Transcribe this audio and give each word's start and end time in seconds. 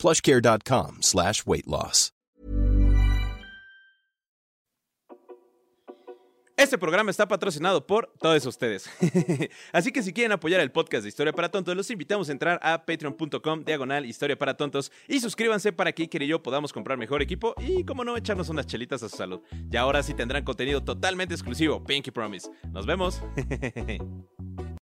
plushcare.com 0.00 0.98
slash 1.02 1.44
weight 1.46 1.66
loss. 1.66 2.12
Este 6.60 6.76
programa 6.76 7.10
está 7.10 7.26
patrocinado 7.26 7.86
por 7.86 8.12
todos 8.20 8.44
ustedes. 8.44 8.86
Así 9.72 9.92
que 9.92 10.02
si 10.02 10.12
quieren 10.12 10.32
apoyar 10.32 10.60
el 10.60 10.70
podcast 10.70 11.04
de 11.04 11.08
Historia 11.08 11.32
para 11.32 11.50
Tontos, 11.50 11.74
los 11.74 11.90
invitamos 11.90 12.28
a 12.28 12.32
entrar 12.32 12.60
a 12.62 12.84
patreon.com 12.84 13.64
diagonal 13.64 14.04
Historia 14.04 14.36
para 14.36 14.58
Tontos 14.58 14.92
y 15.08 15.20
suscríbanse 15.20 15.72
para 15.72 15.92
que 15.92 16.02
Iker 16.02 16.20
y 16.20 16.26
yo 16.26 16.42
podamos 16.42 16.74
comprar 16.74 16.98
mejor 16.98 17.22
equipo 17.22 17.54
y, 17.66 17.82
como 17.84 18.04
no, 18.04 18.14
echarnos 18.14 18.50
unas 18.50 18.66
chelitas 18.66 19.02
a 19.02 19.08
su 19.08 19.16
salud. 19.16 19.40
Y 19.72 19.76
ahora 19.78 20.02
sí 20.02 20.12
tendrán 20.12 20.44
contenido 20.44 20.84
totalmente 20.84 21.32
exclusivo, 21.32 21.82
Pinky 21.82 22.10
Promise. 22.10 22.50
Nos 22.70 22.84
vemos. 22.84 23.22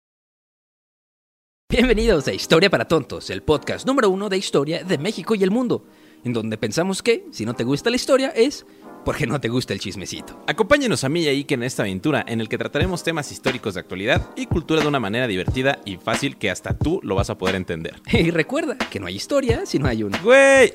Bienvenidos 1.69 2.25
a 2.29 2.33
Historia 2.33 2.69
para 2.69 2.87
Tontos, 2.87 3.29
el 3.29 3.43
podcast 3.43 3.85
número 3.85 4.09
uno 4.09 4.29
de 4.29 4.37
historia 4.37 4.85
de 4.85 4.97
México 4.97 5.35
y 5.35 5.43
el 5.43 5.51
mundo, 5.51 5.83
en 6.23 6.31
donde 6.31 6.57
pensamos 6.57 7.03
que, 7.03 7.25
si 7.33 7.45
no 7.45 7.55
te 7.55 7.65
gusta 7.65 7.89
la 7.89 7.97
historia, 7.97 8.29
es 8.29 8.65
porque 9.03 9.27
no 9.27 9.41
te 9.41 9.49
gusta 9.49 9.73
el 9.73 9.81
chismecito. 9.81 10.41
Acompáñenos 10.47 11.03
a 11.03 11.09
mí 11.09 11.23
y 11.23 11.27
a 11.27 11.31
Ike 11.31 11.55
en 11.55 11.63
esta 11.63 11.83
aventura 11.83 12.23
en 12.25 12.39
el 12.39 12.47
que 12.47 12.57
trataremos 12.57 13.03
temas 13.03 13.33
históricos 13.33 13.73
de 13.73 13.81
actualidad 13.81 14.29
y 14.37 14.45
cultura 14.45 14.81
de 14.81 14.87
una 14.87 15.01
manera 15.01 15.27
divertida 15.27 15.79
y 15.83 15.97
fácil 15.97 16.37
que 16.37 16.49
hasta 16.49 16.73
tú 16.77 17.01
lo 17.03 17.15
vas 17.15 17.29
a 17.29 17.37
poder 17.37 17.55
entender. 17.55 18.01
Y 18.13 18.31
recuerda 18.31 18.77
que 18.77 19.01
no 19.01 19.07
hay 19.07 19.17
historia 19.17 19.65
si 19.65 19.77
no 19.77 19.89
hay 19.89 20.03
una. 20.03 20.19
¡Güey! 20.19 20.71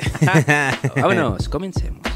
Vámonos, 0.97 1.48
comencemos. 1.48 2.11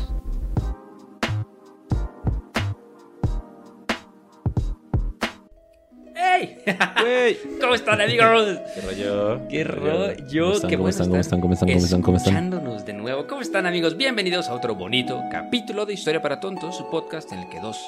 ¡Güey! 6.36 7.38
¿Cómo 7.60 7.74
están, 7.74 8.00
amigos? 8.00 8.58
¿Qué 8.74 8.80
rollo? 8.82 9.48
¡Qué 9.48 9.64
rollo! 9.64 10.52
¿Cómo 10.52 10.52
están? 10.52 10.70
¡Qué 10.70 10.76
¿Cómo 10.76 10.88
están? 10.88 11.08
¿Cómo 11.08 11.20
están? 11.20 11.40
¿Cómo 11.40 11.52
están? 11.52 11.70
¿Cómo 11.70 11.84
están? 11.84 12.02
¿Cómo 12.02 12.16
están? 12.16 12.34
Escuchándonos 12.34 12.84
de 12.84 12.92
nuevo. 12.92 13.26
¿Cómo 13.26 13.40
están, 13.40 13.66
amigos? 13.66 13.96
Bienvenidos 13.96 14.48
a 14.48 14.54
otro 14.54 14.74
bonito 14.74 15.22
capítulo 15.30 15.86
de 15.86 15.94
Historia 15.94 16.20
para 16.20 16.40
Tontos, 16.40 16.76
su 16.76 16.90
podcast 16.90 17.32
en 17.32 17.40
el 17.40 17.48
que 17.48 17.60
dos 17.60 17.78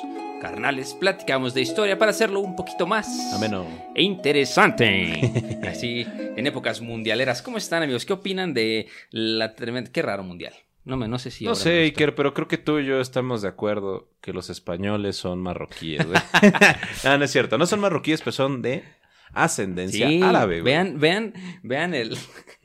carnales 0.40 0.94
platicamos 0.94 1.52
de 1.52 1.62
historia 1.62 1.98
para 1.98 2.12
hacerlo 2.12 2.40
un 2.40 2.54
poquito 2.56 2.86
más 2.86 3.34
Ameno. 3.34 3.66
e 3.94 4.02
interesante. 4.02 5.58
Así, 5.68 6.06
en 6.36 6.46
épocas 6.46 6.80
mundialeras. 6.80 7.42
¿Cómo 7.42 7.58
están, 7.58 7.82
amigos? 7.82 8.06
¿Qué 8.06 8.12
opinan 8.14 8.54
de 8.54 8.86
la 9.10 9.54
tremenda... 9.54 9.90
Qué 9.92 10.00
raro 10.00 10.22
mundial. 10.22 10.54
No, 10.88 10.96
me, 10.96 11.06
no 11.06 11.18
sé 11.18 11.30
si... 11.30 11.44
No 11.44 11.54
sé. 11.54 11.82
Iker, 11.82 12.14
pero 12.14 12.32
creo 12.32 12.48
que 12.48 12.56
tú 12.56 12.78
y 12.78 12.86
yo 12.86 12.98
estamos 12.98 13.42
de 13.42 13.48
acuerdo 13.48 14.08
que 14.22 14.32
los 14.32 14.48
españoles 14.48 15.16
son 15.16 15.38
marroquíes, 15.42 16.06
güey. 16.06 16.18
no, 17.04 17.18
no 17.18 17.24
es 17.26 17.30
cierto. 17.30 17.58
No 17.58 17.66
son 17.66 17.80
marroquíes, 17.80 18.22
pero 18.22 18.32
son 18.32 18.62
de 18.62 18.84
ascendencia 19.34 20.08
Sí, 20.08 20.22
árabe, 20.22 20.62
güey. 20.62 20.72
vean, 20.72 20.98
vean, 20.98 21.34
vean 21.62 21.92
el, 21.92 22.16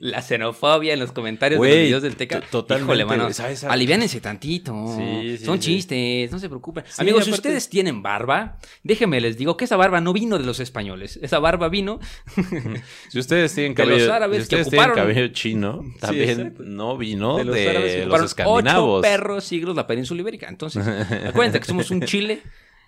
la 0.04 0.22
xenofobia 0.22 0.94
en 0.94 1.00
los 1.00 1.14
comentarios 1.14 1.62
de 1.62 1.68
los 1.68 1.78
videos 1.78 2.02
del 2.04 2.18
Teca. 2.18 2.42
to- 2.42 2.48
totalmente, 2.64 2.94
Híjole, 2.94 3.06
mano, 3.06 3.30
aliviánense 3.70 4.20
tantito. 4.20 4.74
Sí, 4.98 5.38
sí, 5.38 5.46
Son 5.46 5.62
sí. 5.62 5.76
chistes, 5.76 6.30
no 6.30 6.40
se 6.40 6.50
preocupen. 6.50 6.84
Amigos, 6.98 7.24
si 7.24 7.32
ustedes 7.32 7.70
tienen 7.70 8.02
barba, 8.04 8.58
déjenme 8.84 9.22
les 9.22 9.38
digo 9.38 9.56
que 9.56 9.64
esa 9.64 9.78
barba 9.78 10.02
no 10.02 10.12
vino 10.12 10.38
de 10.38 10.44
los 10.44 10.60
españoles. 10.60 11.18
Esa 11.22 11.40
barba 11.40 11.70
vino 11.70 12.00
Si 13.10 13.18
ustedes 13.20 13.54
tienen 13.56 13.76
De 13.76 13.86
los 13.86 13.94
cabello, 13.94 14.14
árabes 14.14 14.44
si 14.44 14.50
que 14.50 14.56
ustedes 14.56 14.70
tienen 14.70 14.90
ocuparon- 14.90 14.96
cabello 14.96 15.28
chino, 15.30 15.84
también 16.02 16.56
no 16.60 16.98
vino 16.98 17.38
de 17.38 17.44
de, 17.46 17.50
los 17.64 17.68
árabes 17.68 17.96
que 17.96 18.06
los 18.06 18.24
escandinavos. 18.24 19.00
Ocho 19.00 19.02
perros 19.02 19.44
siglos 19.46 19.76
la 19.76 19.88
península 19.88 20.20
ibérica. 20.22 20.48
Entonces, 20.50 20.86
acuérdense 21.28 21.60
que 21.62 21.66
somos 21.66 21.90
un 21.92 22.02
chile 22.02 22.42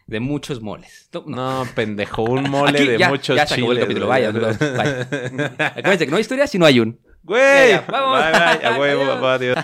de 0.07 0.19
muchos 0.19 0.61
moles. 0.61 1.09
No, 1.13 1.23
No, 1.25 1.67
pendejo, 1.73 2.23
un 2.23 2.47
mole 2.49 2.77
Aquí 2.77 2.87
de 2.89 2.97
ya, 2.99 3.09
muchos 3.09 3.35
ya 3.35 3.47
se 3.47 3.55
acabó 3.55 3.71
el 3.71 3.79
capítulo. 3.79 4.07
Vaya. 4.07 4.29
Acuérdense 5.57 6.05
que 6.05 6.11
no 6.11 6.17
hay 6.17 6.21
historia 6.21 6.45
si 6.47 6.59
no 6.59 6.65
hay 6.65 6.79
un. 6.79 6.99
Güey, 7.25 7.69
Ya, 7.71 7.75
ya, 7.77 7.85
vamos. 7.87 8.21
Bye, 8.21 8.31
bye, 8.31 8.67
a 8.67 8.77
huevo, 8.79 9.27
Adiós. 9.27 9.57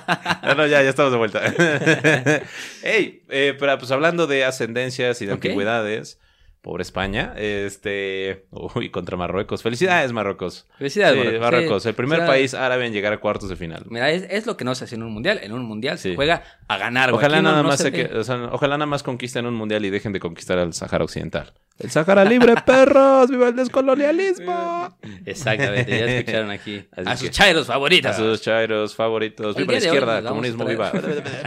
No, 0.44 0.56
no, 0.56 0.66
ya, 0.68 0.82
ya 0.82 0.90
estamos 0.90 1.12
de 1.12 1.18
vuelta. 1.20 1.42
Ey, 2.84 3.22
eh, 3.30 3.56
pero 3.60 3.78
pues 3.78 3.92
hablando 3.92 4.26
de 4.28 4.44
ascendencias 4.46 5.22
y 5.22 5.28
de 5.28 5.34
Ok. 5.34 5.46
antigüedades, 5.46 6.20
pobre 6.62 6.84
España, 6.84 7.34
este, 7.38 8.46
uy, 8.52 8.90
contra 8.92 9.18
Marruecos. 9.18 9.64
Felicidades, 9.64 10.12
Marruecos. 10.14 10.68
Felicidades, 10.78 11.14
Sí, 11.16 11.18
Marruecos. 11.20 11.42
Marruecos, 11.42 11.84
Sí, 11.84 11.90
el 11.90 11.96
primer 11.96 12.26
país 12.28 12.54
árabe 12.54 12.86
en 12.86 12.94
llegar 12.94 13.14
a 13.14 13.20
cuartos 13.20 13.50
de 13.50 13.56
final. 13.56 13.86
Mira, 13.90 14.12
es, 14.12 14.28
es 14.30 14.46
lo 14.46 14.58
que 14.58 14.64
no 14.64 14.76
se 14.76 14.84
hace 14.84 14.94
en 14.96 15.02
un 15.04 15.12
mundial. 15.12 15.40
En 15.42 15.54
un 15.54 15.64
mundial 15.64 15.98
se 15.98 16.16
juega 16.16 16.44
a 16.68 16.78
ganar. 16.78 17.12
Ojalá 17.14 17.38
Aquí 17.38 17.44
no- 17.44 17.50
nada 17.52 17.64
no 17.64 17.70
más 17.70 17.78
se 17.78 17.86
se 17.86 17.92
que- 17.92 18.06
o 18.16 18.24
sea, 18.24 18.50
ojalá 18.52 18.78
nada 18.78 18.86
más 18.86 19.02
conquisten 19.02 19.46
un 19.48 19.56
mundial 19.56 19.84
y 19.86 19.90
dejen 19.90 20.14
de 20.14 20.20
conquistar 20.20 20.60
al 20.60 20.74
Sahara 20.74 21.04
Occidental. 21.04 21.52
El 21.80 21.90
Sahara 21.90 22.24
libre, 22.26 22.54
perros, 22.66 23.32
viva 23.32 23.48
el 23.48 23.56
descolonialismo. 23.56 24.96
Exactamente, 25.26 25.98
ya 25.98 26.06
escucharon 26.06 26.52
aquí. 26.52 26.86
Así 26.96 27.10
a 27.10 27.18
sus 27.18 27.32
chairos 27.32 27.66
favoritos. 27.66 28.12
A 28.12 28.14
sus 28.14 28.40
chairos 28.42 28.96
favoritos. 28.96 29.56
El 29.58 29.64
Viva 29.64 29.74
la 29.74 29.80
izquierda, 29.80 30.22
comunismo, 30.22 30.66
viva. 30.66 30.92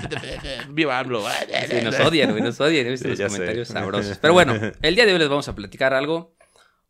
viva 0.70 0.98
AMLO. 0.98 1.22
Nos 1.84 2.00
odian, 2.00 2.30
güey, 2.32 2.42
nos 2.42 2.60
odian. 2.60 2.86
He 2.86 2.90
visto 2.90 3.04
Sí, 3.04 3.10
los 3.10 3.18
sé. 3.18 3.26
comentarios 3.26 3.68
sabrosos. 3.68 4.18
Pero 4.18 4.32
bueno, 4.34 4.54
el 4.82 4.94
día 4.96 5.03
de 5.06 5.12
hoy 5.12 5.18
les 5.18 5.28
vamos 5.28 5.48
a 5.48 5.54
platicar 5.54 5.94
algo 5.94 6.34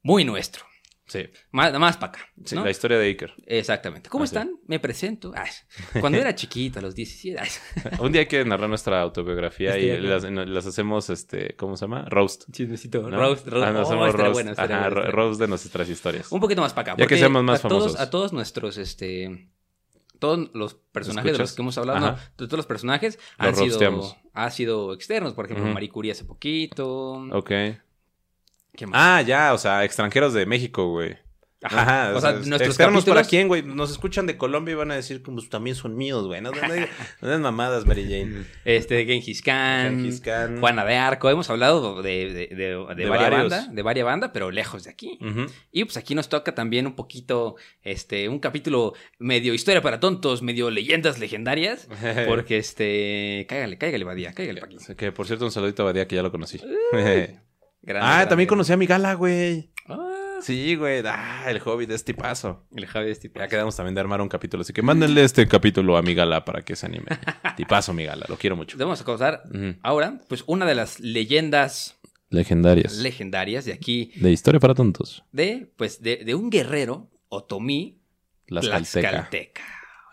muy 0.02 0.25
nuestro. 0.25 0.64
Sí, 1.06 1.28
Más, 1.50 1.70
más 1.78 1.98
para 1.98 2.12
acá. 2.12 2.28
sí, 2.47 2.54
¿no? 2.54 2.64
la 2.64 2.70
historia 2.70 2.97
de 2.97 3.04
Iker. 3.08 3.34
Exactamente. 3.44 4.08
¿Cómo 4.08 4.25
Ah, 4.25 4.26
sí. 4.26 4.34
están? 4.36 4.56
Me 4.66 4.80
presento. 4.80 5.32
Ay, 5.36 5.50
cuando 6.00 6.16
era 6.19 6.34
chiquito, 6.34 6.78
a 6.78 6.82
los 6.82 6.94
17. 6.94 7.38
ay, 7.42 7.50
Un 8.00 8.10
día 8.10 8.22
hay 8.22 8.26
que 8.26 8.42
narrar 8.47 8.70
nuestra 8.70 9.02
autobiografía 9.02 9.76
y 9.78 9.91
Estaría 9.91 10.08
las, 10.32 10.48
las 10.48 10.66
hacemos, 10.66 11.10
este, 11.10 11.54
¿cómo 11.56 11.76
se 11.76 11.84
llama? 11.84 12.06
Roast. 12.08 12.44
Chismecito. 12.50 13.02
¿no? 13.10 13.19
Roast, 13.19 13.47
roast. 13.47 13.66
Ah, 13.66 13.72
Oh, 13.76 13.82
hacemos 13.82 14.14
roast. 14.14 14.32
bueno, 14.32 14.52
Ajá, 14.56 14.88
bueno, 14.88 15.10
roast 15.10 15.41
de 15.41 15.46
nuestras 15.48 15.88
historias. 15.91 16.32
Un 16.32 16.41
poquito 16.41 16.62
más 16.62 16.72
para 16.72 16.92
acá. 16.94 17.02
Ya 17.02 17.06
que 17.06 17.19
seamos 17.19 17.42
más 17.44 17.62
a 17.62 17.69
todos, 17.69 17.82
famosos. 17.82 18.00
a 18.00 18.08
todos 18.10 18.32
nuestros, 18.32 18.78
este. 18.78 19.50
Todos 20.19 20.48
los 20.54 20.72
personajes 20.75 21.32
de 21.32 21.38
los 21.38 21.52
que 21.52 21.60
hemos 21.60 21.76
hablado, 21.76 22.00
no, 22.00 22.16
todos 22.36 22.52
los 22.52 22.66
personajes 22.66 23.19
Los 23.38 23.48
han 23.48 23.54
sido, 23.56 23.66
roasteamos. 23.66 24.16
han 24.32 24.50
sido 24.52 24.94
externos. 24.94 25.34
Por 25.34 25.44
ejemplo. 25.44 25.66
Marie 25.75 25.91
Curie 25.91 26.12
hace 26.12 26.25
poquito. 26.25 27.12
Ok. 27.32 27.50
¿Qué 28.77 28.87
más? 28.87 29.01
Ah, 29.01 29.23
ya, 29.23 29.53
o 29.53 29.59
sea, 29.59 29.85
extranjeros 29.85 30.35
de 30.35 30.47
México, 30.47 30.89
güey. 30.89 31.17
Ajá. 31.65 32.12
O 32.15 32.21
sea, 32.21 32.33
nuestros 32.33 32.61
externos 32.62 33.05
para 33.07 33.25
quién, 33.25 33.49
güey. 33.49 33.62
Nos 33.62 33.91
escuchan 33.91 34.27
de 34.27 34.37
Colombia 34.37 34.73
y 34.73 34.75
van 34.75 34.91
a 34.91 34.97
decir, 34.97 35.23
pues 35.23 35.49
también 35.49 35.75
son 35.75 35.97
míos, 35.97 36.27
güey. 36.27 36.43
No, 36.43 36.51
no, 36.51 36.61
no, 36.61 36.75
no 37.23 37.29
den 37.29 37.41
mamadas, 37.41 37.87
Mary 37.87 38.05
Jane. 38.05 38.45
Este, 38.65 39.05
Genghis 39.07 39.41
Khan, 39.41 39.97
Genghis 39.97 40.21
Khan. 40.21 40.61
Juana 40.61 40.85
de 40.85 40.97
Arco. 40.97 41.31
Hemos 41.31 41.49
hablado 41.49 42.03
de, 42.03 42.49
de, 42.51 42.55
de, 42.55 42.77
varias 42.85 43.09
varios. 43.09 43.51
banda, 43.51 43.69
de 43.73 43.83
varias 43.83 44.05
banda, 44.05 44.33
pero 44.33 44.51
lejos 44.51 44.85
de 44.85 44.91
aquí. 44.91 45.19
Y 45.73 45.85
pues 45.85 45.97
aquí 45.97 46.15
nos 46.15 46.29
toca 46.29 46.55
también 46.55 46.87
un 46.87 46.95
poquito, 46.95 47.56
este, 47.83 48.29
un 48.29 48.41
capítulo 48.41 48.93
medio 49.19 49.55
historia 49.55 49.81
para 49.81 50.01
tontos, 50.01 50.43
medio 50.43 50.71
leyendas 50.71 51.19
legendarias. 51.19 51.89
Porque 52.29 52.59
este, 52.59 53.47
cáigale, 53.49 53.79
cáigale, 53.79 54.05
Badía, 54.05 54.35
cáigale 54.35 54.61
pa' 54.61 54.67
aquí. 54.67 54.77
Que 54.97 55.12
por 55.12 55.27
cierto, 55.27 55.47
un 55.47 55.51
saludito 55.51 55.83
a 55.83 55.87
Badía 55.87 56.06
que 56.06 56.17
ya 56.17 56.23
lo 56.23 56.31
conocí. 56.31 56.61
Grande, 57.84 58.06
ah, 58.06 58.15
grande. 58.15 58.27
también 58.28 58.49
conocí 58.49 58.72
a 58.72 58.77
mi 58.77 58.87
gala, 58.87 59.15
güey. 59.15 59.71
Ah, 59.89 60.11
Sí, 60.41 60.75
güey. 60.75 61.03
Ah, 61.06 61.45
el 61.49 61.61
hobbit 61.65 61.91
es 61.91 62.05
tipazo. 62.05 62.67
el 62.75 62.87
Javi 62.87 63.11
es 63.11 63.21
tipo. 63.21 63.39
Ya 63.39 63.49
quedamos 63.49 63.77
también 63.77 63.95
de 63.95 64.00
armar 64.00 64.21
un 64.21 64.28
capítulo. 64.28 64.62
Así 64.62 64.72
que 64.72 64.83
mándenle 64.83 65.25
este 65.25 65.47
capítulo 65.47 65.97
a 65.97 66.03
mi 66.03 66.15
gala 66.15 66.44
para 66.44 66.62
que 66.62 66.77
se 66.77 66.87
anime. 66.87 67.06
Tipazo, 67.56 67.93
mi 67.94 68.05
gala. 68.05 68.27
Lo 68.28 68.37
quiero 68.37 68.56
mucho. 68.56 68.77
Vamos 68.77 69.00
a 69.00 69.05
causar 69.05 69.43
ahora, 69.82 70.20
pues 70.29 70.44
una 70.47 70.67
de 70.67 70.75
las 70.75 71.00
leyendas 71.00 71.99
Legendarias. 72.31 72.99
legendarias 72.99 73.64
de 73.64 73.73
aquí, 73.73 74.12
de 74.17 74.32
historia 74.32 74.58
para 74.58 74.75
tontos. 74.75 75.23
de, 75.31 75.73
pues, 75.76 76.03
de, 76.03 76.17
de 76.25 76.35
un 76.35 76.50
guerrero 76.50 77.08
otomí 77.29 78.00
tlaxcalteca. 78.47 79.62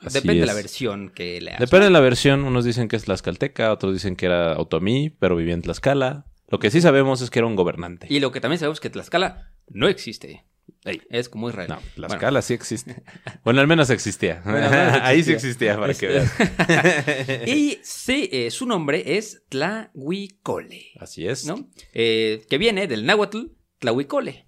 Así 0.01 0.19
Depende 0.19 0.41
de 0.41 0.47
la 0.47 0.53
versión 0.53 1.09
que 1.09 1.39
le 1.41 1.55
Depende 1.59 1.85
de 1.85 1.91
la 1.91 1.99
versión. 1.99 2.43
Unos 2.43 2.65
dicen 2.65 2.87
que 2.87 2.95
es 2.95 3.03
Tlaxcalteca, 3.03 3.71
otros 3.71 3.93
dicen 3.93 4.15
que 4.15 4.25
era 4.25 4.57
Otomí, 4.57 5.11
pero 5.11 5.35
vivía 5.35 5.53
en 5.53 5.61
Tlaxcala. 5.61 6.25
Lo 6.51 6.59
que 6.59 6.69
sí 6.69 6.81
sabemos 6.81 7.21
es 7.21 7.29
que 7.29 7.39
era 7.39 7.47
un 7.47 7.55
gobernante. 7.55 8.07
Y 8.09 8.19
lo 8.19 8.31
que 8.31 8.41
también 8.41 8.59
sabemos 8.59 8.77
es 8.77 8.81
que 8.81 8.89
Tlaxcala 8.89 9.53
no 9.69 9.87
existe. 9.87 10.45
Ey. 10.83 11.01
Es 11.09 11.29
como 11.29 11.49
Israel. 11.49 11.69
No, 11.69 11.79
Tlaxcala 11.95 12.41
sí 12.41 12.53
existe. 12.53 13.03
Bueno, 13.43 13.61
al 13.61 13.67
menos 13.67 13.89
existía. 13.89 14.41
Bueno, 14.43 14.65
al 14.65 14.71
menos 14.71 14.99
Ahí 15.01 15.23
sí 15.23 15.31
existía. 15.31 15.79
para 15.79 15.93
que 15.93 16.07
veas. 16.07 16.31
Y 17.47 17.79
sí, 17.83 18.29
eh, 18.31 18.51
su 18.51 18.65
nombre 18.65 19.17
es 19.17 19.43
Tlahuicole, 19.49 20.91
Así 20.99 21.25
es. 21.27 21.45
¿no? 21.45 21.69
Eh, 21.93 22.45
que 22.49 22.57
viene 22.57 22.87
del 22.87 23.05
náhuatl 23.05 23.45
Tlahuicole. 23.79 24.45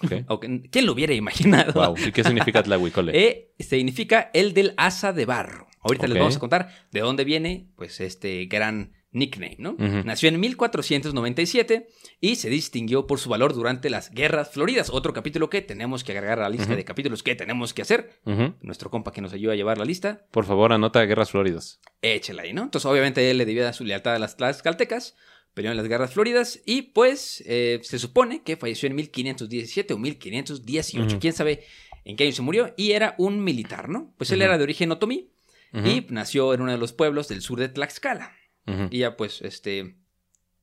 ¿Quién 0.70 0.86
lo 0.86 0.92
hubiera 0.92 1.14
imaginado? 1.14 1.72
Wow. 1.72 1.94
¿Y 2.06 2.12
qué 2.12 2.22
significa 2.22 2.62
Tlahuicole? 2.62 3.12
Eh, 3.14 3.54
significa 3.58 4.30
el 4.34 4.52
del 4.52 4.74
asa 4.76 5.12
de 5.12 5.24
barro. 5.24 5.68
Ahorita 5.80 6.06
les 6.06 6.18
vamos 6.18 6.36
a 6.36 6.40
contar 6.40 6.68
de 6.90 7.00
dónde 7.00 7.24
viene, 7.24 7.70
pues, 7.76 8.00
este 8.00 8.44
gran 8.46 8.92
nickname, 9.12 9.56
¿no? 9.58 9.70
Ujú. 9.72 10.02
Nació 10.04 10.28
en 10.28 10.38
1497 10.40 11.88
y 12.20 12.36
se 12.36 12.50
distinguió 12.50 13.06
por 13.06 13.18
su 13.18 13.28
valor 13.30 13.54
durante 13.54 13.88
las 13.90 14.10
Guerras 14.10 14.50
Floridas. 14.50 14.90
Otro 14.90 15.12
capítulo 15.12 15.48
que 15.48 15.62
tenemos 15.62 16.04
que 16.04 16.12
agregar 16.12 16.38
a 16.38 16.42
la 16.42 16.48
lista 16.50 16.74
de 16.76 16.84
capítulos 16.84 17.22
que 17.22 17.34
tenemos 17.34 17.72
que 17.74 17.82
hacer. 17.82 18.20
Nuestro 18.60 18.90
compa 18.90 19.12
que 19.12 19.20
nos 19.20 19.32
ayuda 19.32 19.52
a 19.52 19.56
llevar 19.56 19.78
la 19.78 19.84
lista, 19.84 20.26
Por 20.30 20.44
favor, 20.44 20.72
anota 20.72 21.04
Guerras 21.04 21.30
Floridas. 21.30 21.80
échela 22.02 22.42
ahí, 22.42 22.52
¿no? 22.52 22.62
Entonces, 22.64 22.86
obviamente, 22.86 23.30
él 23.30 23.38
le 23.38 23.46
debía 23.46 23.72
su 23.72 23.84
lealtad 23.84 24.14
a 24.14 24.18
las 24.18 24.36
tlaxcaltecas, 24.36 25.16
peleó 25.54 25.70
en 25.70 25.76
las 25.78 25.88
Guerras 25.88 26.12
Floridas 26.12 26.60
y, 26.66 26.82
pues, 26.82 27.42
eh, 27.46 27.80
se 27.82 27.98
supone 27.98 28.42
que 28.42 28.56
falleció 28.56 28.88
en 28.88 28.96
1517 28.96 29.94
o 29.94 29.98
1518. 29.98 31.06
Ujú. 31.06 31.18
¿Quién 31.20 31.32
sabe 31.32 31.64
en 32.04 32.16
qué 32.16 32.24
año 32.24 32.32
se 32.32 32.42
murió? 32.42 32.74
Y 32.76 32.92
era 32.92 33.14
un 33.18 33.42
militar, 33.42 33.88
¿no? 33.88 34.12
Pues 34.18 34.30
él 34.30 34.42
era 34.42 34.58
de 34.58 34.64
origen 34.64 34.90
otomí 34.92 35.30
y 35.72 36.06
nació 36.08 36.54
en 36.54 36.62
uno 36.62 36.72
de 36.72 36.78
los 36.78 36.92
pueblos 36.94 37.28
del 37.28 37.42
sur 37.42 37.58
de 37.58 37.68
Tlaxcala. 37.68 38.32
Y 38.90 38.98
ya, 38.98 39.16
pues, 39.16 39.42
este. 39.42 39.96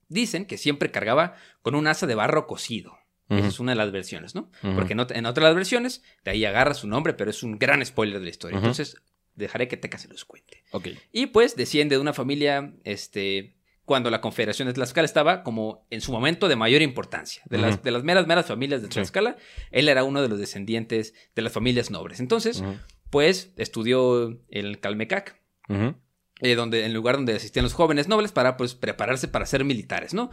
Dicen 0.09 0.45
que 0.45 0.57
siempre 0.57 0.91
cargaba 0.91 1.35
con 1.61 1.75
un 1.75 1.87
asa 1.87 2.05
de 2.05 2.15
barro 2.15 2.45
cocido. 2.47 2.97
Esa 3.29 3.47
es 3.47 3.59
una 3.59 3.71
de 3.71 3.77
las 3.77 3.91
versiones, 3.91 4.35
¿no? 4.35 4.51
Porque 4.75 4.93
en, 4.93 4.99
ot- 4.99 5.15
en 5.15 5.25
otras 5.25 5.43
de 5.43 5.49
las 5.49 5.55
versiones, 5.55 6.03
de 6.23 6.31
ahí 6.31 6.45
agarra 6.45 6.75
su 6.75 6.87
nombre, 6.87 7.13
pero 7.13 7.31
es 7.31 7.41
un 7.41 7.57
gran 7.57 7.83
spoiler 7.83 8.19
de 8.19 8.25
la 8.25 8.29
historia. 8.29 8.57
Entonces, 8.57 8.97
dejaré 9.33 9.67
que 9.67 9.75
Teca 9.77 9.97
se 9.97 10.07
los 10.09 10.23
cuente. 10.25 10.63
Ok. 10.71 10.89
Y 11.11 11.27
pues 11.27 11.55
desciende 11.55 11.95
de 11.95 12.01
una 12.01 12.13
familia, 12.13 12.73
este, 12.83 13.55
cuando 13.85 14.11
la 14.11 14.21
Confederación 14.21 14.67
de 14.67 14.73
Tlaxcala 14.75 15.05
estaba 15.05 15.41
como 15.41 15.87
en 15.89 16.01
su 16.01 16.11
momento 16.11 16.47
de 16.47 16.55
mayor 16.57 16.83
importancia. 16.83 17.41
De, 17.49 17.57
las, 17.57 17.81
de 17.81 17.89
las 17.91 18.03
meras, 18.03 18.27
meras 18.27 18.45
familias 18.45 18.81
de 18.81 18.87
Sí. 18.89 18.93
Tlaxcala, 18.95 19.37
él 19.71 19.89
era 19.89 20.03
uno 20.03 20.21
de 20.21 20.27
los 20.29 20.37
descendientes 20.37 21.15
de 21.33 21.41
las 21.41 21.53
familias 21.53 21.89
nobles. 21.89 22.19
Entonces, 22.19 22.63
pues 23.09 23.51
estudió 23.57 24.39
el 24.49 24.79
Calmecac. 24.79 25.39
Eh, 26.43 26.55
donde, 26.55 26.81
en 26.81 26.87
el 26.87 26.93
lugar 26.93 27.15
donde 27.15 27.35
asistían 27.35 27.63
los 27.63 27.73
jóvenes 27.73 28.07
nobles 28.09 28.33
para 28.33 28.57
pues 28.57 28.75
prepararse 28.75 29.29
para 29.29 29.45
ser 29.45 29.63
militares, 29.63 30.13
¿no? 30.13 30.29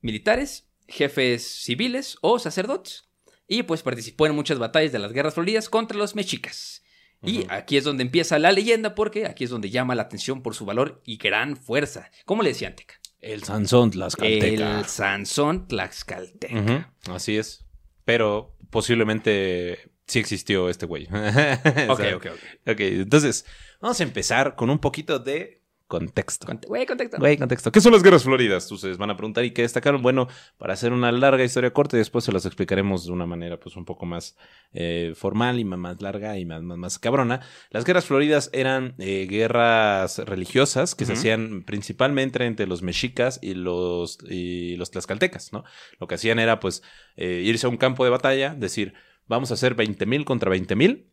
Militares, 0.00 0.68
jefes 0.88 1.46
civiles 1.46 2.18
o 2.20 2.38
sacerdotes. 2.38 3.08
Y 3.46 3.62
pues 3.62 3.82
participó 3.82 4.26
en 4.26 4.34
muchas 4.34 4.58
batallas 4.58 4.90
de 4.90 4.98
las 4.98 5.12
guerras 5.12 5.34
floridas 5.34 5.68
contra 5.68 5.96
los 5.96 6.16
mexicas. 6.16 6.82
Y 7.22 7.46
aquí 7.48 7.76
es 7.76 7.84
donde 7.84 8.02
empieza 8.02 8.38
la 8.38 8.52
leyenda 8.52 8.94
porque 8.94 9.26
aquí 9.26 9.44
es 9.44 9.50
donde 9.50 9.70
llama 9.70 9.94
la 9.94 10.02
atención 10.02 10.42
por 10.42 10.54
su 10.54 10.64
valor 10.64 11.00
y 11.04 11.16
gran 11.16 11.56
fuerza. 11.56 12.10
¿Cómo 12.24 12.42
le 12.42 12.50
decían, 12.50 12.76
Teca? 12.76 12.94
El 13.20 13.42
Sansón 13.44 13.90
Tlaxcalteca. 13.92 14.80
El 14.80 14.84
Sansón 14.86 15.68
Tlaxcalteca. 15.68 16.54
Ujú, 16.54 17.14
Así 17.14 17.36
es. 17.36 17.64
Pero 18.04 18.56
posiblemente 18.70 19.90
sí 20.06 20.18
existió 20.18 20.68
este 20.68 20.86
güey. 20.86 21.08
Ok, 21.88 22.00
ok, 22.16 22.26
ok. 22.26 22.70
Ok, 22.72 22.80
entonces 22.80 23.46
vamos 23.86 24.00
a 24.00 24.04
empezar 24.04 24.56
con 24.56 24.68
un 24.70 24.78
poquito 24.78 25.18
de 25.18 25.62
contexto. 25.88 26.48
Conte- 26.48 26.66
Güey, 26.66 26.84
contexto. 26.84 27.16
Güey, 27.18 27.36
contexto. 27.36 27.70
¿Qué 27.70 27.80
son 27.80 27.92
las 27.92 28.02
guerras 28.02 28.24
floridas? 28.24 28.68
Ustedes 28.72 28.98
van 28.98 29.10
a 29.10 29.16
preguntar 29.16 29.44
y 29.44 29.52
qué 29.52 29.62
destacaron. 29.62 30.02
Bueno, 30.02 30.26
para 30.58 30.72
hacer 30.74 30.92
una 30.92 31.12
larga 31.12 31.44
historia 31.44 31.72
corta 31.72 31.96
y 31.96 31.98
después 31.98 32.24
se 32.24 32.32
las 32.32 32.44
explicaremos 32.44 33.06
de 33.06 33.12
una 33.12 33.24
manera 33.24 33.60
pues 33.60 33.76
un 33.76 33.84
poco 33.84 34.04
más 34.04 34.36
eh, 34.72 35.12
formal 35.14 35.60
y 35.60 35.64
más 35.64 36.02
larga 36.02 36.36
y 36.38 36.44
más, 36.44 36.60
más, 36.64 36.76
más 36.76 36.98
cabrona. 36.98 37.40
Las 37.70 37.84
guerras 37.84 38.04
floridas 38.06 38.50
eran 38.52 38.96
eh, 38.98 39.28
guerras 39.30 40.18
religiosas 40.18 40.96
que 40.96 41.04
se 41.04 41.12
hacían 41.12 41.62
principalmente 41.62 42.44
entre 42.44 42.66
los 42.66 42.82
mexicas 42.82 43.38
y 43.40 43.54
los, 43.54 44.18
y 44.28 44.74
los 44.74 44.90
tlaxcaltecas, 44.90 45.52
¿no? 45.52 45.62
Lo 46.00 46.08
que 46.08 46.16
hacían 46.16 46.40
era 46.40 46.58
pues 46.58 46.82
eh, 47.14 47.42
irse 47.44 47.66
a 47.66 47.68
un 47.70 47.76
campo 47.76 48.02
de 48.02 48.10
batalla, 48.10 48.56
decir, 48.56 48.94
vamos 49.28 49.52
a 49.52 49.54
hacer 49.54 49.76
20.000 49.76 50.24
contra 50.24 50.50
20.000 50.50 51.06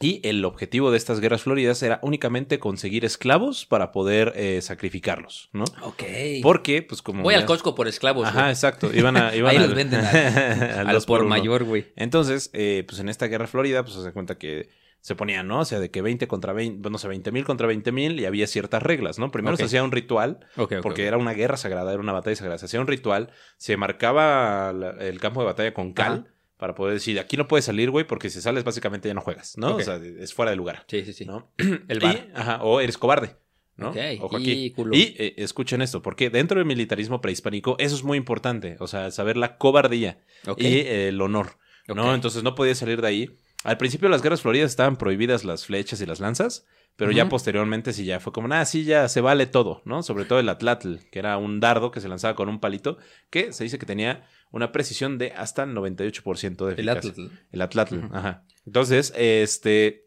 y 0.00 0.20
el 0.28 0.44
objetivo 0.44 0.90
de 0.90 0.96
estas 0.96 1.20
guerras 1.20 1.42
floridas 1.42 1.82
era 1.82 2.00
únicamente 2.02 2.58
conseguir 2.58 3.04
esclavos 3.04 3.64
para 3.66 3.92
poder 3.92 4.32
eh, 4.36 4.60
sacrificarlos, 4.60 5.50
¿no? 5.52 5.64
Ok. 5.82 6.02
Porque, 6.42 6.82
pues 6.82 7.00
como... 7.00 7.22
Voy 7.22 7.34
al 7.34 7.46
Costco 7.46 7.74
por 7.74 7.86
esclavos. 7.88 8.26
Ajá, 8.26 8.50
exacto. 8.50 8.90
Iban 8.92 9.16
a... 9.16 9.34
Iban 9.36 9.50
Ahí 9.52 9.56
al- 9.58 9.62
los 9.66 9.74
venden 9.74 10.00
a, 10.00 10.80
al 10.80 10.88
al 10.88 10.94
dos 10.94 11.06
por 11.06 11.24
mayor, 11.24 11.64
güey. 11.64 11.86
Entonces, 11.96 12.50
eh, 12.54 12.84
pues 12.86 12.98
en 13.00 13.08
esta 13.08 13.26
guerra 13.28 13.46
florida, 13.46 13.82
pues 13.84 13.94
se 13.94 14.02
da 14.02 14.12
cuenta 14.12 14.36
que 14.36 14.68
se 15.00 15.14
ponían, 15.14 15.46
¿no? 15.46 15.60
O 15.60 15.64
sea, 15.66 15.80
de 15.80 15.90
que 15.90 16.00
20 16.00 16.26
contra 16.26 16.54
20, 16.54 16.78
bueno, 16.80 16.94
no 16.94 16.98
sé, 16.98 17.06
20 17.08 17.30
mil 17.30 17.44
contra 17.44 17.66
20 17.66 17.92
mil 17.92 18.18
y 18.18 18.24
había 18.24 18.46
ciertas 18.46 18.82
reglas, 18.82 19.18
¿no? 19.18 19.30
Primero 19.30 19.54
se 19.58 19.64
hacía 19.64 19.84
un 19.84 19.92
ritual, 19.92 20.40
porque 20.82 21.04
era 21.06 21.18
una 21.18 21.34
guerra 21.34 21.58
sagrada, 21.58 21.92
era 21.92 22.00
una 22.00 22.12
batalla 22.14 22.34
sagrada. 22.36 22.56
Se 22.58 22.64
hacía 22.64 22.80
un 22.80 22.86
ritual, 22.86 23.30
se 23.58 23.76
marcaba 23.76 24.72
la- 24.72 24.92
el 24.92 25.20
campo 25.20 25.40
de 25.40 25.46
batalla 25.46 25.74
con 25.74 25.92
cal 25.92 26.12
Ajá. 26.24 26.33
Para 26.64 26.74
poder 26.74 26.94
decir, 26.94 27.20
aquí 27.20 27.36
no 27.36 27.46
puedes 27.46 27.66
salir, 27.66 27.90
güey, 27.90 28.06
porque 28.06 28.30
si 28.30 28.40
sales 28.40 28.64
básicamente 28.64 29.06
ya 29.06 29.12
no 29.12 29.20
juegas, 29.20 29.58
¿no? 29.58 29.76
O 29.76 29.80
sea, 29.80 29.96
es 29.96 30.32
fuera 30.32 30.50
de 30.50 30.56
lugar. 30.56 30.86
Sí, 30.88 31.04
sí, 31.04 31.12
sí. 31.12 31.26
¿no? 31.26 31.52
El 31.58 32.02
Y- 32.02 32.30
ajá, 32.34 32.62
o 32.62 32.80
eres 32.80 32.96
cobarde. 32.96 33.36
¿no? 33.76 33.90
Ok, 33.90 33.96
Ojo 34.22 34.36
aquí. 34.38 34.72
Y 34.92 35.02
eh, 35.18 35.34
escuchen 35.36 35.82
esto, 35.82 36.00
porque 36.00 36.30
dentro 36.30 36.56
del 36.58 36.64
militarismo 36.66 37.20
prehispánico 37.20 37.76
eso 37.78 37.94
es 37.94 38.02
muy 38.02 38.16
importante, 38.16 38.78
o 38.80 38.86
sea, 38.86 39.10
saber 39.10 39.36
la 39.36 39.58
cobardía 39.58 40.20
y 40.56 40.66
eh, 40.78 41.08
el 41.08 41.20
honor, 41.20 41.58
¿no? 41.86 42.14
Entonces 42.14 42.42
no 42.42 42.54
podías 42.54 42.78
salir 42.78 43.02
de 43.02 43.08
ahí. 43.08 43.36
Al 43.62 43.76
principio 43.76 44.08
las 44.08 44.22
guerras 44.22 44.40
floridas 44.40 44.70
estaban 44.70 44.96
prohibidas 44.96 45.44
las 45.44 45.66
flechas 45.66 46.00
y 46.00 46.06
las 46.06 46.18
lanzas, 46.20 46.64
pero 46.96 47.10
ya 47.12 47.28
posteriormente 47.28 47.92
sí 47.92 48.06
ya 48.06 48.20
fue 48.20 48.32
como, 48.32 48.54
ah, 48.54 48.64
sí, 48.64 48.84
ya 48.84 49.06
se 49.08 49.20
vale 49.20 49.44
todo, 49.44 49.82
¿no? 49.84 50.02
Sobre 50.02 50.24
todo 50.24 50.38
el 50.38 50.48
atlatl, 50.48 50.94
que 51.10 51.18
era 51.18 51.36
un 51.36 51.60
dardo 51.60 51.90
que 51.90 52.00
se 52.00 52.08
lanzaba 52.08 52.34
con 52.34 52.48
un 52.48 52.58
palito, 52.58 52.96
que 53.28 53.52
se 53.52 53.64
dice 53.64 53.78
que 53.78 53.84
tenía 53.84 54.26
una 54.54 54.72
precisión 54.72 55.18
de 55.18 55.32
hasta 55.32 55.64
el 55.64 55.70
98% 55.74 56.66
de 56.66 56.74
El 56.74 56.88
eficacia. 56.88 57.10
Atlas. 57.10 57.30
El 57.52 57.62
Atlatl, 57.62 57.94
Ujú. 57.98 58.14
ajá. 58.16 58.44
Entonces, 58.66 59.12
este, 59.16 60.04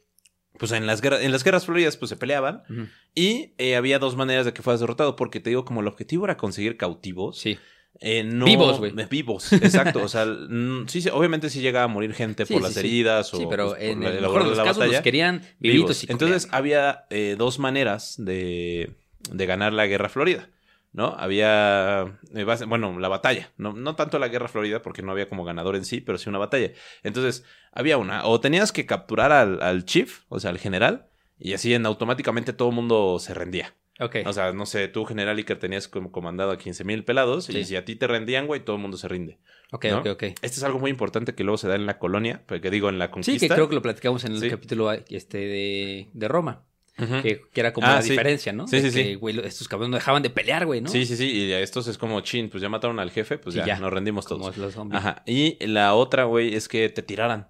pues 0.57 0.71
en 0.71 0.88
las 0.88 1.01
guerras, 1.01 1.21
en 1.21 1.31
las 1.31 1.44
guerras 1.44 1.65
floridas, 1.65 1.97
pues 1.97 2.09
se 2.09 2.15
peleaban 2.17 2.63
Ujú. 2.69 2.88
y 3.13 3.53
eh, 3.57 3.75
había 3.75 3.99
dos 3.99 4.15
maneras 4.15 4.45
de 4.45 4.53
que 4.53 4.61
fueras 4.61 4.79
derrotado, 4.79 5.15
porque 5.15 5.39
te 5.39 5.49
digo, 5.51 5.65
como 5.65 5.81
el 5.81 5.88
objetivo 5.88 6.25
era 6.25 6.38
conseguir 6.38 6.77
cautivos, 6.77 7.39
Sí. 7.39 7.57
eh, 7.99 8.23
no- 8.23 8.45
Vivos, 8.45 8.79
güey. 8.79 8.94
eh, 8.97 9.07
Vivos, 9.09 9.51
exacto. 9.53 10.01
o 10.03 10.07
sea, 10.07 10.25
sí, 10.88 11.01
sí, 11.01 11.09
obviamente 11.11 11.49
sí 11.49 11.61
llegaba 11.61 11.85
a 11.85 11.88
morir 11.88 12.13
gente 12.13 12.45
Sí, 12.45 12.53
por 12.53 12.61
las 12.63 12.75
heridas 12.77 13.33
o 13.33 13.38
Sí, 13.38 13.45
pero 13.49 13.67
pues, 13.69 13.79
por 13.79 13.85
en 13.88 14.01
la- 14.01 14.09
el 14.09 14.15
el 14.15 14.21
mejor 14.21 14.44
de 14.44 14.49
los 14.49 14.57
la 14.57 14.63
casos 14.63 14.77
batalla, 14.79 14.97
los 14.97 15.03
querían 15.03 15.39
vivos. 15.59 15.75
vivitos 15.75 16.03
y 16.03 16.07
Entonces 16.11 16.47
había 16.51 17.05
eh, 17.09 17.35
dos 17.38 17.59
maneras 17.59 18.15
de, 18.17 18.95
de 19.31 19.45
ganar 19.45 19.73
la 19.73 19.85
guerra 19.88 20.09
florida. 20.09 20.49
¿No? 20.93 21.15
Había, 21.19 22.17
eh, 22.33 22.43
base- 22.43 22.65
bueno, 22.65 22.97
la 22.99 23.07
batalla, 23.07 23.51
no, 23.57 23.73
no 23.73 23.95
tanto 23.95 24.17
la 24.19 24.29
guerra 24.29 24.47
florida 24.47 24.81
porque 24.81 25.01
no 25.03 25.11
había 25.11 25.29
como 25.29 25.43
ganador 25.43 25.75
en 25.75 25.85
sí, 25.85 26.01
pero 26.01 26.17
sí 26.17 26.27
una 26.29 26.39
batalla. 26.39 26.71
Entonces, 27.03 27.43
había 27.71 27.97
una, 27.97 28.25
o 28.25 28.39
tenías 28.39 28.71
que 28.71 28.85
capturar 28.87 29.31
al, 29.31 29.61
al 29.61 29.85
chief, 29.85 30.21
o 30.29 30.39
sea, 30.39 30.49
al 30.49 30.57
general, 30.57 31.07
y 31.37 31.53
así 31.53 31.73
en 31.73 31.85
automáticamente 31.85 32.51
todo 32.53 32.69
el 32.69 32.75
mundo 32.75 33.19
se 33.19 33.33
rendía. 33.35 33.75
Ok. 33.99 34.17
O 34.25 34.33
sea, 34.33 34.53
no 34.53 34.65
sé, 34.65 34.87
tú, 34.87 35.05
general 35.05 35.37
Iker, 35.37 35.57
tenías 35.59 35.87
como 35.87 36.11
comandado 36.11 36.51
a 36.51 36.57
15 36.57 36.83
mil 36.83 37.03
pelados, 37.03 37.45
Sí. 37.45 37.57
y 37.57 37.65
si 37.65 37.75
a 37.75 37.83
ti 37.85 37.95
te 37.95 38.07
rendían, 38.07 38.47
güey, 38.47 38.63
todo 38.63 38.75
el 38.75 38.81
mundo 38.81 38.97
se 38.97 39.07
rinde. 39.07 39.37
ok, 39.71 39.85
¿no? 39.85 39.97
ok, 39.99 40.07
ok. 40.13 40.23
Este 40.23 40.47
es 40.47 40.63
algo 40.63 40.79
muy 40.79 40.89
importante 40.89 41.35
que 41.35 41.44
luego 41.44 41.57
se 41.57 41.67
da 41.67 41.75
en 41.75 41.85
la 41.85 41.99
colonia, 41.99 42.44
porque 42.47 42.71
digo, 42.71 42.89
en 42.89 42.97
la 42.99 43.06
Sí, 43.07 43.11
conquista. 43.11 43.47
que 43.47 43.53
creo 43.53 43.69
que 43.69 43.75
lo 43.75 43.81
platicamos 43.81 44.23
en 44.23 44.31
el 44.33 44.39
Sí. 44.39 44.49
capítulo 44.49 44.91
este 44.91 45.37
de, 45.39 46.09
de 46.13 46.27
Roma. 46.27 46.63
Que, 46.97 47.42
que 47.54 47.59
era 47.59 47.73
como 47.73 47.85
Ah, 47.87 47.95
la 47.95 48.01
sí. 48.01 48.09
diferencia, 48.09 48.51
¿no? 48.54 48.68
Sí, 48.68 48.77
De 48.81 48.89
sí, 48.92 48.97
que, 48.97 49.04
sí. 49.09 49.16
güey, 49.16 49.39
estos 49.45 49.68
cabrones 49.68 49.92
no 49.92 49.97
dejaban 49.97 50.23
de 50.23 50.31
pelear, 50.31 50.66
güey, 50.66 50.81
¿no? 50.81 50.89
Sí, 50.89 51.06
sí, 51.06 51.16
sí, 51.16 51.31
y 51.31 51.54
a 51.54 51.59
estos 51.59 51.87
es 51.87 51.97
como, 51.99 52.19
chin, 52.21 52.49
pues 52.49 52.61
ya 52.61 52.69
mataron 52.69 52.99
al 52.99 53.11
jefe, 53.11 53.37
pues 53.37 53.54
ya, 53.54 53.66
ya. 53.66 53.80
nos 53.80 53.94
rendimos 53.94 54.25
Como 54.25 54.51
todos. 54.51 54.75
los. 54.75 54.94
Ajá. 54.95 55.21
Y 55.27 55.63
la 55.68 55.94
otra, 55.94 56.23
güey, 56.23 56.56
es 56.56 56.68
que 56.68 56.89
te 56.89 57.04
tiraran. 57.04 57.49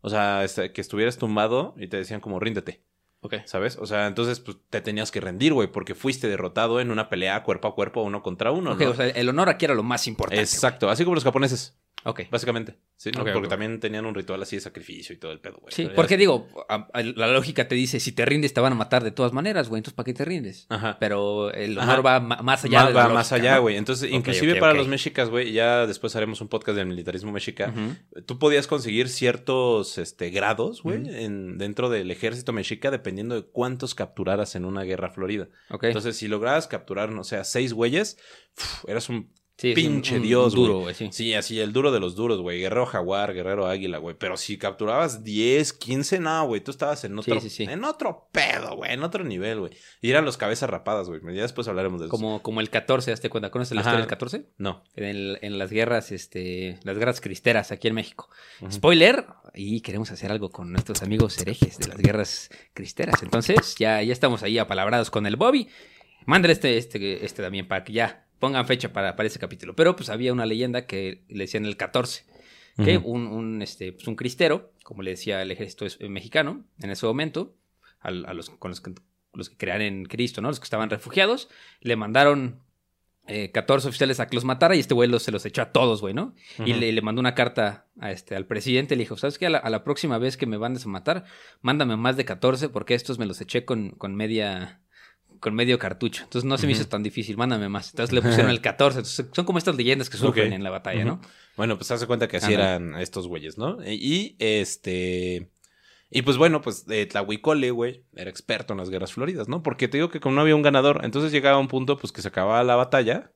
O 0.00 0.08
sea, 0.08 0.44
este, 0.44 0.72
que 0.72 0.80
estuvieras 0.80 1.18
tumbado 1.18 1.74
y 1.76 1.88
te 1.88 1.96
decían 1.98 2.20
como 2.20 2.40
ríndete, 2.40 2.85
Ok. 3.20 3.34
¿sabes? 3.44 3.76
O 3.78 3.86
sea, 3.86 4.06
entonces 4.06 4.38
pues 4.40 4.56
te 4.70 4.80
tenías 4.80 5.10
que 5.10 5.20
rendir, 5.20 5.52
güey, 5.52 5.68
porque 5.72 5.94
fuiste 5.94 6.28
derrotado 6.28 6.80
en 6.80 6.90
una 6.90 7.08
pelea 7.08 7.42
cuerpo 7.42 7.68
a 7.68 7.74
cuerpo, 7.74 8.02
uno 8.02 8.22
contra 8.22 8.52
uno, 8.52 8.72
Ok, 8.72 8.80
¿no? 8.80 8.90
o 8.90 8.94
sea, 8.94 9.06
el 9.08 9.28
honor 9.28 9.48
aquí 9.48 9.64
era 9.64 9.74
lo 9.74 9.82
más 9.82 10.06
importante. 10.06 10.42
Exacto, 10.42 10.88
así 10.90 11.04
como 11.04 11.14
los 11.16 11.24
japoneses. 11.24 11.76
Ok. 12.04 12.20
básicamente. 12.30 12.76
Sí, 12.98 13.10
porque 13.10 13.48
también 13.48 13.80
tenían 13.80 14.06
un 14.06 14.14
ritual 14.14 14.40
así 14.40 14.54
de 14.56 14.60
sacrificio 14.62 15.12
y 15.14 15.18
todo 15.18 15.32
el 15.32 15.40
pedo, 15.40 15.56
güey. 15.60 15.72
Sí, 15.74 15.88
porque 15.94 16.16
digo, 16.16 16.46
a- 16.68 16.86
a- 16.94 17.02
la 17.02 17.26
lógica 17.26 17.66
te 17.66 17.74
dice, 17.74 17.98
si 17.98 18.12
te 18.12 18.24
rindes 18.24 18.54
te 18.54 18.60
van 18.60 18.72
a 18.72 18.76
matar 18.76 19.02
de 19.02 19.10
todas 19.10 19.32
maneras, 19.32 19.68
güey, 19.68 19.80
entonces 19.80 19.96
¿para 19.96 20.04
qué 20.04 20.14
te 20.14 20.24
rindes? 20.24 20.66
Ajá. 20.68 20.98
Pero 21.00 21.50
el 21.52 21.76
Ajá. 21.78 21.94
honor 21.94 22.06
va 22.06 22.20
más 22.20 22.64
allá 22.64 22.82
Va, 22.82 22.86
de 22.88 22.94
la 22.94 23.00
va 23.00 23.02
lógica, 23.06 23.14
más 23.18 23.32
allá, 23.32 23.56
¿no? 23.56 23.62
güey. 23.62 23.76
Entonces, 23.76 24.08
inclusive 24.12 24.54
para 24.60 24.72
los 24.72 24.86
mexicas, 24.86 25.30
güey, 25.30 25.50
ya 25.52 25.84
después 25.88 26.14
haremos 26.14 26.40
un 26.40 26.46
podcast 26.48 26.76
del 26.78 26.86
militarismo 26.86 27.32
mexica. 27.32 27.74
Tú 28.24 28.38
podías 28.38 28.68
conseguir 28.68 29.08
ciertos 29.08 29.98
este, 29.98 30.30
grados, 30.30 30.82
güey, 30.84 31.02
en, 31.24 31.58
dentro 31.58 31.88
del 31.90 32.08
ejército 32.12 32.52
mexica, 32.52 32.92
dependiendo 33.06 33.36
de 33.36 33.46
cuántos 33.46 33.94
capturaras 33.94 34.56
en 34.56 34.64
una 34.64 34.82
guerra 34.82 35.10
florida. 35.10 35.48
Entonces, 35.80 36.16
si 36.16 36.26
lograbas 36.26 36.66
capturar, 36.66 37.12
no 37.12 37.22
sé, 37.22 37.36
a 37.36 37.44
seis 37.44 37.72
güeyes, 37.72 38.18
eras 38.88 39.08
un 39.08 39.32
Sí, 39.58 39.72
pinche 39.72 40.16
un- 40.16 40.20
un 40.20 40.26
dios, 40.26 40.52
duro, 40.52 40.72
güey. 40.74 40.82
güey, 40.82 40.94
sí. 40.94 41.08
Sí, 41.12 41.32
así, 41.32 41.58
el 41.60 41.72
duro 41.72 41.90
de 41.90 41.98
los 41.98 42.14
duros, 42.14 42.40
güey. 42.42 42.60
Guerrero 42.60 42.84
jaguar, 42.84 43.32
guerrero 43.32 43.66
águila, 43.66 43.96
güey. 43.96 44.14
Pero 44.18 44.36
si 44.36 44.58
capturabas 44.58 45.24
10, 45.24 45.72
15, 45.72 46.18
no, 46.20 46.46
güey. 46.46 46.60
Tú 46.60 46.70
estabas 46.70 47.02
en 47.04 47.18
otro, 47.18 47.40
sí, 47.40 47.64
en 47.64 47.82
otro 47.84 48.28
pedo, 48.32 48.76
güey. 48.76 48.92
En 48.92 49.02
otro 49.02 49.24
nivel, 49.24 49.60
güey. 49.60 49.72
Y 50.02 50.10
eran 50.10 50.26
los 50.26 50.36
cabezas 50.36 50.68
rapadas, 50.68 51.08
güey. 51.08 51.20
Ya 51.34 51.40
después 51.40 51.66
hablaremos 51.68 52.00
de 52.00 52.06
eso. 52.08 52.10
Como, 52.10 52.42
como 52.42 52.60
el 52.60 52.68
14, 52.68 53.16
¿te 53.16 53.30
cuenta? 53.30 53.50
¿Conoces 53.50 53.74
la 53.74 53.80
Ajá. 53.80 53.90
historia 53.90 54.00
del 54.02 54.08
14? 54.10 54.46
No. 54.58 54.84
En, 54.94 55.38
en 55.40 55.58
las 55.58 55.70
guerras, 55.70 56.12
este, 56.12 56.78
las 56.82 56.98
guerras 56.98 57.22
cristeras 57.22 57.72
aquí 57.72 57.88
en 57.88 57.94
México. 57.94 58.28
Spoiler, 58.70 59.24
y 59.54 59.80
queremos 59.80 60.10
hacer 60.10 60.30
algo 60.32 60.50
con 60.50 60.70
nuestros 60.70 61.02
amigos 61.02 61.38
herejes 61.40 61.78
de 61.78 61.88
las 61.88 61.96
guerras 61.96 62.50
cristeras. 62.74 63.22
Entonces, 63.22 63.74
ya, 63.78 64.02
ya 64.02 64.12
estamos 64.12 64.42
ahí 64.42 64.58
apalabrados 64.58 65.10
con 65.10 65.24
el 65.26 65.36
Bobby. 65.36 65.68
Mándale 66.26 66.52
este, 66.52 66.76
este, 66.76 67.24
este 67.24 67.42
también 67.42 67.68
para 67.68 67.84
que 67.84 67.92
ya 67.94 68.25
pongan 68.38 68.66
fecha 68.66 68.92
para, 68.92 69.16
para 69.16 69.26
ese 69.26 69.38
capítulo. 69.38 69.74
Pero 69.76 69.96
pues 69.96 70.08
había 70.10 70.32
una 70.32 70.46
leyenda 70.46 70.86
que 70.86 71.24
le 71.28 71.44
decían 71.44 71.64
el 71.66 71.76
14. 71.76 72.24
Que 72.84 72.98
un, 72.98 73.26
un, 73.26 73.62
este, 73.62 73.92
pues, 73.92 74.06
un 74.06 74.16
cristero, 74.16 74.72
como 74.84 75.02
le 75.02 75.12
decía 75.12 75.40
el 75.40 75.50
ejército 75.50 75.86
es- 75.86 75.98
mexicano 76.00 76.64
en 76.82 76.90
ese 76.90 77.06
momento, 77.06 77.56
a, 78.00 78.10
los, 78.10 78.50
con 78.50 78.70
los 78.70 78.82
que, 78.82 78.92
los 79.32 79.48
que 79.48 79.56
creían 79.56 79.80
en 79.80 80.04
Cristo, 80.04 80.42
¿no? 80.42 80.48
Los 80.48 80.60
que 80.60 80.64
estaban 80.64 80.90
refugiados, 80.90 81.48
le 81.80 81.96
mandaron 81.96 82.60
eh, 83.28 83.50
14 83.50 83.88
oficiales 83.88 84.20
a 84.20 84.26
que 84.28 84.36
los 84.36 84.44
matara 84.44 84.76
y 84.76 84.80
este 84.80 84.92
güey 84.92 85.08
los- 85.08 85.22
se 85.22 85.32
los 85.32 85.46
echó 85.46 85.62
a 85.62 85.72
todos, 85.72 86.02
güey, 86.02 86.12
¿no? 86.12 86.34
Y 86.66 86.74
le, 86.74 86.92
le 86.92 87.00
mandó 87.00 87.18
una 87.20 87.34
carta 87.34 87.86
a 87.98 88.12
este, 88.12 88.36
al 88.36 88.44
presidente, 88.46 88.94
le 88.94 89.04
dijo, 89.04 89.16
¿sabes 89.16 89.38
qué? 89.38 89.46
A 89.46 89.50
la, 89.50 89.58
a 89.58 89.70
la 89.70 89.82
próxima 89.82 90.18
vez 90.18 90.36
que 90.36 90.44
me 90.46 90.58
mandes 90.58 90.84
a 90.84 90.88
matar, 90.88 91.24
mándame 91.62 91.96
más 91.96 92.18
de 92.18 92.26
14 92.26 92.68
porque 92.68 92.94
estos 92.94 93.18
me 93.18 93.24
los 93.24 93.40
eché 93.40 93.64
con, 93.64 93.92
con 93.92 94.14
media... 94.14 94.82
Con 95.40 95.54
medio 95.54 95.78
cartucho. 95.78 96.24
Entonces 96.24 96.46
no 96.48 96.56
se 96.58 96.66
me 96.66 96.72
hizo 96.72 96.88
tan 96.88 97.02
difícil, 97.02 97.36
mándame 97.36 97.68
más. 97.68 97.90
Entonces 97.90 98.12
le 98.14 98.20
pusieron 98.22 98.50
el 98.50 98.60
14. 98.60 98.98
Entonces 98.98 99.26
son 99.32 99.44
como 99.44 99.58
estas 99.58 99.76
leyendas 99.76 100.10
que 100.10 100.16
surgen 100.16 100.52
en 100.52 100.62
la 100.64 100.70
batalla, 100.70 101.04
¿no? 101.04 101.20
Bueno, 101.56 101.76
pues 101.78 101.90
hace 101.90 102.06
cuenta 102.06 102.28
que 102.28 102.36
así 102.38 102.52
eran 102.54 102.94
estos 103.00 103.26
güeyes, 103.28 103.56
¿no? 103.58 103.80
E- 103.82 103.94
Y 103.94 104.36
este. 104.38 105.50
Y 106.10 106.22
pues 106.22 106.36
bueno, 106.36 106.60
pues 106.62 106.84
eh, 106.88 107.06
Tlahuicole, 107.06 107.70
güey, 107.72 108.04
era 108.14 108.30
experto 108.30 108.72
en 108.74 108.78
las 108.78 108.90
guerras 108.90 109.12
floridas, 109.12 109.48
¿no? 109.48 109.62
Porque 109.62 109.88
te 109.88 109.96
digo 109.98 110.08
que 110.08 110.20
como 110.20 110.36
no 110.36 110.40
había 110.42 110.54
un 110.54 110.62
ganador, 110.62 111.00
entonces 111.02 111.32
llegaba 111.32 111.58
un 111.58 111.66
punto, 111.68 111.96
pues 111.98 112.12
que 112.12 112.22
se 112.22 112.28
acababa 112.28 112.62
la 112.64 112.76
batalla. 112.76 113.32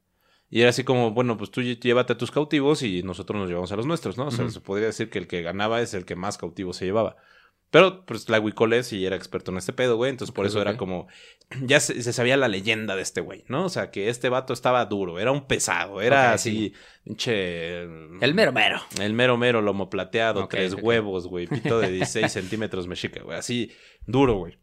Y 0.53 0.61
era 0.63 0.71
así 0.71 0.83
como, 0.85 1.13
bueno, 1.13 1.37
pues 1.37 1.51
tú 1.53 1.63
llévate 1.63 2.13
a 2.13 2.19
tus 2.19 2.31
cautivos 2.33 2.83
y 2.83 3.03
nosotros 3.05 3.39
nos 3.41 3.49
llevamos 3.49 3.71
a 3.73 3.77
los 3.77 3.87
nuestros, 3.87 4.17
¿no? 4.19 4.27
O 4.27 4.31
sea, 4.33 4.51
se 4.51 4.61
podría 4.61 4.87
decir 4.87 5.09
que 5.09 5.19
el 5.19 5.27
que 5.29 5.43
ganaba 5.43 5.81
es 5.81 5.95
el 5.95 6.05
que 6.05 6.17
más 6.17 6.39
cautivos 6.39 6.77
se 6.77 6.85
llevaba. 6.87 7.17
Pero, 7.71 8.05
pues, 8.05 8.25
Tlahuicole 8.25 8.83
sí 8.83 9.07
era 9.07 9.17
experto 9.17 9.53
en 9.53 9.59
este 9.59 9.73
pedo, 9.73 9.97
güey. 9.97 10.11
Entonces, 10.11 10.35
por 10.35 10.45
eso 10.45 10.61
era 10.61 10.77
como... 10.77 11.07
Ya 11.63 11.79
se, 11.79 12.03
se 12.03 12.13
sabía 12.13 12.37
la 12.37 12.49
leyenda 12.49 12.97
de 12.97 13.03
este 13.03 13.21
güey, 13.21 13.45
¿no? 13.49 13.65
O 13.65 13.69
sea, 13.69 13.91
que 13.91 14.09
este 14.09 14.29
vato 14.29 14.53
estaba 14.53 14.85
duro. 14.87 15.21
Era 15.21 15.31
un 15.31 15.47
pesado. 15.47 16.01
Era 16.01 16.33
así... 16.33 16.73
Pinche... 17.05 17.83
El 17.83 18.35
mero 18.35 18.53
mero. 18.53 18.81
El 19.01 19.15
mero 19.15 19.37
mero, 19.37 19.63
lomo 19.63 19.89
plateado, 19.89 20.49
tres 20.49 20.75
huevos, 20.75 21.29
güey. 21.29 21.47
Pito 21.47 21.79
de 21.79 21.91
16 21.93 22.31
centímetros 22.33 22.89
mexica, 22.89 23.23
güey. 23.23 23.39
Así, 23.39 23.73
duro, 24.07 24.35
güey. 24.35 24.59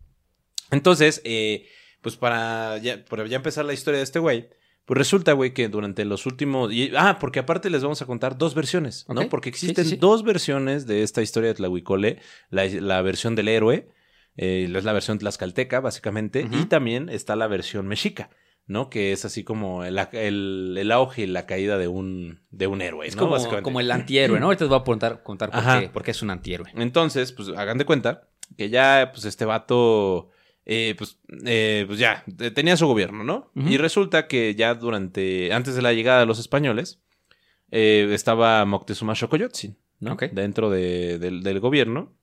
Entonces, 0.71 1.21
eh, 1.23 1.67
pues 2.01 2.17
para 2.17 2.77
ya, 2.77 3.03
para 3.05 3.25
ya 3.27 3.37
empezar 3.37 3.65
la 3.65 3.73
historia 3.73 3.99
de 3.99 4.03
este 4.03 4.19
güey, 4.19 4.49
pues 4.87 4.97
resulta, 4.97 5.33
güey, 5.33 5.53
que 5.53 5.67
durante 5.69 6.03
los 6.05 6.25
últimos... 6.25 6.73
y- 6.73 6.91
ah, 6.97 7.17
porque 7.19 7.39
aparte 7.39 7.69
les 7.69 7.83
vamos 7.83 8.01
a 8.01 8.05
contar 8.05 8.37
dos 8.37 8.55
versiones, 8.55 9.05
¿no? 9.09 9.29
Porque 9.29 9.49
existen 9.49 9.83
sí, 9.85 9.91
sí. 9.91 9.97
dos 9.97 10.23
versiones 10.23 10.87
de 10.87 11.03
esta 11.03 11.21
historia 11.21 11.49
de 11.49 11.55
Tlahuicole. 11.55 12.19
La, 12.49 12.65
la 12.65 13.01
versión 13.01 13.35
del 13.35 13.49
héroe, 13.49 13.89
eh, 14.37 14.71
es 14.73 14.83
la 14.85 14.93
versión 14.93 15.19
tlaxcalteca, 15.19 15.81
básicamente, 15.81 16.47
y 16.51 16.65
también 16.65 17.09
está 17.09 17.35
la 17.35 17.47
versión 17.47 17.85
mexica. 17.87 18.29
¿no? 18.65 18.89
Que 18.89 19.13
es 19.13 19.23
así 19.23 19.43
como 19.45 19.85
el, 19.85 19.97
el, 20.11 20.75
el 20.77 20.91
auge 20.91 21.21
y 21.23 21.27
la 21.27 21.45
caída 21.45 21.77
de 21.77 21.87
un, 21.87 22.41
de 22.51 22.67
un 22.67 22.81
héroe, 22.81 23.07
Es 23.07 23.15
¿no? 23.15 23.29
como, 23.29 23.61
como 23.61 23.79
el 23.79 23.89
antihéroe, 23.91 24.39
¿no? 24.41 24.47
Ahorita 24.47 24.65
les 24.65 24.69
voy 24.69 24.79
a 24.79 24.83
contar, 24.83 25.23
contar 25.23 25.51
por, 25.51 25.59
Ajá. 25.59 25.79
qué, 25.79 25.89
por 25.89 26.03
qué 26.03 26.11
es 26.11 26.21
un 26.21 26.31
antihéroe. 26.31 26.71
Entonces, 26.75 27.31
pues 27.31 27.47
hagan 27.49 27.77
de 27.77 27.85
cuenta 27.85 28.27
que 28.57 28.69
ya, 28.69 29.11
pues 29.13 29.23
este 29.25 29.45
vato, 29.45 30.31
eh, 30.69 30.95
pues, 30.97 31.17
eh, 31.45 31.85
pues 31.87 31.97
ya, 31.97 32.23
eh, 32.39 32.51
tenía 32.51 32.75
su 32.75 32.87
gobierno, 32.87 33.23
¿no? 33.23 33.51
Y 33.55 33.77
resulta 33.77 34.27
que 34.27 34.53
ya 34.53 34.73
durante, 34.75 35.53
antes 35.53 35.75
de 35.75 35.81
la 35.81 35.93
llegada 35.93 36.19
de 36.19 36.25
los 36.25 36.39
españoles, 36.39 36.99
eh, 37.71 38.09
estaba 38.11 38.65
Moctezuma 38.65 39.15
Xocoyotzin, 39.15 39.77
¿no? 40.01 40.11
Dentro 40.33 40.69
de- 40.69 41.19
del, 41.19 41.41
del 41.41 41.59
gobierno. 41.61 42.13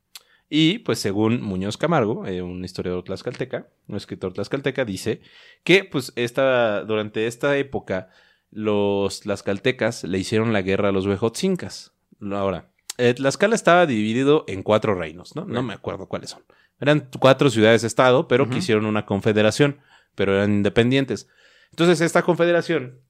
Y 0.50 0.80
pues 0.80 0.98
según 0.98 1.40
Muñoz 1.40 1.78
Camargo, 1.78 2.26
eh, 2.26 2.42
un 2.42 2.62
historiador 2.64 3.02
tlaxcalteca, 3.02 3.66
un 3.88 3.96
escritor 3.96 4.34
tlaxcalteca, 4.34 4.84
dice 4.84 5.22
que 5.64 5.84
pues 5.84 6.12
esta, 6.16 6.84
durante 6.84 7.26
esta 7.26 7.56
época 7.56 8.10
los 8.50 9.20
tlaxcaltecas 9.20 10.04
le 10.04 10.18
hicieron 10.18 10.52
la 10.52 10.60
guerra 10.62 10.90
a 10.90 10.92
los 10.92 11.06
huejotzincas. 11.06 11.94
Ahora, 12.30 12.70
eh, 12.98 13.14
Tlaxcala 13.14 13.54
estaba 13.54 13.86
dividido 13.86 14.44
en 14.48 14.62
cuatro 14.62 14.94
reinos, 14.94 15.34
¿no? 15.36 15.44
No 15.44 15.62
me 15.62 15.74
acuerdo 15.74 16.06
cuáles 16.08 16.30
son. 16.30 16.42
Eran 16.80 17.08
cuatro 17.18 17.50
ciudades-estado, 17.50 18.28
pero 18.28 18.44
Ujú. 18.44 18.52
que 18.52 18.58
hicieron 18.58 18.86
una 18.86 19.06
confederación, 19.06 19.78
pero 20.14 20.34
eran 20.34 20.52
independientes. 20.52 21.28
Entonces 21.70 22.00
esta 22.00 22.22
confederación 22.22 23.00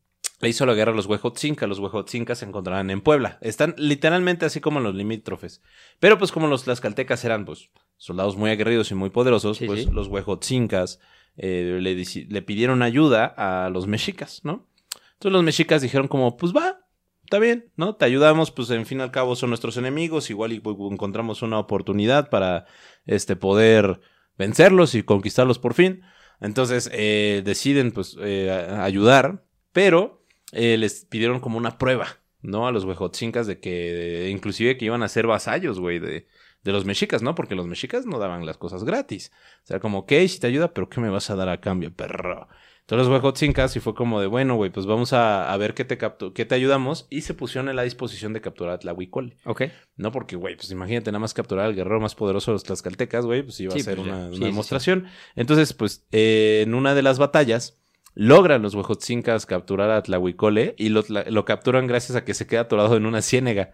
le 0.40 0.48
hizo 0.48 0.66
la 0.66 0.74
guerra 0.74 0.92
a 0.92 0.94
los 0.94 1.06
huejotzincas. 1.06 1.68
Los 1.68 1.78
huejotzincas 1.78 2.38
se 2.38 2.44
encontraban 2.44 2.90
en 2.90 3.00
Puebla. 3.00 3.38
Están 3.40 3.74
literalmente 3.78 4.44
así 4.46 4.60
como 4.60 4.78
en 4.78 4.84
los 4.84 4.94
limítrofes. 4.94 5.62
Pero 6.00 6.18
pues 6.18 6.32
como 6.32 6.46
los 6.46 6.64
tlaxcaltecas 6.64 7.24
eran 7.24 7.44
pues 7.44 7.70
soldados 7.96 8.36
muy 8.36 8.50
aguerridos 8.50 8.90
y 8.90 8.94
muy 8.94 9.10
poderosos, 9.10 9.58
Sí, 9.58 9.66
pues 9.66 9.84
sí. 9.84 9.90
los 9.90 10.08
huejotzincas 10.08 11.00
eh, 11.36 11.78
le, 11.80 11.94
le 12.28 12.42
pidieron 12.42 12.82
ayuda 12.82 13.34
a 13.36 13.70
los 13.70 13.86
mexicas, 13.86 14.40
¿no? 14.44 14.66
Entonces 15.14 15.32
los 15.32 15.42
mexicas 15.44 15.80
dijeron 15.82 16.08
como, 16.08 16.36
pues 16.36 16.52
va, 16.52 16.83
está 17.24 17.38
bien, 17.38 17.72
¿no? 17.76 17.96
Te 17.96 18.04
ayudamos, 18.04 18.50
pues 18.50 18.70
en 18.70 18.86
fin 18.86 19.00
y 19.00 19.02
al 19.02 19.10
cabo 19.10 19.34
son 19.34 19.50
nuestros 19.50 19.76
enemigos, 19.76 20.30
igual 20.30 20.52
y 20.52 20.60
pues, 20.60 20.76
encontramos 20.90 21.42
una 21.42 21.58
oportunidad 21.58 22.30
para 22.30 22.66
este 23.06 23.34
poder 23.36 24.00
vencerlos 24.36 24.94
y 24.94 25.02
conquistarlos 25.02 25.58
por 25.58 25.74
fin. 25.74 26.02
Entonces 26.40 26.90
eh, 26.92 27.42
deciden 27.44 27.92
pues 27.92 28.16
eh, 28.20 28.50
ayudar, 28.50 29.44
pero 29.72 30.24
eh, 30.52 30.76
les 30.76 31.06
pidieron 31.06 31.40
como 31.40 31.58
una 31.58 31.78
prueba, 31.78 32.06
¿no? 32.42 32.66
A 32.66 32.72
los 32.72 32.84
huejotzincas 32.84 33.46
de 33.46 33.60
que, 33.60 34.28
inclusive 34.30 34.76
que 34.76 34.84
iban 34.84 35.02
a 35.02 35.08
ser 35.08 35.26
vasallos, 35.26 35.80
güey, 35.80 35.98
de, 36.00 36.26
de 36.62 36.72
los 36.72 36.84
mexicas, 36.84 37.22
¿no? 37.22 37.34
Porque 37.34 37.54
los 37.54 37.66
mexicas 37.66 38.04
no 38.04 38.18
daban 38.18 38.44
las 38.44 38.58
cosas 38.58 38.84
gratis. 38.84 39.32
O 39.62 39.66
sea, 39.66 39.80
como, 39.80 40.00
ok, 40.00 40.12
si 40.28 40.40
te 40.40 40.46
ayuda, 40.46 40.74
pero 40.74 40.88
¿qué 40.88 41.00
me 41.00 41.10
vas 41.10 41.30
a 41.30 41.36
dar 41.36 41.48
a 41.48 41.60
cambio, 41.60 41.94
perro? 41.94 42.48
Entonces 42.84 43.08
los 43.08 43.14
huejotzincas 43.14 43.74
y 43.76 43.80
fue 43.80 43.94
como 43.94 44.20
de, 44.20 44.26
bueno, 44.26 44.56
güey, 44.56 44.70
pues 44.70 44.84
vamos 44.84 45.14
a, 45.14 45.50
a 45.50 45.56
ver 45.56 45.72
qué 45.72 45.86
te, 45.86 45.96
qué 45.96 46.44
te 46.44 46.54
ayudamos. 46.54 47.06
Y 47.08 47.22
se 47.22 47.32
pusieron 47.32 47.70
en 47.70 47.76
la 47.76 47.82
disposición 47.82 48.34
de 48.34 48.42
capturar 48.42 48.74
a 48.74 48.78
Tlahuicole. 48.78 49.38
Ok. 49.46 49.62
No, 49.96 50.12
porque, 50.12 50.36
güey, 50.36 50.56
pues 50.56 50.70
imagínate 50.70 51.10
nada 51.10 51.20
más 51.20 51.32
capturar 51.32 51.64
al 51.64 51.74
guerrero 51.74 51.98
más 52.00 52.14
poderoso 52.14 52.50
de 52.50 52.56
los 52.56 52.64
tlaxcaltecas, 52.64 53.24
güey, 53.24 53.42
pues 53.42 53.58
iba 53.60 53.72
Sí, 53.72 53.80
a 53.80 53.84
ser 53.84 53.96
pues 53.96 54.06
una, 54.08 54.16
Sí, 54.16 54.22
una 54.26 54.32
sí, 54.32 54.38
sí. 54.38 54.44
demostración. 54.44 55.06
Entonces, 55.34 55.72
pues, 55.72 56.06
eh, 56.12 56.60
en 56.66 56.74
una 56.74 56.94
de 56.94 57.00
las 57.02 57.18
batallas, 57.18 57.78
logran 58.14 58.60
los 58.60 58.74
huejotzincas 58.74 59.46
capturar 59.46 59.90
a 59.90 60.02
Tlahuicole 60.02 60.74
y 60.76 60.90
lo, 60.90 61.44
capturan 61.46 61.86
gracias 61.86 62.16
a 62.16 62.24
que 62.24 62.34
se 62.34 62.46
queda 62.46 62.60
atorado 62.62 62.96
en 62.98 63.06
una 63.06 63.22
ciénega. 63.22 63.72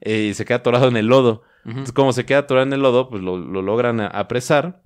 eh, 0.00 0.28
y 0.30 0.34
se 0.34 0.44
queda 0.44 0.58
atorado 0.58 0.88
en 0.88 0.96
el 0.96 1.06
lodo. 1.06 1.42
Entonces, 1.64 1.92
como 1.92 2.12
se 2.12 2.26
queda 2.26 2.38
atorado 2.40 2.66
en 2.66 2.72
el 2.72 2.80
lodo, 2.82 3.08
pues 3.08 3.22
lo, 3.22 3.38
lo 3.38 3.62
logran 3.62 4.00
apresar. 4.00 4.82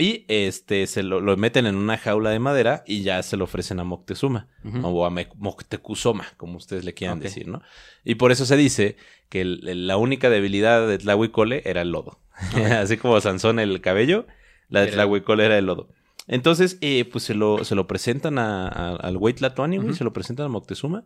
Y 0.00 0.24
este 0.28 0.86
se 0.86 1.02
lo, 1.02 1.20
lo 1.20 1.36
meten 1.36 1.66
en 1.66 1.74
una 1.74 1.98
jaula 1.98 2.30
de 2.30 2.38
madera 2.38 2.84
y 2.86 3.02
ya 3.02 3.20
se 3.24 3.36
lo 3.36 3.44
ofrecen 3.44 3.80
a 3.80 3.84
Moctezuma. 3.84 4.46
O 4.84 5.04
a 5.04 5.10
Moctezuma, 5.36 6.24
como 6.36 6.56
ustedes 6.56 6.84
le 6.84 6.94
quieran 6.94 7.18
decir, 7.20 7.48
¿no? 7.48 7.62
Y 8.04 8.14
por 8.14 8.30
eso 8.32 8.46
se 8.46 8.56
dice 8.56 8.96
que 9.28 9.40
el- 9.42 9.86
la 9.86 9.96
única 9.96 10.30
debilidad 10.30 10.86
de 10.86 10.98
Tlahuicole 10.98 11.62
era 11.64 11.82
el 11.82 11.90
lodo. 11.90 12.20
Así 12.80 12.96
como 12.96 13.20
Sansón 13.20 13.58
el 13.58 13.80
cabello, 13.80 14.26
la 14.68 14.80
de 14.80 14.86
Tlahuicole 14.94 15.44
era 15.46 15.58
el 15.58 15.66
lodo. 15.66 15.88
Entonces, 16.26 16.78
eh, 16.80 17.04
pues 17.10 17.24
se 17.24 17.34
lo, 17.34 17.64
se 17.64 17.74
lo 17.74 17.86
presentan 17.86 18.38
a- 18.38 18.68
a- 18.68 18.96
al 18.96 19.18
güey 19.18 19.34
Tlatoani, 19.34 19.78
güey, 19.78 19.94
se 19.94 20.04
lo 20.04 20.12
presentan 20.12 20.46
a 20.46 20.48
Moctezuma. 20.50 21.04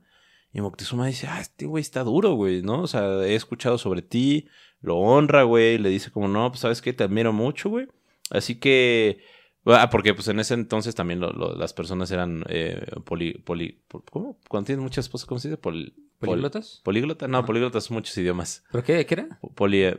Y 0.53 0.61
Moctezuma 0.61 1.07
dice, 1.07 1.29
ah, 1.29 1.41
este 1.41 1.65
güey 1.65 1.81
está 1.81 2.03
duro, 2.05 2.35
güey, 2.35 2.61
¿no? 2.61 2.83
O 2.83 2.87
sea, 2.87 3.25
he 3.25 3.35
escuchado 3.35 3.79
sobre 3.79 4.03
ti, 4.03 4.49
lo 4.83 4.97
honra, 4.99 5.45
güey, 5.45 5.79
le 5.79 5.89
dice 5.89 6.11
como, 6.11 6.29
no, 6.29 6.51
pues 6.51 6.61
sabes 6.61 6.83
qué, 6.83 6.93
te 6.93 7.05
admiro 7.05 7.33
mucho, 7.33 7.71
güey. 7.71 7.87
Así 8.33 8.57
que, 8.59 9.19
ah, 9.67 9.89
porque 9.91 10.15
pues 10.15 10.27
en 10.29 10.41
ese 10.41 10.55
entonces 10.55 10.95
también 10.95 11.21
lo- 11.21 11.31
lo- 11.33 11.55
las 11.55 11.73
personas 11.73 12.11
eran 12.11 12.45
eh, 12.49 12.85
poli, 13.05 13.35
poli, 13.35 13.83
pol- 13.89 14.03
¿cómo? 14.11 14.41
Cuando 14.49 14.67
tienes 14.67 14.83
muchas 14.83 15.05
esposas, 15.05 15.27
¿cómo 15.27 15.39
se 15.39 15.49
dice? 15.49 15.59
Pol- 15.59 15.93
pol- 16.19 16.29
¿Políglotas? 16.31 16.81
políglota, 16.85 17.29
no, 17.29 17.39
Ajá. 17.39 17.47
políglotas 17.47 17.85
son 17.85 17.97
muchos 17.97 18.17
idiomas. 18.19 18.65
¿Pero 18.73 18.83
qué, 18.85 19.05
qué 19.07 19.15
era? 19.15 19.39
Poli, 19.55 19.83
eh, 19.83 19.97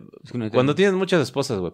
cuando 0.51 0.73
tienes 0.75 0.95
muchas 0.95 1.21
esposas, 1.21 1.59
güey, 1.59 1.71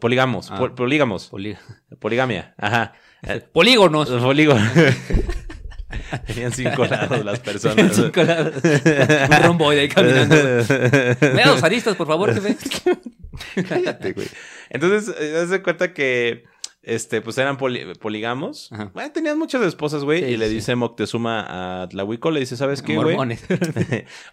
Ah. 0.52 0.58
pol- 0.60 0.74
polígamos, 0.76 1.32
Polí- 1.32 1.58
poligamia, 2.00 2.54
ajá. 2.58 2.94
Eh, 3.24 3.42
Polígonos. 3.54 4.10
Tenían 6.28 6.52
cinco 6.54 6.86
lados 6.86 7.24
las 7.26 7.40
personas. 7.42 7.96
Cinco 7.96 8.24
lados. 8.24 8.54
Un 8.64 9.44
romboide 9.44 9.82
ahí 9.82 9.90
caminando. 9.90 10.36
Vea 11.22 11.48
los 11.48 11.64
aristas, 11.64 11.96
por 11.96 12.08
favor, 12.08 12.34
jefe. 12.34 12.56
Cállate, 13.68 14.14
güey. 14.14 14.28
Entonces, 14.70 15.16
eh, 15.20 15.40
haz 15.42 15.50
de 15.50 15.62
cuenta 15.64 15.94
que 15.94 16.44
este, 16.82 17.22
pues 17.22 17.38
eran 17.38 17.58
poli- 17.58 17.94
poligamos. 18.00 18.70
Bueno, 18.94 19.12
tenían 19.12 19.38
muchas 19.38 19.62
esposas, 19.64 20.04
güey. 20.04 20.20
Sí, 20.24 20.26
y 20.32 20.38
le 20.38 20.48
sí. 20.48 20.56
dice 20.56 20.76
Moctezuma 20.76 21.82
a 21.84 21.90
Tlahuico, 21.90 22.32
le 22.32 22.40
dice, 22.40 22.56
¿sabes 22.56 22.82
qué, 22.82 22.96
güey? 22.96 23.16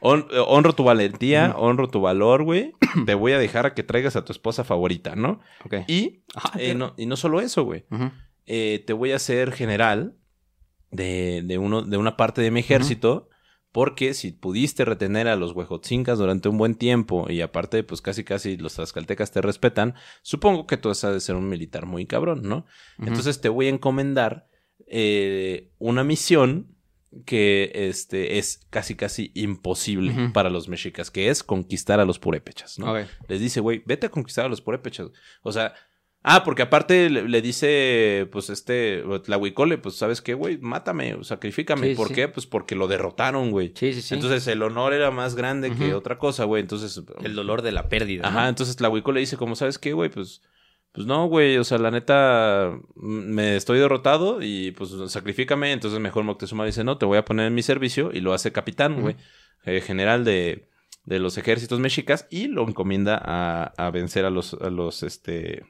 Hon- 0.00 0.26
honro 0.46 0.72
tu 0.74 0.84
valentía, 0.84 1.54
honro 1.56 1.88
tu 1.88 2.00
valor, 2.00 2.44
güey. 2.44 2.72
Te 3.04 3.14
voy 3.14 3.32
a 3.32 3.38
dejar 3.38 3.66
a 3.66 3.74
que 3.74 3.82
traigas 3.82 4.16
a 4.16 4.24
tu 4.24 4.32
esposa 4.32 4.64
favorita, 4.64 5.16
¿no? 5.16 5.40
ok. 5.64 5.74
Y, 5.88 6.22
Ah, 6.34 6.52
eh, 6.58 6.74
no, 6.74 6.94
y 6.96 7.06
no 7.06 7.16
solo 7.16 7.40
eso, 7.40 7.64
güey. 7.64 7.84
Eh, 8.46 8.84
te 8.86 8.92
voy 8.92 9.12
a 9.12 9.16
hacer 9.16 9.52
general 9.52 10.14
de, 10.90 11.42
de, 11.44 11.58
uno, 11.58 11.82
de 11.82 11.96
una 11.96 12.16
parte 12.16 12.42
de 12.42 12.50
mi 12.50 12.60
ejército. 12.60 13.28
Porque 13.72 14.14
si 14.14 14.32
pudiste 14.32 14.86
retener 14.86 15.28
a 15.28 15.36
los 15.36 15.52
huejotzincas 15.52 16.18
durante 16.18 16.48
un 16.48 16.56
buen 16.56 16.76
tiempo 16.76 17.26
y 17.28 17.42
aparte, 17.42 17.84
pues 17.84 18.00
casi 18.00 18.24
casi 18.24 18.56
los 18.56 18.74
tlaxcaltecas 18.74 19.32
te 19.32 19.42
respetan, 19.42 19.94
supongo 20.22 20.66
que 20.66 20.78
tú 20.78 20.88
has 20.88 21.02
de 21.02 21.20
ser 21.20 21.36
un 21.36 21.46
militar 21.46 21.84
muy 21.84 22.06
cabrón, 22.06 22.40
¿no? 22.42 22.64
Entonces 22.98 23.42
te 23.42 23.50
voy 23.50 23.66
a 23.66 23.68
encomendar 23.68 24.48
eh, 24.86 25.72
una 25.78 26.04
misión 26.04 26.74
que 27.24 27.70
este, 27.74 28.38
es 28.38 28.66
casi 28.70 28.94
casi 28.94 29.30
imposible 29.34 30.30
para 30.32 30.50
los 30.50 30.68
mexicas, 30.68 31.10
que 31.10 31.28
es 31.28 31.42
conquistar 31.42 32.00
a 32.00 32.04
los 32.04 32.18
purépechas, 32.18 32.78
¿no? 32.78 32.94
Les 33.28 33.40
dice, 33.40 33.60
güey, 33.60 33.82
vete 33.86 34.06
a 34.06 34.10
conquistar 34.10 34.46
a 34.46 34.48
los 34.48 34.60
purépechas. 34.60 35.08
O 35.42 35.52
sea, 35.52 35.74
ah, 36.26 36.42
porque 36.44 36.62
aparte 36.62 37.08
le, 37.08 37.28
le 37.28 37.40
dice, 37.40 38.28
pues 38.30 38.50
este, 38.50 39.02
Tlahuicole, 39.24 39.78
pues, 39.78 39.94
¿sabes 39.94 40.20
qué, 40.20 40.34
güey? 40.34 40.58
Mátame, 40.58 41.14
o 41.14 41.24
sacrifícame. 41.24 41.90
Sí, 41.90 41.94
¿Por 41.94 42.08
sí. 42.08 42.14
qué? 42.14 42.28
Pues 42.28 42.46
porque 42.46 42.74
lo 42.74 42.88
derrotaron, 42.88 43.50
güey. 43.50 43.72
Sí, 43.74 43.92
sí, 43.94 44.02
sí. 44.02 44.14
Entonces 44.14 44.46
el 44.48 44.62
honor 44.62 44.92
era 44.92 45.10
más 45.10 45.36
grande 45.36 45.72
que 45.72 45.94
otra 45.94 46.18
cosa, 46.18 46.44
güey. 46.44 46.60
Entonces. 46.60 47.00
el 47.22 47.34
dolor 47.34 47.62
de 47.62 47.72
la 47.72 47.88
pérdida. 47.88 48.24
¿no? 48.24 48.28
Ajá, 48.28 48.48
entonces 48.48 48.76
Tlahuicole 48.76 49.14
le 49.14 49.20
dice, 49.20 49.36
como, 49.36 49.56
¿sabes 49.56 49.78
qué, 49.78 49.92
güey? 49.92 50.10
Pues. 50.10 50.42
Pues 50.92 51.06
no, 51.06 51.26
güey, 51.26 51.58
o 51.58 51.64
sea, 51.64 51.76
la 51.76 51.90
neta, 51.90 52.72
me 52.94 53.56
estoy 53.56 53.78
derrotado 53.78 54.38
y 54.40 54.70
pues 54.70 54.94
sacrifícame. 55.08 55.72
Entonces 55.72 56.00
mejor 56.00 56.24
Moctezuma 56.24 56.64
dice, 56.64 56.84
no, 56.84 56.96
te 56.96 57.04
voy 57.04 57.18
a 57.18 57.24
poner 57.26 57.48
en 57.48 57.54
mi 57.54 57.62
servicio 57.62 58.12
y 58.14 58.20
lo 58.20 58.32
hace 58.32 58.50
capitán, 58.50 59.02
güey, 59.02 59.14
eh, 59.66 59.82
general 59.82 60.24
de, 60.24 60.70
de 61.04 61.18
los 61.18 61.36
ejércitos 61.36 61.80
mexicas 61.80 62.26
y 62.30 62.48
lo 62.48 62.66
encomienda 62.66 63.20
a, 63.22 63.74
a 63.76 63.90
vencer 63.90 64.24
a 64.24 64.30
los, 64.30 64.54
a 64.54 64.70
los, 64.70 65.02
este, 65.02 65.64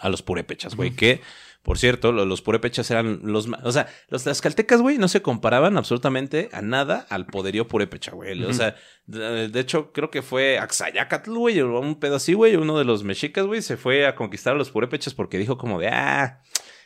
a 0.00 0.08
los 0.08 0.22
purépechas, 0.22 0.74
güey, 0.76 0.90
que, 0.92 1.20
por 1.62 1.78
cierto, 1.78 2.10
lo- 2.12 2.24
los 2.24 2.42
purépechas 2.42 2.90
eran 2.90 3.20
los, 3.24 3.46
ma- 3.46 3.60
o 3.62 3.70
sea, 3.72 3.86
los 4.08 4.24
tlaxcaltecas, 4.24 4.80
güey, 4.80 4.98
no 4.98 5.06
se 5.08 5.22
comparaban 5.22 5.76
absolutamente 5.76 6.48
a 6.52 6.62
nada 6.62 7.06
al 7.10 7.26
poderío 7.26 7.68
purépecha, 7.68 8.12
güey, 8.12 8.42
o 8.44 8.52
sea, 8.52 8.74
de, 9.06 9.48
de 9.48 9.60
hecho, 9.60 9.92
creo 9.92 10.10
que 10.10 10.22
fue 10.22 10.58
Axayacatl, 10.58 11.30
güey, 11.36 11.60
un 11.60 12.00
pedo 12.00 12.16
así, 12.16 12.32
güey, 12.34 12.56
uno 12.56 12.78
de 12.78 12.84
los 12.84 13.04
mexicas, 13.04 13.46
güey, 13.46 13.62
se 13.62 13.76
fue 13.76 14.06
a 14.06 14.14
conquistar 14.16 14.54
a 14.54 14.58
los 14.58 14.70
purépechas 14.70 15.14
porque 15.14 15.38
dijo 15.38 15.56
como 15.58 15.78
de, 15.78 15.88
ah, 15.88 16.40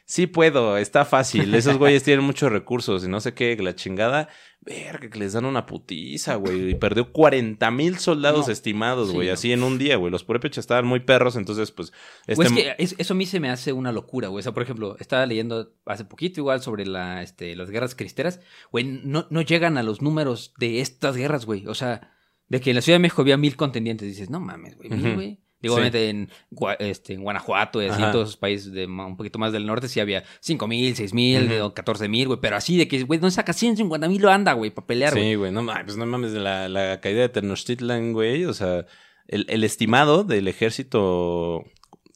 sí 0.07 0.27
puedo, 0.27 0.79
está 0.79 1.05
fácil, 1.05 1.55
esos 1.55 1.77
güeyes 1.79 2.03
tienen 2.05 2.25
muchos 2.25 2.51
recursos 2.51 3.05
y 3.05 3.09
no 3.09 3.21
sé 3.21 3.35
qué, 3.35 3.57
la 3.61 3.75
chingada, 3.75 4.29
verga, 4.63 5.11
que 5.11 5.19
les 5.19 5.35
dan 5.35 5.45
una 5.45 5.67
putiza, 5.67 6.37
güey, 6.37 6.71
y 6.71 6.75
perdió 6.75 7.13
40 7.13 7.71
mil 7.71 7.99
soldados 7.99 8.47
No. 8.47 8.53
estimados, 8.53 9.09
Sí, 9.11 9.15
güey, 9.15 9.29
no. 9.29 9.35
así 9.35 9.53
en 9.53 9.63
un 9.63 9.79
día, 9.79 9.97
güey, 9.97 10.11
los 10.11 10.25
purépechas 10.25 10.63
estaban 10.63 10.87
muy 10.87 11.01
perros, 11.01 11.37
entonces, 11.37 11.71
pues, 11.71 11.93
este... 12.27 12.35
Pues 12.37 12.49
es 12.51 12.55
que 12.55 12.75
es- 12.79 12.95
eso 12.99 13.15
a 13.15 13.17
mí 13.17 13.27
se 13.27 13.39
me 13.41 13.51
hace 13.51 13.73
una 13.73 13.93
locura, 13.93 14.29
güey. 14.29 14.41
O 14.41 14.43
sea, 14.43 14.55
por 14.55 14.63
ejemplo, 14.63 14.97
estaba 14.99 15.27
leyendo 15.27 15.73
hace 15.85 16.05
poquito 16.05 16.41
igual 16.41 16.63
sobre 16.63 16.87
la, 16.87 17.23
este, 17.23 17.55
las 17.55 17.71
guerras 17.71 17.95
cristeras. 17.95 18.41
Güey, 18.73 18.85
no, 19.05 19.27
no 19.31 19.43
llegan 19.43 19.77
a 19.79 19.83
los 19.83 20.03
números 20.03 20.55
de 20.59 20.81
estas 20.81 21.17
guerras, 21.17 21.47
güey. 21.47 21.67
O 21.67 21.75
sea, 21.75 22.13
de 22.49 22.61
que 22.61 22.71
en 22.71 22.77
la 22.77 22.83
Ciudad 22.83 22.97
de 22.99 23.03
México 23.03 23.23
había 23.23 23.37
mil 23.37 23.57
contendientes. 23.57 24.09
Dices, 24.09 24.31
no 24.31 24.41
mames, 24.41 24.77
güey, 24.77 24.89
mil, 24.91 25.15
güey. 25.15 25.41
Digo, 25.67 25.75
Sí. 25.75 25.81
obviamente 25.81 26.09
en, 26.11 26.31
este, 26.79 27.15
en 27.15 27.23
Guanajuato 27.23 27.83
y 27.83 27.87
así 27.87 28.03
en 28.03 28.13
todos 28.13 28.29
esos 28.29 28.37
países 28.37 28.73
de 28.73 28.87
un 28.87 29.17
poquito 29.17 29.39
más 29.39 29.53
del 29.53 29.67
norte 29.67 29.89
sí 29.89 30.01
había 30.01 30.23
cinco 30.41 30.67
mil, 30.69 30.95
seis 30.97 31.13
mil, 31.13 31.53
Ujú. 31.53 31.65
o 31.65 31.75
catorce 31.75 32.09
mil, 32.09 32.29
güey. 32.29 32.39
Pero 32.41 32.57
así 32.57 32.77
de 32.77 32.89
que, 32.89 33.03
güey, 33.03 33.21
no 33.21 33.31
saca 33.31 33.53
150 33.53 34.09
mil 34.09 34.23
lo 34.23 34.31
anda, 34.31 34.53
güey, 34.53 34.71
para 34.71 34.87
pelear, 34.87 35.13
güey. 35.13 35.25
Sí, 35.31 35.35
güey, 35.35 35.53
no 35.53 35.63
mames, 35.63 35.85
pues 35.85 35.97
no 35.97 36.07
mames, 36.07 36.33
la, 36.33 36.69
la 36.69 37.01
caída 37.01 37.21
de 37.23 37.29
Tenochtitlan, 37.29 38.13
güey, 38.13 38.45
o 38.45 38.55
sea, 38.55 38.87
el, 39.29 39.45
el 39.49 39.65
estimado 39.65 40.25
del 40.25 40.49
ejército 40.49 41.65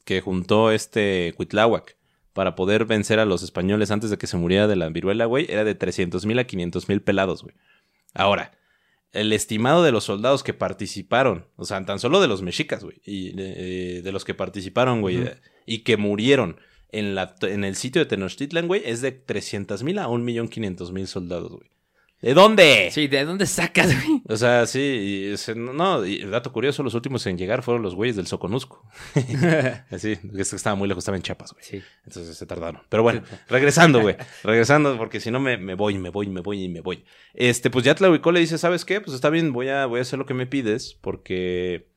que 0.05 0.21
juntó 0.21 0.71
este 0.71 1.33
Cuitláhuac 1.37 1.97
para 2.33 2.55
poder 2.55 2.85
vencer 2.85 3.19
a 3.19 3.25
los 3.25 3.43
españoles 3.43 3.91
antes 3.91 4.09
de 4.09 4.17
que 4.17 4.25
se 4.27 4.37
muriera 4.37 4.67
de 4.67 4.75
la 4.77 4.87
viruela, 4.89 5.25
güey, 5.25 5.45
era 5.49 5.63
de 5.63 5.75
300 5.75 6.25
mil 6.25 6.39
a 6.39 6.45
500 6.45 6.87
mil 6.89 7.01
pelados, 7.01 7.43
güey. 7.43 7.55
Ahora, 8.13 8.51
el 9.13 9.33
estimado 9.33 9.83
de 9.83 9.91
los 9.91 10.05
soldados 10.05 10.43
que 10.43 10.53
participaron, 10.53 11.47
o 11.55 11.65
sea, 11.65 11.83
tan 11.85 11.99
solo 11.99 12.21
de 12.21 12.27
los 12.27 12.41
mexicas, 12.41 12.83
güey, 12.83 13.01
y 13.05 13.33
eh, 13.37 14.01
de 14.03 14.11
los 14.11 14.23
que 14.23 14.33
participaron, 14.33 15.01
güey, 15.01 15.19
y 15.65 15.79
que 15.79 15.97
murieron 15.97 16.57
en, 16.89 17.15
la, 17.15 17.35
en 17.41 17.63
el 17.63 17.75
sitio 17.75 18.01
de 18.01 18.05
Tenochtitlan, 18.05 18.67
güey, 18.67 18.81
es 18.85 19.01
de 19.01 19.11
300 19.11 19.83
mil 19.83 19.99
a 19.99 20.07
1.500.000 20.07 21.05
soldados, 21.05 21.51
güey. 21.51 21.69
¿De 22.21 22.35
dónde? 22.35 22.89
Sí, 22.91 23.07
¿de 23.07 23.25
dónde 23.25 23.47
sacas, 23.47 23.87
güey? 23.87 24.21
O 24.27 24.37
sea, 24.37 24.67
sí, 24.67 25.33
y, 25.33 25.55
no, 25.55 26.05
y 26.05 26.23
dato 26.25 26.51
curioso, 26.51 26.83
los 26.83 26.93
últimos 26.93 27.25
en 27.25 27.35
llegar 27.35 27.63
fueron 27.63 27.81
los 27.81 27.95
güeyes 27.95 28.15
del 28.15 28.27
Soconusco. 28.27 28.85
Así, 29.89 30.19
es 30.37 30.49
que 30.51 30.55
estaba 30.55 30.75
muy 30.75 30.87
lejos, 30.87 31.01
estaba 31.01 31.17
en 31.17 31.23
Chiapas, 31.23 31.53
güey. 31.53 31.63
Sí. 31.65 31.83
Entonces 32.05 32.37
se 32.37 32.45
tardaron. 32.45 32.83
Pero 32.89 33.01
bueno, 33.01 33.23
regresando, 33.49 34.01
güey. 34.01 34.17
Regresando, 34.43 34.97
porque 34.97 35.19
si 35.19 35.31
no 35.31 35.39
me, 35.39 35.57
me 35.57 35.73
voy, 35.73 35.97
me 35.97 36.09
voy, 36.09 36.27
me 36.27 36.41
voy 36.41 36.63
y 36.65 36.69
me 36.69 36.81
voy. 36.81 37.03
Este, 37.33 37.71
pues 37.71 37.83
ya 37.85 37.95
Tlahuicó 37.95 38.31
le 38.31 38.39
dice, 38.39 38.59
¿sabes 38.59 38.85
qué? 38.85 39.01
Pues 39.01 39.15
está 39.15 39.31
bien, 39.31 39.51
voy 39.51 39.69
a, 39.69 39.87
voy 39.87 39.97
a 39.97 40.01
hacer 40.03 40.19
lo 40.19 40.27
que 40.27 40.35
me 40.35 40.45
pides, 40.45 40.97
porque, 41.01 41.90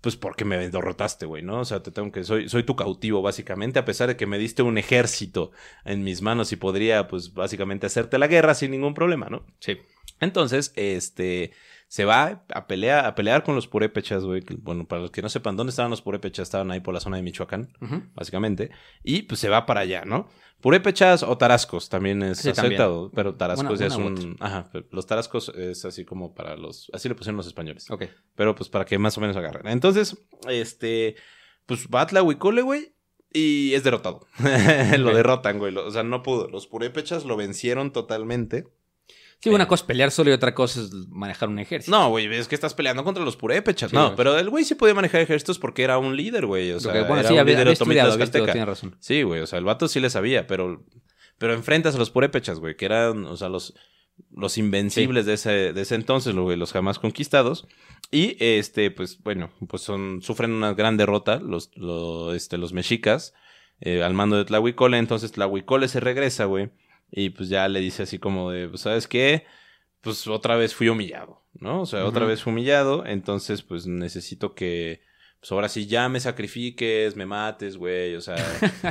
pues, 0.00 0.16
porque 0.16 0.44
me 0.44 0.68
derrotaste, 0.70 1.26
güey, 1.26 1.42
¿no? 1.42 1.60
O 1.60 1.64
sea, 1.64 1.82
te 1.82 1.90
tengo 1.90 2.12
que, 2.12 2.24
soy, 2.24 2.48
soy 2.48 2.62
tu 2.62 2.76
cautivo, 2.76 3.20
básicamente, 3.22 3.78
a 3.78 3.84
pesar 3.84 4.08
de 4.08 4.16
que 4.16 4.26
me 4.26 4.38
diste 4.38 4.62
un 4.62 4.78
ejército 4.78 5.50
en 5.84 6.04
mis 6.04 6.22
manos 6.22 6.52
y 6.52 6.56
podría, 6.56 7.08
pues, 7.08 7.34
básicamente 7.34 7.86
hacerte 7.86 8.18
la 8.18 8.28
guerra 8.28 8.54
sin 8.54 8.70
ningún 8.70 8.94
problema, 8.94 9.28
¿no? 9.28 9.44
Sí. 9.58 9.78
Entonces, 10.20 10.72
este, 10.76 11.52
se 11.88 12.04
va 12.04 12.44
a 12.54 12.66
pelear, 12.66 13.06
a 13.06 13.14
pelear 13.14 13.42
con 13.42 13.54
los 13.54 13.66
purépechas, 13.66 14.22
güey. 14.22 14.42
Bueno, 14.58 14.86
para 14.86 15.00
los 15.02 15.10
que 15.10 15.22
no 15.22 15.30
sepan 15.30 15.56
dónde 15.56 15.70
estaban 15.70 15.90
los 15.90 16.02
purépechas, 16.02 16.44
estaban 16.44 16.70
ahí 16.70 16.80
por 16.80 16.92
la 16.92 17.00
zona 17.00 17.16
de 17.16 17.22
Michoacán, 17.22 17.72
básicamente. 18.14 18.70
Y 19.02 19.22
pues 19.22 19.40
se 19.40 19.48
va 19.48 19.64
para 19.64 19.80
allá, 19.80 20.04
¿no? 20.04 20.28
Purépechas 20.60 21.22
o 21.22 21.38
tarascos 21.38 21.88
también 21.88 22.22
es 22.22 22.38
Sí, 22.38 22.52
también. 22.52 22.74
aceptado, 22.74 23.10
pero 23.14 23.36
tarascos 23.36 23.78
ya 23.78 23.86
es 23.86 23.96
un... 23.96 24.36
Ajá, 24.40 24.70
los 24.90 25.06
tarascos 25.06 25.50
es 25.56 25.84
así 25.84 26.04
como 26.04 26.34
para 26.34 26.56
los... 26.56 26.90
Así 26.92 27.08
le 27.08 27.14
pusieron 27.14 27.36
los 27.36 27.46
españoles. 27.46 27.90
Ok. 27.90 28.04
Pero 28.34 28.54
pues 28.54 28.68
para 28.68 28.84
que 28.84 28.98
más 28.98 29.16
o 29.16 29.20
menos 29.20 29.36
agarren. 29.36 29.68
Entonces, 29.68 30.18
este, 30.48 31.16
pues 31.64 31.86
va 31.86 32.02
a 32.02 32.06
Tlahuicole, 32.06 32.62
güey. 32.62 32.94
Y 33.32 33.72
es 33.74 33.84
derrotado. 33.84 34.26
lo 34.98 35.14
derrotan, 35.14 35.58
güey. 35.58 35.76
O 35.76 35.90
sea, 35.90 36.02
no 36.02 36.22
pudo. 36.22 36.48
Los 36.48 36.66
purépechas 36.66 37.24
lo 37.24 37.36
vencieron 37.36 37.92
totalmente. 37.92 38.66
Sí, 39.40 39.50
una 39.50 39.68
cosa 39.68 39.82
es 39.82 39.86
pelear 39.86 40.10
solo 40.10 40.30
y 40.30 40.32
otra 40.32 40.52
cosa 40.52 40.80
es 40.80 40.90
manejar 41.10 41.48
un 41.48 41.60
ejército. 41.60 41.96
No, 41.96 42.10
güey, 42.10 42.26
es 42.34 42.48
que 42.48 42.56
estás 42.56 42.74
peleando 42.74 43.04
contra 43.04 43.24
los 43.24 43.36
purépechas. 43.36 43.90
Sí, 43.90 43.96
no, 43.96 44.06
güey. 44.06 44.16
pero 44.16 44.36
el 44.36 44.50
güey 44.50 44.64
sí 44.64 44.74
podía 44.74 44.94
manejar 44.94 45.20
ejércitos 45.20 45.58
porque 45.60 45.84
era 45.84 45.98
un 45.98 46.16
líder, 46.16 46.46
güey. 46.46 46.72
O 46.72 46.80
sea, 46.80 46.92
bueno, 47.02 47.20
era 47.20 47.28
sí, 47.28 47.34
un 47.34 47.40
había, 47.40 47.54
líder 47.54 47.68
había 47.68 47.74
otomí 47.74 47.90
estudiado, 47.90 48.12
había 48.14 48.24
estudiado, 48.24 48.46
tlaxcalteca. 48.46 48.52
tiene 48.52 48.66
razón. 48.66 48.96
Sí, 49.00 49.22
güey, 49.22 49.40
o 49.40 49.46
sea, 49.46 49.60
el 49.60 49.64
vato 49.64 49.86
sí 49.86 50.00
le 50.00 50.10
sabía, 50.10 50.46
pero, 50.48 50.84
pero 51.38 51.54
enfrentas 51.54 51.94
a 51.94 51.98
los 51.98 52.10
purépechas, 52.10 52.58
güey, 52.58 52.76
que 52.76 52.86
eran, 52.86 53.26
o 53.26 53.36
sea, 53.36 53.48
los, 53.48 53.74
los 54.32 54.58
invencibles 54.58 55.26
de, 55.26 55.34
ese, 55.34 55.72
de 55.72 55.80
ese 55.80 55.94
entonces, 55.94 56.34
güey, 56.34 56.56
los 56.56 56.72
jamás 56.72 56.98
conquistados. 56.98 57.68
Y, 58.10 58.36
este, 58.40 58.90
pues, 58.90 59.22
bueno, 59.22 59.50
pues 59.68 59.82
son, 59.82 60.20
sufren 60.22 60.52
una 60.52 60.74
gran 60.74 60.96
derrota 60.96 61.38
los, 61.38 61.70
los, 61.76 62.34
este, 62.34 62.58
los 62.58 62.72
mexicas 62.72 63.34
eh, 63.80 64.02
al 64.02 64.14
mando 64.14 64.36
de 64.36 64.44
Tlahuicole. 64.44 64.98
Entonces 64.98 65.32
Tlahuicole 65.32 65.88
se 65.88 66.00
regresa, 66.00 66.46
güey, 66.46 66.70
y 67.10 67.30
pues 67.30 67.48
ya 67.48 67.68
le 67.68 67.80
dice 67.80 68.02
así 68.04 68.18
como 68.18 68.50
de, 68.50 68.68
pues, 68.68 68.82
¿sabes 68.82 69.08
qué? 69.08 69.44
Pues 70.00 70.26
otra 70.26 70.56
vez 70.56 70.74
fui 70.74 70.88
humillado, 70.88 71.46
¿no? 71.54 71.82
O 71.82 71.86
sea, 71.86 72.04
otra 72.04 72.24
vez 72.24 72.42
fui 72.42 72.52
humillado, 72.52 73.04
entonces, 73.06 73.62
pues, 73.62 73.86
necesito 73.86 74.54
que... 74.54 75.02
Pues 75.40 75.52
ahora 75.52 75.68
sí 75.68 75.86
ya 75.86 76.08
me 76.08 76.18
sacrifiques, 76.18 77.14
me 77.14 77.24
mates, 77.24 77.76
güey. 77.76 78.16
O 78.16 78.20
sea, 78.20 78.34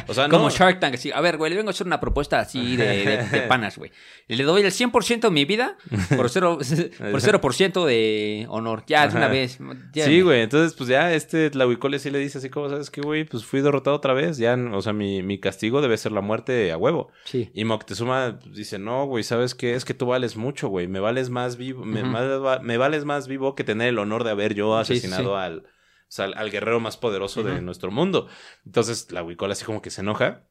o 0.08 0.14
sea, 0.14 0.28
Como 0.30 0.46
no. 0.46 0.50
Shark 0.50 0.80
Tank, 0.80 0.94
así, 0.94 1.12
a 1.12 1.20
ver, 1.20 1.36
güey, 1.38 1.50
le 1.52 1.58
vengo 1.58 1.70
a 1.70 1.72
hacer 1.72 1.86
una 1.86 2.00
propuesta 2.00 2.40
así 2.40 2.78
de, 2.78 3.06
de, 3.06 3.18
de 3.24 3.42
panas, 3.50 3.78
güey. 3.78 3.92
Le 4.30 4.44
doy 4.46 4.62
el 4.62 4.72
100% 4.72 5.20
de 5.20 5.30
mi 5.30 5.44
vida 5.44 5.78
por 6.16 6.30
0%, 6.30 7.12
por 7.42 7.54
0 7.54 7.86
de 7.86 8.46
honor. 8.50 8.84
Ya, 8.88 9.08
de 9.10 9.18
una 9.18 9.28
vez. 9.28 9.60
ya, 9.94 10.06
Sí, 10.06 10.22
güey. 10.22 10.42
Entonces, 10.42 10.74
pues 10.78 10.88
ya 10.90 11.14
este 11.14 11.50
Tlahuicole 11.50 12.00
sí 12.00 12.10
le 12.12 12.20
dice 12.20 12.38
así 12.38 12.50
como, 12.50 12.70
¿sabes 12.70 12.90
qué, 12.92 13.02
güey? 13.02 13.26
Pues 13.26 13.44
fui 13.44 13.60
derrotado 13.62 13.98
otra 13.98 14.14
vez. 14.14 14.38
Ya, 14.38 14.56
o 14.74 14.82
sea, 14.82 14.94
mi, 14.94 15.22
mi 15.24 15.40
castigo 15.40 15.82
debe 15.82 15.98
ser 15.98 16.14
la 16.14 16.22
muerte 16.22 16.72
a 16.72 16.78
huevo. 16.78 17.12
Sí. 17.26 17.50
Y 17.54 17.66
Moctezuma 17.66 18.40
dice, 18.54 18.80
no, 18.80 19.06
güey, 19.06 19.26
¿sabes 19.26 19.54
qué? 19.54 19.74
Es 19.74 19.84
que 19.84 19.94
tú 19.94 20.06
vales 20.06 20.38
mucho, 20.38 20.70
güey. 20.70 20.88
Me 20.88 21.02
vales 21.02 21.30
más 21.30 21.58
vivo, 21.58 21.84
más 21.84 22.24
va- 22.42 22.60
me 22.60 22.78
vales 22.78 23.04
más 23.04 23.28
vivo 23.28 23.54
que 23.54 23.66
tener 23.66 23.90
el 23.90 24.00
honor 24.00 24.24
de 24.24 24.32
haber 24.32 24.54
yo 24.54 24.82
Sí, 24.86 24.94
sí, 24.94 25.00
asesinado 25.08 25.32
sí. 25.36 25.42
al, 25.44 25.64
o 26.08 26.12
sea, 26.12 26.26
al, 26.26 26.34
al 26.38 26.52
guerrero 26.52 26.80
más 26.80 26.96
poderoso 26.96 27.44
de 27.44 27.62
nuestro 27.62 27.92
mundo. 27.92 28.28
Entonces, 28.66 29.08
Tlahuicole 29.08 29.52
así 29.52 29.66
como 29.66 29.82
que 29.82 29.90
se 29.90 30.02
enoja. 30.02 30.48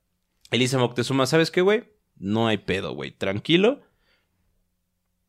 Él 0.50 0.60
dice 0.60 0.76
a 0.76 0.78
Moctezuma, 0.78 1.26
¿sabes 1.26 1.50
qué, 1.50 1.62
güey? 1.62 1.84
No 2.16 2.46
hay 2.46 2.58
pedo, 2.58 2.92
güey. 2.92 3.10
Tranquilo. 3.10 3.82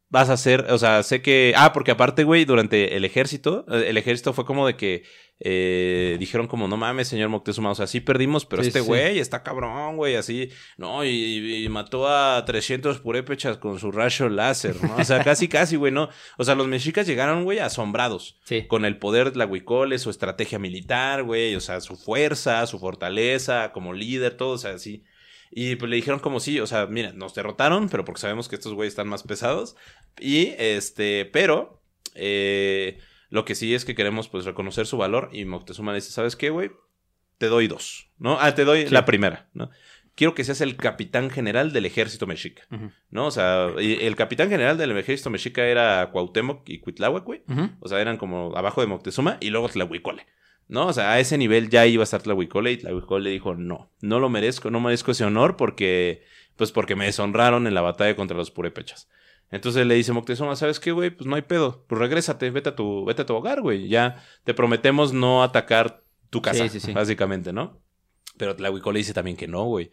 Vas 0.09 0.29
a 0.29 0.33
hacer, 0.33 0.67
o 0.69 0.77
sea, 0.77 1.03
sé 1.03 1.21
que, 1.21 1.53
ah, 1.57 1.73
porque 1.73 1.91
aparte, 1.91 2.23
güey, 2.23 2.45
durante 2.45 2.95
el 2.95 3.03
ejército, 3.05 3.65
eh, 3.69 3.85
el 3.89 3.97
ejército 3.97 4.31
fue 4.33 4.45
como 4.45 4.65
de 4.65 4.75
que 4.77 5.03
eh, 5.39 6.15
dijeron 6.19 6.47
como, 6.47 6.67
no 6.67 6.77
mames, 6.77 7.09
señor 7.09 7.29
Moctezuma, 7.29 7.69
o 7.71 7.75
sea, 7.75 7.85
sí 7.87 7.99
perdimos, 8.01 8.45
pero 8.45 8.63
Sí, 8.63 8.69
este 8.69 8.79
sí. 8.79 8.85
güey 8.87 9.19
está 9.19 9.43
cabrón, 9.43 9.95
güey, 9.97 10.15
así, 10.15 10.49
no, 10.77 11.05
y, 11.05 11.63
y 11.63 11.69
mató 11.69 12.07
a 12.07 12.43
300 12.45 12.99
purépechas 12.99 13.57
con 13.57 13.77
su 13.79 13.91
rayo 13.91 14.29
láser, 14.29 14.81
¿no? 14.81 14.95
O 14.95 15.03
sea, 15.03 15.23
casi, 15.23 15.47
casi, 15.49 15.75
güey, 15.75 15.91
¿no? 15.91 16.09
O 16.37 16.43
sea, 16.43 16.55
los 16.55 16.67
mexicas 16.67 17.05
llegaron, 17.05 17.43
güey, 17.43 17.59
asombrados 17.59 18.39
Sí. 18.45 18.65
con 18.67 18.85
el 18.85 18.97
poder 18.97 19.31
de 19.31 19.37
la 19.39 19.45
Huicole, 19.45 19.99
su 19.99 20.09
estrategia 20.09 20.57
militar, 20.57 21.23
güey, 21.23 21.53
o 21.55 21.61
sea, 21.61 21.81
su 21.81 21.95
fuerza, 21.97 22.65
su 22.65 22.79
fortaleza 22.79 23.71
como 23.73 23.93
líder, 23.93 24.35
todo, 24.37 24.51
o 24.51 24.57
sea, 24.57 24.71
así. 24.71 25.03
Y 25.49 25.77
pues 25.77 25.89
le 25.89 25.95
dijeron 25.95 26.19
como 26.19 26.41
sí, 26.41 26.59
o 26.59 26.67
sea, 26.67 26.87
mira, 26.87 27.13
nos 27.13 27.33
derrotaron, 27.33 27.87
pero 27.87 28.03
porque 28.03 28.19
sabemos 28.19 28.49
que 28.49 28.55
estos 28.55 28.73
güeyes 28.73 28.91
están 28.91 29.07
más 29.07 29.23
pesados. 29.23 29.77
Y 30.19 30.53
este, 30.57 31.25
pero 31.25 31.81
eh, 32.15 32.99
lo 33.29 33.45
que 33.45 33.55
sí 33.55 33.73
es 33.73 33.85
que 33.85 33.95
queremos 33.95 34.29
pues 34.29 34.45
reconocer 34.45 34.87
su 34.87 34.97
valor. 34.97 35.29
Y 35.33 35.45
Moctezuma 35.45 35.93
dice, 35.93 36.11
¿sabes 36.11 36.35
qué, 36.35 36.49
güey? 36.49 36.71
Te 37.37 37.47
doy 37.47 37.67
dos, 37.67 38.09
¿no? 38.17 38.37
Ah, 38.39 38.55
te 38.55 38.65
doy 38.65 38.87
Sí. 38.87 38.93
la 38.93 39.05
primera, 39.05 39.49
¿no? 39.53 39.69
Quiero 40.15 40.33
que 40.33 40.43
seas 40.43 40.61
el 40.61 40.75
capitán 40.77 41.29
general 41.29 41.71
del 41.73 41.85
ejército 41.85 42.25
mexica. 42.25 42.63
¿no? 43.11 43.27
O 43.27 43.31
sea, 43.31 43.67
el 43.77 44.15
capitán 44.15 44.49
general 44.49 44.75
del 44.79 44.97
ejército 44.97 45.29
mexica 45.29 45.63
era 45.67 46.09
Cuauhtémoc 46.11 46.67
y 46.67 46.79
Cuitláhuac, 46.79 47.23
güey. 47.23 47.43
O 47.81 47.87
sea, 47.87 48.01
eran 48.01 48.17
como 48.17 48.57
abajo 48.57 48.81
de 48.81 48.87
Moctezuma 48.87 49.37
y 49.41 49.51
luego 49.51 49.69
Tlahuicole. 49.69 50.25
¿No? 50.69 50.87
O 50.87 50.93
sea, 50.93 51.11
a 51.13 51.19
ese 51.19 51.37
nivel 51.37 51.69
ya 51.69 51.85
iba 51.85 52.01
a 52.01 52.05
estar 52.05 52.23
Tlahuicole 52.23 52.71
y 52.71 52.77
Tlahuicole 52.77 53.29
dijo, 53.29 53.53
no, 53.53 53.91
no 54.01 54.19
lo 54.19 54.27
merezco, 54.29 54.71
no 54.71 54.79
merezco 54.79 55.11
ese 55.11 55.23
honor 55.23 55.55
porque, 55.55 56.23
pues 56.55 56.71
porque 56.71 56.95
me 56.95 57.05
deshonraron 57.05 57.67
en 57.67 57.75
la 57.75 57.81
batalla 57.81 58.15
contra 58.15 58.35
los 58.35 58.49
purépechas. 58.49 59.07
Entonces 59.49 59.85
le 59.87 59.95
dice 59.95 60.11
Moctezuma, 60.11 60.55
¿sabes 60.55 60.79
qué, 60.79 60.91
güey? 60.91 61.09
Pues 61.09 61.25
no 61.27 61.35
hay 61.35 61.41
pedo, 61.43 61.85
pues 61.87 61.99
regrésate, 61.99 62.49
vete 62.49 62.69
a 62.69 62.75
tu, 62.75 63.05
vete 63.05 63.21
a 63.21 63.25
tu 63.25 63.33
hogar, 63.35 63.61
güey. 63.61 63.87
Ya 63.87 64.23
te 64.43 64.53
prometemos 64.53 65.13
no 65.13 65.41
atacar 65.43 66.03
tu 66.29 66.41
casa, 66.41 66.63
Sí, 66.63 66.69
sí, 66.69 66.79
sí. 66.87 66.91
básicamente, 66.93 67.53
¿no? 67.53 67.79
Pero 68.37 68.55
Tlahuicole 68.55 68.99
dice 68.99 69.13
también 69.13 69.37
que 69.37 69.47
no, 69.47 69.63
güey. 69.63 69.91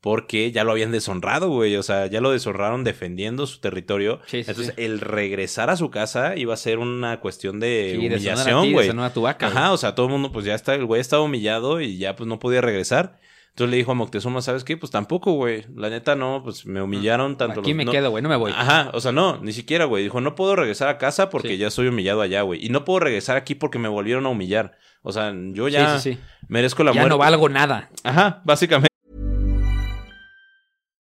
Porque 0.00 0.50
ya 0.50 0.64
lo 0.64 0.72
habían 0.72 0.90
deshonrado, 0.90 1.48
güey. 1.48 1.76
O 1.76 1.82
sea, 1.84 2.06
ya 2.06 2.20
lo 2.20 2.32
deshonraron 2.32 2.82
defendiendo 2.82 3.46
su 3.46 3.60
territorio. 3.60 4.20
Sí, 4.26 4.42
sí, 4.42 4.50
Entonces, 4.50 4.74
el 4.76 5.00
regresar 5.00 5.70
a 5.70 5.76
su 5.76 5.90
casa 5.90 6.36
iba 6.36 6.54
a 6.54 6.56
ser 6.56 6.78
una 6.78 7.20
cuestión 7.20 7.60
de 7.60 7.94
humillación, 7.98 8.72
güey. 8.72 8.88
a 8.88 9.12
tu 9.12 9.22
vaca, 9.22 9.46
Ajá, 9.46 9.72
o 9.72 9.76
sea, 9.76 9.94
todo 9.94 10.06
el 10.06 10.12
mundo, 10.12 10.32
pues 10.32 10.44
ya 10.44 10.54
está, 10.56 10.74
el 10.74 10.86
güey 10.86 11.00
estaba 11.00 11.22
humillado 11.22 11.80
y 11.80 11.98
ya 11.98 12.16
pues 12.16 12.26
no 12.26 12.38
podía 12.40 12.60
regresar. 12.60 13.20
Entonces 13.52 13.70
le 13.70 13.76
dijo 13.76 13.92
a 13.92 13.94
Moctezuma, 13.94 14.40
¿sabes 14.40 14.64
qué? 14.64 14.78
Pues 14.78 14.90
tampoco, 14.90 15.32
güey. 15.32 15.66
La 15.74 15.90
neta 15.90 16.14
no, 16.16 16.40
pues 16.42 16.64
me 16.64 16.80
humillaron 16.80 17.36
tanto 17.36 17.60
Aquí 17.60 17.70
los- 17.70 17.76
me 17.76 17.84
no- 17.84 17.92
quedo, 17.92 18.10
güey, 18.10 18.22
no 18.22 18.30
me 18.30 18.36
voy. 18.36 18.50
Ajá, 18.56 18.90
o 18.94 19.00
sea, 19.00 19.12
no, 19.12 19.36
ni 19.42 19.52
siquiera, 19.52 19.84
güey. 19.84 20.04
Dijo, 20.04 20.22
no 20.22 20.34
puedo 20.34 20.56
regresar 20.56 20.88
a 20.88 20.96
casa 20.96 21.28
porque 21.28 21.48
Sí. 21.50 21.58
ya 21.58 21.70
soy 21.70 21.88
humillado 21.88 22.22
allá, 22.22 22.40
güey. 22.42 22.64
Y 22.64 22.70
no 22.70 22.84
puedo 22.86 23.00
regresar 23.00 23.36
aquí 23.36 23.54
porque 23.54 23.78
me 23.78 23.88
volvieron 23.88 24.24
a 24.24 24.30
humillar. 24.30 24.78
O 25.02 25.12
sea, 25.12 25.34
yo 25.52 25.68
ya 25.68 25.98
sí, 25.98 26.12
sí, 26.12 26.16
sí. 26.16 26.20
merezco 26.48 26.82
la 26.82 26.92
Ya 26.92 27.00
muerte. 27.02 27.10
no 27.10 27.18
valgo 27.18 27.48
nada. 27.50 27.90
Ajá, 28.04 28.40
básicamente. 28.46 28.88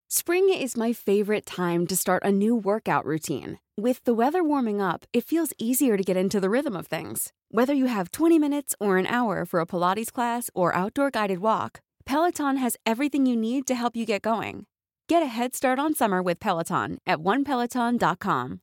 Spring 0.09 0.49
is 0.49 0.77
my 0.77 0.93
favorite 0.93 1.45
time 1.45 1.85
to 1.87 1.95
start 1.95 2.23
a 2.25 2.31
new 2.31 2.55
workout 2.55 3.05
routine. 3.05 3.59
With 3.77 4.03
the 4.05 4.13
weather 4.13 4.43
warming 4.43 4.81
up, 4.81 5.05
it 5.13 5.25
feels 5.25 5.53
easier 5.57 5.97
to 5.97 6.03
get 6.03 6.15
into 6.17 6.39
the 6.39 6.49
rhythm 6.49 6.75
of 6.75 6.87
things. 6.87 7.31
Whether 7.51 7.73
you 7.73 7.87
have 7.87 8.11
20 8.11 8.39
minutes 8.39 8.75
or 8.79 8.97
an 8.97 9.07
hour 9.07 9.45
for 9.45 9.59
a 9.59 9.65
Pilates 9.65 10.11
class 10.11 10.49
or 10.53 10.73
outdoor 10.73 11.11
guided 11.11 11.39
walk, 11.39 11.81
Peloton 12.15 12.57
has 12.57 12.77
everything 12.85 13.25
you 13.25 13.35
need 13.35 13.65
to 13.65 13.73
help 13.73 13.95
you 13.95 14.05
get 14.05 14.21
going. 14.21 14.67
Get 15.09 15.23
a 15.23 15.27
head 15.27 15.55
start 15.55 15.79
on 15.79 15.95
summer 15.95 16.21
with 16.21 16.39
Peloton 16.39 16.99
at 17.07 17.17
onepeloton.com. 17.19 18.59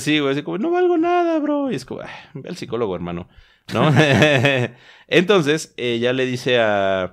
Sí, 0.00 0.20
güey, 0.20 0.42
como, 0.42 0.58
no 0.58 0.70
valgo 0.70 0.96
nada, 0.96 1.38
bro. 1.38 1.70
Y 1.70 1.74
es 1.74 1.84
como, 1.84 2.00
"Ay, 2.02 2.08
ve 2.34 2.48
al 2.48 2.56
psicólogo, 2.56 2.94
hermano. 2.94 3.28
¿No? 3.74 3.90
Entonces, 5.08 5.74
eh, 5.76 5.98
ya 5.98 6.12
le 6.12 6.24
dice 6.24 6.58
a, 6.60 7.02
a, 7.04 7.12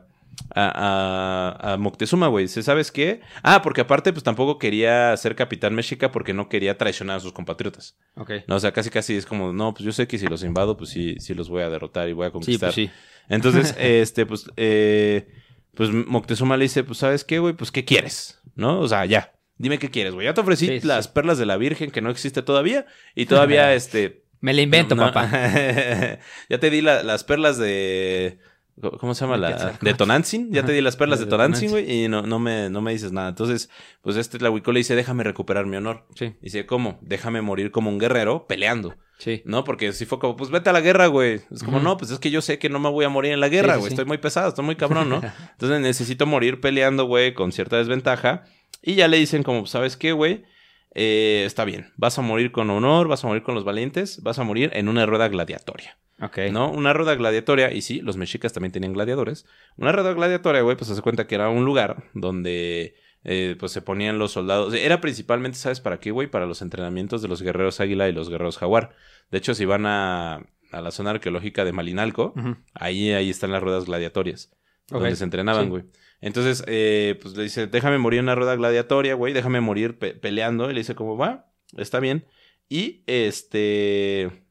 a, 0.56 1.74
a 1.74 1.78
Moctezuma, 1.78 2.28
güey, 2.28 2.46
dice, 2.46 2.62
¿sabes 2.64 2.92
qué? 2.92 3.22
Ah, 3.42 3.62
porque 3.64 3.82
aparte, 3.82 4.14
pues 4.14 4.24
tampoco 4.24 4.60
quería 4.60 5.16
ser 5.18 5.36
capitán 5.36 5.74
mexica 5.76 6.12
porque 6.12 6.34
no 6.34 6.48
quería 6.50 6.78
traicionar 6.78 7.18
a 7.18 7.20
sus 7.20 7.34
compatriotas. 7.34 7.98
Ok. 8.16 8.32
No, 8.48 8.56
o 8.56 8.60
sea, 8.60 8.72
casi 8.72 8.90
casi 8.92 9.16
es 9.16 9.26
como, 9.26 9.52
no, 9.52 9.74
pues 9.74 9.84
yo 9.84 9.92
sé 9.92 10.08
que 10.08 10.18
si 10.20 10.28
los 10.28 10.44
invado, 10.44 10.78
pues 10.78 10.92
sí, 10.92 11.16
sí 11.20 11.34
los 11.34 11.50
voy 11.50 11.64
a 11.64 11.70
derrotar 11.70 12.08
y 12.08 12.14
voy 12.14 12.26
a 12.28 12.30
Sí, 12.30 12.34
conquistar. 12.34 12.68
pues 12.70 12.76
sí. 12.76 12.92
Entonces, 13.30 13.76
este, 13.80 14.26
pues, 14.26 14.46
eh, 14.58 15.28
pues 15.76 15.90
Moctezuma 15.92 16.58
le 16.58 16.66
dice, 16.66 16.84
pues, 16.84 17.00
¿sabes 17.00 17.24
qué, 17.24 17.40
güey? 17.40 17.54
Pues, 17.54 17.72
¿qué 17.72 17.86
quieres? 17.86 18.40
¿No? 18.56 18.80
O 18.80 18.88
sea, 18.88 19.06
ya, 19.06 19.34
dime 19.58 19.80
qué 19.80 19.90
quieres, 19.90 20.14
güey. 20.14 20.26
Ya 20.26 20.34
te 20.34 20.42
ofrecí 20.42 20.68
Sí, 20.68 20.80
sí, 20.82 20.88
las 20.88 21.08
perlas 21.08 21.38
de 21.38 21.46
la 21.46 21.58
Virgen 21.58 21.92
que 21.92 22.02
no 22.02 22.10
existe 22.10 22.42
todavía 22.42 22.86
y 23.16 23.26
todavía, 23.26 23.74
este... 23.76 24.24
Me 24.42 24.54
la 24.54 24.62
invento, 24.62 24.94
no- 24.96 25.04
papá. 25.12 25.30
ya 26.50 26.60
te 26.60 26.70
di 26.70 26.82
la- 26.82 27.02
las 27.04 27.24
perlas 27.24 27.58
de... 27.58 28.40
¿Cómo 29.00 29.14
se 29.14 29.26
llama? 29.26 29.38
La, 29.38 29.78
de 29.80 29.94
Tonantzin. 29.94 30.52
Ya 30.52 30.66
te 30.66 30.72
di 30.72 30.82
las 30.82 30.96
perlas 30.96 31.20
De 31.20 31.26
de 31.26 31.30
Tonantzin, 31.30 31.70
güey, 31.70 32.04
y 32.04 32.08
no, 32.08 32.24
no, 32.24 32.40
me, 32.40 32.70
no 32.70 32.82
me 32.82 32.92
dices 32.92 33.12
nada. 33.12 33.30
Entonces, 33.30 33.70
pues 34.02 34.16
este 34.18 34.40
Tlahuicole 34.40 34.80
dice, 34.80 34.96
déjame 34.96 35.24
recuperar 35.24 35.66
mi 35.66 35.78
honor. 35.78 36.06
Sí, 36.16 36.36
Dice, 36.42 36.66
¿cómo? 36.66 36.98
Déjame 37.02 37.42
morir 37.42 37.72
como 37.72 37.90
un 37.90 38.00
guerrero 38.00 38.48
peleando. 38.48 38.96
sí. 39.20 39.42
¿No? 39.46 39.64
Porque 39.64 39.94
si 39.94 40.06
fue 40.06 40.18
como, 40.20 40.36
pues 40.36 40.50
vete 40.50 40.70
a 40.70 40.74
la 40.74 40.82
guerra, 40.82 41.08
güey. 41.08 41.42
Es 41.52 41.64
como, 41.64 41.80
no, 41.80 41.98
pues 41.98 42.12
es 42.12 42.20
que 42.20 42.32
yo 42.32 42.42
sé 42.42 42.58
que 42.58 42.70
no 42.70 42.80
me 42.80 42.90
voy 42.90 43.06
a 43.06 43.10
morir 43.10 43.32
en 43.34 43.40
la 43.40 43.50
guerra, 43.50 43.76
sí, 43.76 43.80
güey. 43.80 43.90
sí. 43.92 43.94
Estoy 43.94 44.06
muy 44.06 44.18
pesado, 44.18 44.50
estoy 44.50 44.66
muy 44.66 44.76
cabrón, 44.76 45.10
¿no? 45.10 45.22
Entonces 45.52 45.80
necesito 45.80 46.26
morir 46.26 46.60
peleando, 46.60 47.06
güey, 47.06 47.34
con 47.34 47.52
cierta 47.52 47.78
desventaja. 47.78 48.44
Y 48.82 48.96
ya 48.96 49.08
le 49.08 49.18
dicen 49.18 49.44
como, 49.44 49.66
¿sabes 49.68 49.96
qué, 49.98 50.12
güey? 50.12 50.44
Eh, 50.96 51.44
está 51.46 51.66
bien, 51.66 51.92
vas 51.98 52.20
a 52.20 52.22
morir 52.22 52.52
con 52.52 52.70
honor, 52.70 53.08
vas 53.08 53.24
a 53.24 53.28
morir 53.28 53.42
con 53.44 53.56
los 53.56 53.64
valientes, 53.64 54.22
vas 54.22 54.38
a 54.40 54.44
morir 54.44 54.70
en 54.74 54.88
una 54.88 55.06
rueda 55.06 55.28
gladiatoria, 55.28 55.98
Ok. 56.22 56.38
¿no? 56.52 56.72
Una 56.72 56.94
rueda 56.94 57.16
gladiatoria, 57.16 57.72
y 57.74 57.82
sí, 57.82 58.00
los 58.02 58.16
mexicas 58.16 58.54
también 58.54 58.72
tenían 58.72 58.94
gladiadores. 58.94 59.46
Una 59.78 59.92
rueda 59.92 60.14
gladiatoria, 60.14 60.62
güey, 60.62 60.78
pues 60.78 60.88
se 60.88 60.94
hace 60.94 61.02
cuenta 61.02 61.26
que 61.26 61.34
era 61.36 61.50
un 61.50 61.66
lugar 61.66 62.04
donde 62.14 62.96
eh, 63.24 63.56
pues 63.60 63.72
se 63.72 63.82
ponían 63.82 64.20
los 64.20 64.34
soldados. 64.34 64.74
Era 64.76 65.02
principalmente, 65.02 65.58
¿sabes 65.58 65.80
para 65.80 66.00
qué, 66.00 66.12
güey? 66.12 66.28
Para 66.28 66.46
los 66.46 66.62
entrenamientos 66.62 67.22
de 67.24 67.28
los 67.28 67.42
guerreros 67.42 67.80
águila 67.80 68.08
y 68.08 68.12
los 68.12 68.30
guerreros 68.30 68.58
jaguar. 68.58 68.96
De 69.32 69.40
hecho, 69.40 69.56
si 69.56 69.66
van 69.66 69.86
a, 69.88 70.46
a 70.72 70.82
la 70.82 70.92
zona 70.92 71.10
arqueológica 71.12 71.66
de 71.66 71.72
Malinalco, 71.72 72.36
ahí, 72.76 73.12
ahí 73.14 73.30
están 73.32 73.52
las 73.52 73.64
ruedas 73.64 73.86
gladiatorias. 73.86 74.52
Donde 74.90 75.16
se 75.16 75.24
entrenaban, 75.24 75.74
sí. 75.74 75.90
Entonces, 76.24 76.64
eh, 76.68 77.20
pues 77.22 77.36
le 77.36 77.44
dice, 77.44 77.68
déjame 77.68 77.98
morir 77.98 78.20
en 78.20 78.26
una 78.26 78.36
rueda 78.36 78.56
gladiatoria, 78.56 79.16
güey, 79.16 79.34
déjame 79.34 79.62
morir 79.62 80.00
pe- 80.00 80.14
peleando. 80.16 80.70
Y 80.72 80.74
le 80.74 80.80
dice, 80.82 80.96
como 80.96 81.18
va, 81.18 81.54
está 81.78 82.00
bien. 82.00 82.26
Y 82.70 83.04
este. 83.08 84.43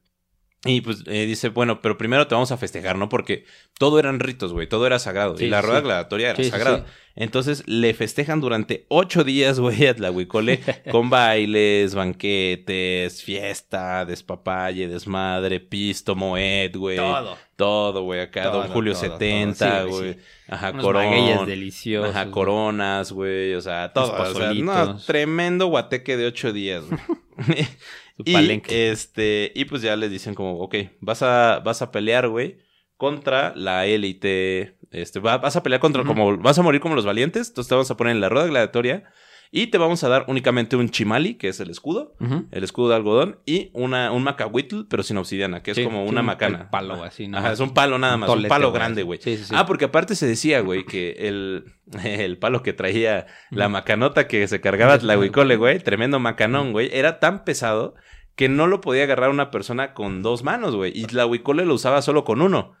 Y 0.65 0.79
pues 0.79 1.03
eh, 1.07 1.25
dice, 1.25 1.49
bueno, 1.49 1.81
pero 1.81 1.97
primero 1.97 2.25
te 2.25 2.35
vamos 2.35 2.53
a 2.53 2.57
festejar, 2.57 2.97
¿no? 2.97 3.09
Porque 3.09 3.43
todo 3.77 3.99
eran 3.99 4.21
ritos, 4.21 4.53
güey, 4.53 4.67
todo 4.67 4.87
era 4.87 4.97
sagrado. 4.97 5.37
Sí, 5.37 5.45
y 5.45 5.49
la 5.49 5.61
rueda 5.61 5.79
sí. 5.79 5.83
gladiatoria 5.85 6.29
era 6.29 6.37
Sí, 6.41 6.49
sagrada. 6.49 6.85
Entonces 7.15 7.63
le 7.67 7.93
festejan 7.93 8.39
durante 8.39 8.85
ocho 8.87 9.25
días, 9.25 9.59
güey, 9.59 9.87
a 9.87 9.93
Tlahuicole, 9.93 10.61
con 10.89 11.09
bailes, 11.09 11.95
banquetes, 11.95 13.21
fiesta, 13.23 14.05
despapalle, 14.05 14.87
desmadre, 14.87 15.59
pisto, 15.59 16.15
moed, 16.15 16.73
güey. 16.77 16.95
Todo. 16.95 17.37
Todo, 17.57 18.03
güey, 18.03 18.21
acá, 18.21 18.43
Todo, 18.43 18.63
Don 18.63 18.71
Julio 18.71 18.93
todo, 18.93 19.01
70, 19.01 19.67
todo. 19.83 19.87
Sí, 19.87 19.93
güey. 19.93 20.17
Ajá, 20.47 20.71
Unos 20.71 20.83
corona. 20.85 21.09
magueyes 21.09 21.45
deliciosos. 21.45 22.15
Ajá, 22.15 22.31
coronas, 22.31 23.11
güey, 23.11 23.53
o 23.53 23.61
sea, 23.61 23.91
todo. 23.91 24.13
O 24.13 24.33
sea, 24.33 24.53
no, 24.53 24.97
tremendo 24.99 25.67
guateque 25.67 26.15
de 26.15 26.25
ocho 26.25 26.53
días, 26.53 26.83
güey. 26.85 26.99
Su 28.15 28.23
y, 28.25 28.33
palenque. 28.33 28.91
este, 28.91 29.51
y 29.55 29.65
pues 29.65 29.81
ya 29.81 29.95
les 29.95 30.11
dicen 30.11 30.35
como, 30.35 30.59
ok, 30.59 30.75
vas 30.99 31.21
a, 31.23 31.59
vas 31.65 31.81
a 31.81 31.91
pelear, 31.91 32.27
güey, 32.27 32.59
contra 32.97 33.53
la 33.55 33.85
élite. 33.85 34.77
Este, 34.91 35.19
va- 35.19 35.37
vas 35.39 35.55
a 35.55 35.63
pelear 35.63 35.81
contra, 35.81 36.03
como, 36.03 36.37
vas 36.37 36.57
a 36.59 36.61
morir 36.61 36.79
como 36.81 36.95
los 36.95 37.05
valientes, 37.05 37.49
entonces 37.49 37.69
te 37.69 37.75
vamos 37.75 37.89
a 37.91 37.97
poner 37.97 38.15
en 38.15 38.21
la 38.21 38.29
rueda 38.29 38.47
gladiatoria 38.47 39.11
y 39.55 39.67
te 39.67 39.77
vamos 39.77 40.03
a 40.03 40.09
dar 40.09 40.25
únicamente 40.27 40.75
un 40.75 40.89
chimali, 40.89 41.35
que 41.35 41.47
es 41.47 41.59
el 41.59 41.69
escudo, 41.69 42.15
el 42.51 42.63
escudo 42.63 42.89
de 42.89 42.95
algodón, 42.95 43.37
y 43.45 43.69
una, 43.73 44.11
un 44.11 44.23
macahuitl, 44.23 44.81
pero 44.89 45.03
sin 45.03 45.15
obsidiana, 45.17 45.61
que 45.61 45.71
es 45.71 45.79
como 45.79 46.03
sí, 46.03 46.09
una 46.09 46.21
un- 46.21 46.25
macana. 46.25 46.61
el 46.63 46.69
palo 46.69 47.03
así, 47.03 47.27
nada 47.27 47.43
Ajá, 47.45 47.53
es 47.53 47.59
un 47.59 47.71
palo 47.75 47.99
nada 47.99 48.15
Un 48.15 48.19
más, 48.21 48.29
un 48.31 48.43
palo 48.47 48.71
grande, 48.71 49.03
güey. 49.03 49.19
Sí, 49.21 49.37
sí, 49.37 49.43
sí. 49.45 49.53
Ah, 49.55 49.67
porque 49.67 49.85
aparte 49.85 50.15
se 50.15 50.25
decía, 50.25 50.61
güey, 50.61 50.85
que 50.85 51.11
el, 51.19 51.65
el 52.03 52.39
palo 52.39 52.63
que 52.63 52.73
traía 52.73 53.27
la 53.51 53.69
macanota 53.69 54.27
que 54.27 54.47
se 54.47 54.59
cargaba 54.59 54.97
Tlahuicole, 54.97 55.55
güey, 55.55 55.77
tremendo 55.79 56.19
macanón, 56.19 56.71
güey, 56.71 56.89
era 56.91 57.19
tan 57.19 57.43
pesado 57.45 57.93
que 58.35 58.49
no 58.49 58.65
lo 58.65 58.81
podía 58.81 59.03
agarrar 59.03 59.29
una 59.29 59.51
persona 59.51 59.93
con 59.93 60.23
dos 60.23 60.43
manos, 60.43 60.75
güey. 60.75 60.91
Y 60.95 61.05
Tlahuicole 61.05 61.65
lo 61.65 61.75
usaba 61.75 62.01
solo 62.01 62.23
con 62.23 62.41
uno. 62.41 62.73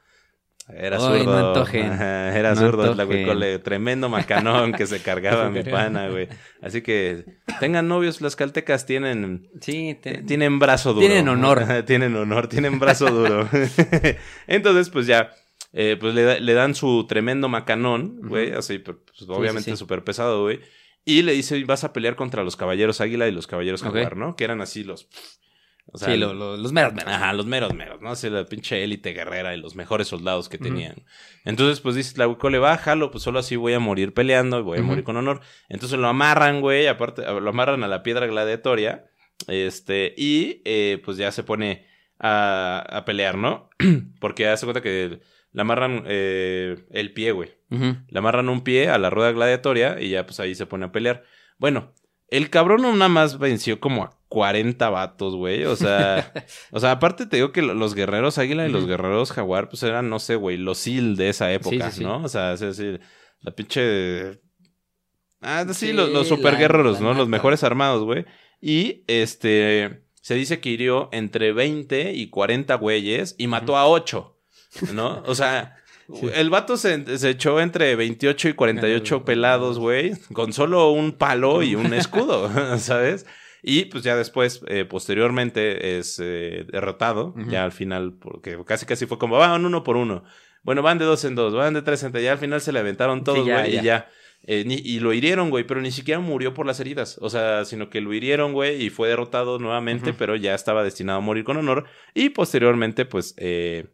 Era 0.69 0.95
Ay, 0.97 1.19
zurdo. 1.19 1.23
no 1.41 1.47
antojen. 1.49 1.91
Era 1.91 2.55
No 2.55 2.61
zurdo 2.61 2.83
antojen. 2.91 3.07
Tlahuicole. 3.07 3.59
Tremendo 3.59 4.07
macanón 4.09 4.71
que 4.71 4.87
se 4.87 4.99
cargaba 5.03 5.49
mi 5.49 5.61
pana, 5.63 6.07
güey. 6.07 6.29
Así 6.61 6.81
que 6.81 7.25
tengan 7.59 7.87
novios, 7.87 8.21
las 8.21 8.35
caltecas 8.35 8.85
tienen... 8.85 9.49
Sí, 9.61 9.97
te- 10.01 10.13
T- 10.15 10.21
Tienen 10.23 10.59
brazo 10.59 10.93
duro. 10.93 11.05
Tienen 11.05 11.27
honor. 11.27 11.65
tienen 11.85 12.15
honor, 12.15 12.47
tienen 12.47 12.79
brazo 12.79 13.07
duro. 13.07 13.49
Entonces, 14.47 14.89
pues 14.89 15.05
ya, 15.07 15.31
eh, 15.73 15.97
pues 15.99 16.13
le, 16.13 16.23
da- 16.23 16.39
le 16.39 16.53
dan 16.53 16.75
su 16.75 17.05
tremendo 17.07 17.49
macanón, 17.49 18.19
güey, 18.23 18.53
así, 18.53 18.79
pues, 18.79 18.97
obviamente 19.27 19.71
sí. 19.71 19.77
súper 19.77 20.03
pesado, 20.03 20.43
güey. 20.43 20.61
Y 21.05 21.23
le 21.23 21.33
dice, 21.33 21.61
vas 21.65 21.83
a 21.83 21.91
pelear 21.91 22.15
contra 22.15 22.43
los 22.43 22.55
caballeros 22.55 23.01
águila 23.01 23.27
y 23.27 23.31
los 23.33 23.47
caballeros 23.47 23.83
jaguar, 23.83 24.15
¿no? 24.15 24.35
Que 24.37 24.45
eran 24.45 24.61
así 24.61 24.85
los... 24.85 25.09
o 25.93 25.97
sea, 25.97 26.09
sí, 26.09 26.17
lo- 26.17 26.33
lo- 26.33 26.57
los 26.57 26.73
meros 26.73 26.93
meros. 26.93 27.13
Ajá, 27.13 27.31
los 27.33 27.45
meros 27.45 27.73
meros, 27.73 28.01
¿no? 28.01 28.09
Así 28.09 28.29
la 28.29 28.43
pinche 28.45 28.83
élite 28.83 29.13
guerrera 29.13 29.55
y 29.55 29.59
los 29.61 29.75
mejores 29.75 30.07
soldados 30.07 30.49
que 30.49 30.57
tenían. 30.57 31.05
Entonces, 31.45 31.79
pues 31.79 31.95
dice 31.95 32.13
Tlahuicole, 32.15 32.59
bájalo, 32.59 33.11
pues 33.11 33.23
solo 33.23 33.39
así 33.39 33.55
voy 33.55 33.73
a 33.73 33.79
morir 33.79 34.13
peleando 34.13 34.59
y 34.59 34.63
voy 34.63 34.79
a 34.79 34.81
morir 34.81 35.03
con 35.05 35.15
honor. 35.17 35.39
Entonces 35.69 35.97
lo 35.99 36.07
amarran, 36.07 36.59
güey, 36.61 36.87
aparte, 36.87 37.21
lo 37.21 37.49
amarran 37.49 37.83
a 37.83 37.87
la 37.87 38.03
piedra 38.03 38.25
gladiatoria. 38.27 39.05
Este, 39.47 40.13
y 40.17 40.61
eh, 40.65 41.01
pues 41.03 41.17
ya 41.17 41.31
se 41.31 41.43
pone 41.43 41.85
a, 42.19 42.79
a 42.89 43.05
pelear, 43.05 43.37
¿no? 43.37 43.69
Porque 44.19 44.47
hace 44.47 44.65
cuenta 44.65 44.81
que 44.81 45.19
le 45.51 45.61
amarran 45.61 46.03
eh, 46.07 46.85
el 46.91 47.13
pie, 47.13 47.31
güey. 47.31 47.51
Ujú. 47.69 47.97
Le 48.07 48.19
amarran 48.19 48.49
un 48.49 48.61
pie 48.63 48.89
a 48.89 48.97
la 48.97 49.09
rueda 49.09 49.31
gladiatoria 49.31 49.99
y 50.01 50.09
ya 50.09 50.25
pues 50.25 50.39
ahí 50.39 50.55
se 50.55 50.65
pone 50.65 50.85
a 50.85 50.91
pelear. 50.91 51.23
Bueno, 51.57 51.93
el 52.37 52.49
cabrón 52.49 52.81
no 52.81 52.91
nada 52.93 53.09
más 53.09 53.37
venció 53.39 53.79
como 53.79 54.03
a 54.03 54.17
40 54.27 54.89
vatos, 54.89 55.35
güey. 55.35 55.65
O 55.65 55.75
sea, 55.75 56.31
o 56.71 56.79
sea, 56.79 56.91
aparte 56.91 57.25
te 57.25 57.37
digo 57.37 57.51
que 57.51 57.61
lo- 57.61 57.73
los 57.73 57.93
guerreros 57.95 58.37
águila 58.37 58.67
y 58.67 58.71
los 58.71 58.87
guerreros 58.87 59.31
jaguar, 59.31 59.69
pues 59.69 59.83
eran, 59.83 60.09
no 60.09 60.19
sé, 60.19 60.35
güey, 60.35 60.57
los 60.57 60.77
SEAL 60.79 61.15
de 61.15 61.29
esa 61.29 61.51
época, 61.53 61.91
sí, 61.91 61.97
sí. 61.99 62.03
¿no? 62.03 62.23
O 62.23 62.27
sea, 62.27 62.53
es 62.53 62.59
decir, 62.59 63.01
la 63.41 63.51
pinche. 63.51 64.41
Ah, 65.41 65.65
sí, 65.73 65.91
los, 65.93 66.09
los 66.09 66.29
la- 66.29 66.35
super 66.35 66.57
guerreros, 66.57 67.01
la 67.01 67.07
¿no? 67.09 67.13
Los 67.13 67.27
mejores 67.27 67.63
armados, 67.63 68.03
güey. 68.03 68.25
Y 68.61 69.03
este. 69.07 70.01
Se 70.21 70.35
dice 70.35 70.61
que 70.61 70.69
hirió 70.69 71.09
entre 71.11 71.51
20 71.51 72.13
y 72.13 72.29
40 72.29 72.75
güeyes 72.75 73.35
y 73.37 73.47
mató 73.47 73.75
a 73.75 73.87
8, 73.89 74.39
¿no? 74.93 75.21
O 75.25 75.35
sea, 75.35 75.75
el 76.33 76.49
vato 76.49 76.77
se, 76.77 77.17
se 77.17 77.29
echó 77.29 77.59
entre 77.59 77.95
28 77.95 78.49
y 78.49 78.53
48 78.53 79.25
pelados, 79.25 79.79
güey, 79.79 80.11
con 80.33 80.53
solo 80.53 80.91
un 80.91 81.13
palo 81.13 81.63
y 81.63 81.75
un 81.75 81.93
escudo, 81.93 82.49
¿sabes? 82.79 83.25
Y 83.61 83.85
pues 83.85 84.03
ya 84.03 84.15
después, 84.17 84.61
eh, 84.67 84.83
posteriormente, 84.85 85.97
es 85.97 86.19
eh, 86.21 86.65
derrotado, 86.71 87.33
ya 87.47 87.63
al 87.63 87.71
final, 87.71 88.13
porque 88.19 88.57
casi 88.65 88.85
casi 88.85 89.05
fue 89.05 89.17
como, 89.17 89.37
van 89.37 89.65
uno 89.65 89.83
por 89.83 89.95
uno. 89.95 90.23
Bueno, 90.63 90.81
van 90.81 90.97
de 90.97 91.05
dos 91.05 91.23
en 91.25 91.35
dos, 91.35 91.53
van 91.53 91.73
de 91.73 91.81
tres 91.81 92.03
en 92.03 92.11
tres, 92.11 92.23
ya 92.23 92.33
al 92.33 92.37
final 92.37 92.59
se 92.61 92.71
le 92.73 92.79
aventaron 92.79 93.23
todos, 93.23 93.45
güey, 93.63 93.77
y 93.77 93.81
ya. 93.83 94.09
Eh, 94.45 94.63
ni- 94.65 94.75
y 94.83 94.99
lo 94.99 95.13
hirieron, 95.13 95.49
güey, 95.49 95.63
pero 95.63 95.79
ni 95.79 95.91
siquiera 95.91 96.19
murió 96.19 96.53
por 96.53 96.65
las 96.65 96.77
heridas. 96.81 97.17
O 97.21 97.29
sea, 97.29 97.63
sino 97.63 97.89
que 97.89 98.01
lo 98.01 98.13
hirieron, 98.13 98.51
güey, 98.51 98.83
y 98.83 98.89
fue 98.89 99.07
derrotado 99.07 99.57
nuevamente, 99.59 100.11
pero 100.11 100.35
ya 100.35 100.53
estaba 100.53 100.83
destinado 100.83 101.19
a 101.19 101.21
morir 101.21 101.45
con 101.45 101.55
honor. 101.55 101.85
Y 102.13 102.29
posteriormente, 102.31 103.05
pues, 103.05 103.33
eh, 103.37 103.85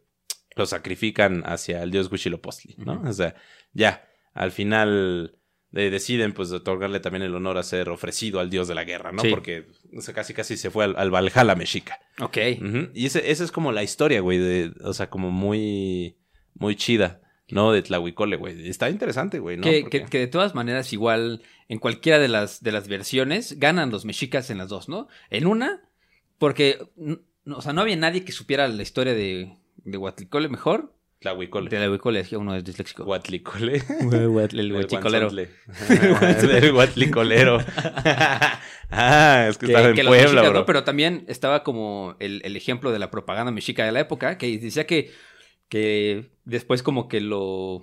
lo 0.60 0.66
sacrifican 0.66 1.42
hacia 1.46 1.82
el 1.82 1.90
dios 1.90 2.10
Huitzilopochtli, 2.12 2.76
¿no? 2.78 3.02
O 3.04 3.12
sea, 3.12 3.34
ya, 3.72 4.06
al 4.34 4.52
final 4.52 5.36
eh, 5.72 5.90
deciden, 5.90 6.32
pues, 6.32 6.52
otorgarle 6.52 7.00
también 7.00 7.22
el 7.22 7.34
honor 7.34 7.58
a 7.58 7.62
ser 7.62 7.88
ofrecido 7.88 8.38
al 8.40 8.50
dios 8.50 8.68
de 8.68 8.74
la 8.74 8.84
guerra, 8.84 9.10
¿no? 9.12 9.22
Sí. 9.22 9.30
Porque 9.30 9.66
o 9.96 10.00
sea, 10.00 10.14
casi 10.14 10.34
casi 10.34 10.56
se 10.56 10.70
fue 10.70 10.84
al, 10.84 10.94
al 10.96 11.10
Valhalla 11.10 11.54
mexica. 11.54 11.98
Ok. 12.20 12.36
Y 12.94 13.06
ese, 13.06 13.30
esa 13.30 13.42
es 13.44 13.50
como 13.52 13.72
la 13.72 13.82
historia, 13.82 14.20
güey, 14.20 14.38
de, 14.38 14.72
o 14.84 14.92
sea, 14.92 15.08
como 15.10 15.30
muy, 15.30 16.16
muy 16.54 16.76
chida, 16.76 17.20
¿no? 17.50 17.72
De 17.72 17.82
Tlahuicole, 17.82 18.36
güey. 18.36 18.68
Está 18.68 18.90
interesante, 18.90 19.38
güey, 19.40 19.56
¿no? 19.56 19.62
que, 19.64 19.84
que- 19.88 20.04
que 20.04 20.18
de 20.18 20.26
todas 20.28 20.54
maneras, 20.54 20.92
igual, 20.92 21.42
en 21.68 21.78
cualquiera 21.78 22.18
de 22.18 22.28
las, 22.28 22.62
de 22.62 22.72
las 22.72 22.86
versiones, 22.86 23.58
ganan 23.58 23.90
los 23.90 24.04
mexicas 24.04 24.50
en 24.50 24.58
las 24.58 24.68
dos, 24.68 24.88
¿no? 24.88 25.08
En 25.30 25.46
una, 25.46 25.82
porque, 26.38 26.78
o 27.46 27.62
sea, 27.62 27.72
no 27.72 27.80
había 27.80 27.96
nadie 27.96 28.24
que 28.24 28.32
supiera 28.32 28.68
la 28.68 28.82
historia 28.82 29.14
de, 29.14 29.56
de 29.84 29.98
Huatlicole 29.98 30.48
mejor. 30.48 30.94
Tlahuicole. 31.20 31.68
De 31.68 31.78
la 31.78 31.90
Huicole, 31.90 32.20
es 32.20 32.28
que 32.28 32.38
uno 32.38 32.54
es 32.56 32.64
disléxico. 32.64 33.04
Huatlicole. 33.04 33.82
El 34.10 34.72
huachicolero. 34.72 35.28
El 35.90 36.72
huatlicolero. 36.72 37.58
ah, 38.90 39.46
es 39.50 39.58
que, 39.58 39.66
Que, 39.66 39.72
estaba 39.72 39.88
en 39.90 39.96
que 39.96 40.04
Puebla, 40.04 40.42
bro. 40.42 40.60
¿no? 40.60 40.66
Pero 40.66 40.82
también 40.82 41.26
estaba 41.28 41.62
como 41.62 42.16
el, 42.20 42.40
el 42.42 42.56
ejemplo 42.56 42.90
de 42.90 42.98
la 42.98 43.10
propaganda 43.10 43.52
mexica 43.52 43.84
de 43.84 43.92
la 43.92 44.00
época, 44.00 44.38
que 44.38 44.58
decía 44.58 44.86
que, 44.86 45.10
que 45.68 46.30
después 46.46 46.82
como 46.82 47.06
que 47.06 47.20
lo 47.20 47.82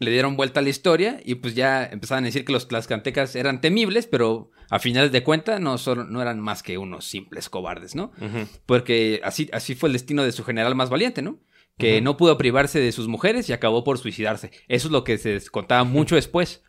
le 0.00 0.10
dieron 0.10 0.36
vuelta 0.36 0.58
a 0.58 0.62
la 0.64 0.68
historia 0.70 1.20
y 1.24 1.36
pues 1.36 1.54
ya 1.54 1.84
empezaban 1.84 2.24
a 2.24 2.26
decir 2.26 2.44
que 2.44 2.52
los 2.52 2.66
tlaxcantecas 2.66 3.36
eran 3.36 3.60
temibles, 3.60 4.06
pero 4.08 4.50
a 4.68 4.78
finales 4.80 5.12
de 5.12 5.22
cuentas 5.22 5.60
no, 5.60 5.78
solo- 5.78 6.04
no 6.04 6.20
eran 6.20 6.40
más 6.40 6.62
que 6.64 6.76
unos 6.78 7.04
simples 7.04 7.48
cobardes, 7.48 7.94
¿no? 7.94 8.10
Porque 8.66 9.20
así, 9.22 9.48
así 9.52 9.74
fue 9.76 9.88
el 9.88 9.92
destino 9.92 10.24
de 10.24 10.32
su 10.32 10.42
general 10.44 10.74
más 10.74 10.90
valiente, 10.90 11.22
¿no? 11.22 11.38
Que 11.78 12.00
no 12.02 12.16
pudo 12.18 12.36
privarse 12.36 12.78
de 12.80 12.92
sus 12.92 13.08
mujeres 13.08 13.48
y 13.48 13.52
acabó 13.54 13.84
por 13.84 13.96
suicidarse. 13.98 14.50
Eso 14.68 14.88
es 14.88 14.92
lo 14.92 15.02
que 15.04 15.16
se 15.18 15.40
contaba 15.50 15.84
mucho 15.84 16.14
después. 16.16 16.62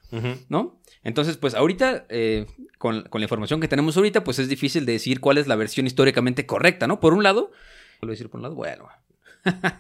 ¿no? 0.50 0.80
Entonces, 1.04 1.38
pues 1.38 1.54
ahorita, 1.54 2.06
eh, 2.10 2.46
con, 2.78 3.04
con 3.04 3.22
la 3.22 3.26
información 3.26 3.60
que 3.62 3.68
tenemos 3.70 3.96
ahorita, 3.98 4.24
pues 4.26 4.40
es 4.40 4.50
difícil 4.50 4.86
de 4.86 4.92
decir 4.94 5.20
cuál 5.22 5.38
es 5.38 5.48
la 5.48 5.56
versión 5.56 5.88
históricamente 5.88 6.46
correcta, 6.46 6.86
¿no? 6.86 7.00
Por 7.00 7.14
un 7.14 7.24
lado, 7.24 7.52
¿puedo 8.02 8.12
decir 8.12 8.30
por 8.30 8.40
un 8.40 8.44
lado? 8.44 8.56
Bueno. 8.56 8.88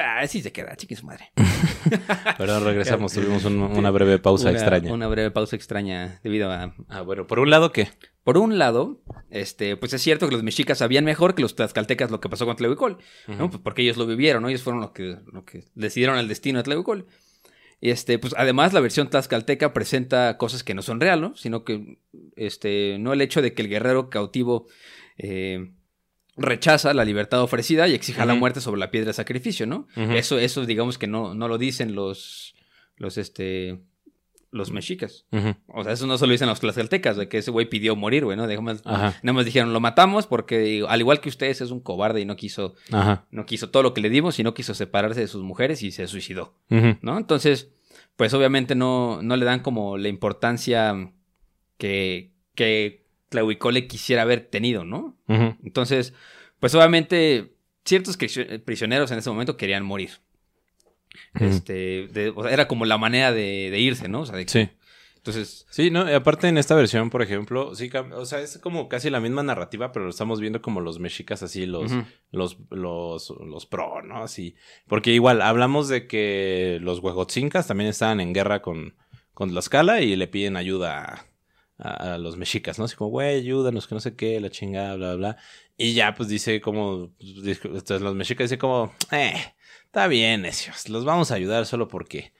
ah, 0.00 0.20
así 0.20 0.40
se 0.42 0.52
queda, 0.52 0.76
chiqui 0.76 0.94
su 0.96 1.06
madre. 1.06 1.30
Perdón, 2.38 2.64
regresamos. 2.64 3.12
Tuvimos 3.12 3.44
un- 3.44 3.60
una 3.60 3.90
breve 3.90 4.18
pausa 4.18 4.48
Una- 4.50 4.58
extraña. 4.58 4.92
Una 4.92 5.08
breve 5.08 5.30
pausa 5.30 5.56
extraña 5.56 6.20
debido 6.22 6.50
a... 6.50 6.74
Ah, 6.88 7.02
bueno, 7.02 7.26
por 7.26 7.38
un 7.38 7.50
lado, 7.50 7.72
¿qué? 7.72 7.88
Por 8.24 8.38
un 8.38 8.58
lado, 8.58 9.00
este, 9.30 9.76
pues 9.76 9.92
es 9.92 10.02
cierto 10.02 10.28
que 10.28 10.34
los 10.34 10.42
mexicas 10.44 10.78
sabían 10.78 11.04
mejor 11.04 11.34
que 11.34 11.42
los 11.42 11.56
tlaxcaltecas 11.56 12.10
lo 12.10 12.20
que 12.20 12.28
pasó 12.28 12.46
con 12.46 12.56
Tlahuicol, 12.56 12.98
¿no? 13.26 13.50
Pues 13.50 13.60
porque 13.62 13.82
ellos 13.82 13.96
lo 13.96 14.06
vivieron, 14.06 14.42
¿no? 14.42 14.48
Ellos 14.48 14.62
fueron 14.62 14.80
los 14.80 14.92
que, 14.92 15.16
los 15.32 15.44
que 15.44 15.64
decidieron 15.74 16.18
el 16.18 16.28
destino 16.28 16.58
de 16.58 16.62
Tlahuicol. 16.64 17.06
Y 17.80 17.90
este, 17.90 18.20
pues 18.20 18.32
además 18.38 18.72
la 18.72 18.78
versión 18.80 19.10
tlaxcalteca 19.10 19.72
presenta 19.72 20.38
cosas 20.38 20.62
que 20.62 20.72
no 20.72 20.82
son 20.82 21.00
real, 21.00 21.20
¿no? 21.20 21.34
Sino 21.34 21.64
que, 21.64 21.98
este, 22.36 22.96
no 23.00 23.12
el 23.12 23.20
hecho 23.22 23.42
de 23.42 23.54
que 23.54 23.62
el 23.62 23.68
guerrero 23.68 24.08
cautivo 24.08 24.68
eh, 25.18 25.72
rechaza 26.36 26.94
la 26.94 27.04
libertad 27.04 27.42
ofrecida 27.42 27.88
y 27.88 27.94
exija 27.94 28.24
la 28.24 28.34
muerte 28.34 28.60
sobre 28.60 28.78
la 28.80 28.90
piedra 28.90 29.08
de 29.08 29.12
sacrificio, 29.14 29.66
¿no? 29.66 29.86
Eso, 29.96 30.38
eso 30.38 30.64
digamos 30.66 30.98
que 30.98 31.06
no, 31.06 31.34
no 31.34 31.48
lo 31.48 31.58
dicen 31.58 31.94
los, 31.94 32.54
los, 32.96 33.18
este, 33.18 33.80
los 34.50 34.70
mexicas. 34.70 35.26
O 35.68 35.84
sea, 35.84 35.92
eso 35.92 36.06
no 36.06 36.16
se 36.18 36.26
lo 36.26 36.32
dicen 36.32 36.48
los 36.48 36.60
tlaxcaltecas, 36.60 37.16
de 37.16 37.28
que 37.28 37.38
ese 37.38 37.50
güey 37.50 37.68
pidió 37.68 37.96
morir, 37.96 38.24
güey, 38.24 38.36
¿no? 38.36 38.46
De- 38.46 38.58
más, 38.60 38.84
nada 38.84 39.14
más 39.22 39.44
dijeron, 39.44 39.72
lo 39.72 39.80
matamos 39.80 40.26
porque 40.26 40.84
al 40.88 41.00
igual 41.00 41.20
que 41.20 41.28
ustedes 41.28 41.60
es 41.60 41.70
un 41.70 41.80
cobarde 41.80 42.20
y 42.20 42.24
no 42.24 42.36
quiso, 42.36 42.74
Ajá. 42.90 43.26
no 43.30 43.44
quiso 43.46 43.70
todo 43.70 43.82
lo 43.82 43.92
que 43.94 44.00
le 44.00 44.08
dimos 44.10 44.38
y 44.38 44.42
no 44.42 44.54
quiso 44.54 44.72
separarse 44.74 45.20
de 45.20 45.28
sus 45.28 45.42
mujeres 45.42 45.82
y 45.82 45.90
se 45.90 46.06
suicidó. 46.06 46.54
¿no? 47.02 47.18
Entonces, 47.18 47.70
pues 48.16 48.32
obviamente 48.34 48.74
no, 48.74 49.20
no 49.22 49.36
le 49.36 49.44
dan 49.44 49.60
como 49.60 49.98
la 49.98 50.08
importancia 50.08 51.12
que, 51.78 52.32
que 52.54 53.01
Tlahuicole 53.32 53.88
quisiera 53.88 54.22
haber 54.22 54.40
tenido, 54.46 54.84
¿no? 54.84 55.16
Entonces, 55.64 56.14
pues 56.60 56.72
obviamente 56.76 57.54
ciertos 57.84 58.16
prisioneros 58.64 59.10
en 59.10 59.18
ese 59.18 59.28
momento 59.30 59.56
querían 59.56 59.84
morir. 59.84 60.10
Este, 61.34 62.08
de- 62.08 62.32
o 62.34 62.42
sea, 62.42 62.52
era 62.52 62.68
como 62.68 62.84
la 62.84 62.98
manera 62.98 63.32
de, 63.32 63.68
de 63.70 63.78
irse, 63.80 64.08
¿no? 64.08 64.20
O 64.20 64.26
sea, 64.26 64.36
de 64.36 64.46
que- 64.46 64.52
Sí. 64.52 64.68
Entonces, 65.16 65.66
Sí, 65.70 65.90
no, 65.92 66.10
y 66.10 66.14
aparte 66.14 66.48
en 66.48 66.58
esta 66.58 66.74
versión, 66.74 67.08
por 67.08 67.22
ejemplo, 67.22 67.76
sí, 67.76 67.88
o 68.12 68.24
sea, 68.26 68.40
es 68.40 68.58
como 68.58 68.88
casi 68.88 69.08
la 69.08 69.20
misma 69.20 69.44
narrativa, 69.44 69.92
pero 69.92 70.04
lo 70.06 70.10
estamos 70.10 70.40
viendo 70.40 70.60
como 70.60 70.80
los 70.80 70.98
mexicas 70.98 71.44
así, 71.44 71.64
los, 71.64 71.92
ujú. 71.92 72.04
los, 72.32 72.58
los, 72.70 73.30
los 73.30 73.66
pro, 73.66 74.02
¿no? 74.02 74.24
Así. 74.24 74.56
Porque 74.88 75.12
igual, 75.12 75.40
hablamos 75.40 75.88
de 75.88 76.08
que 76.08 76.78
los 76.82 76.98
huejotzincas 76.98 77.68
también 77.68 77.88
estaban 77.88 78.18
en 78.20 78.32
guerra 78.32 78.62
con, 78.62 78.96
con 79.32 79.50
Tlaxcala 79.50 80.00
y 80.00 80.16
le 80.16 80.26
piden 80.26 80.56
ayuda 80.56 81.24
a, 81.82 82.18
los 82.18 82.36
mexicas, 82.36 82.78
¿no? 82.78 82.84
Así 82.84 82.96
como, 82.96 83.10
güey, 83.10 83.38
ayúdanos, 83.38 83.86
que 83.86 83.94
no 83.94 84.00
sé 84.00 84.14
qué, 84.14 84.40
la 84.40 84.50
chingada, 84.50 84.94
bla, 84.94 85.14
bla, 85.14 85.32
bla. 85.32 85.36
Y 85.76 85.94
ya, 85.94 86.14
pues 86.14 86.28
dice 86.28 86.60
como, 86.60 87.12
pues, 87.18 88.00
los 88.00 88.14
mexicas 88.14 88.44
dicen 88.44 88.58
como, 88.58 88.94
eh, 89.10 89.34
está 89.86 90.06
bien, 90.06 90.42
necios, 90.42 90.88
los 90.88 91.04
vamos 91.04 91.30
a 91.30 91.34
ayudar 91.34 91.66
solo 91.66 91.88
porque, 91.88 92.32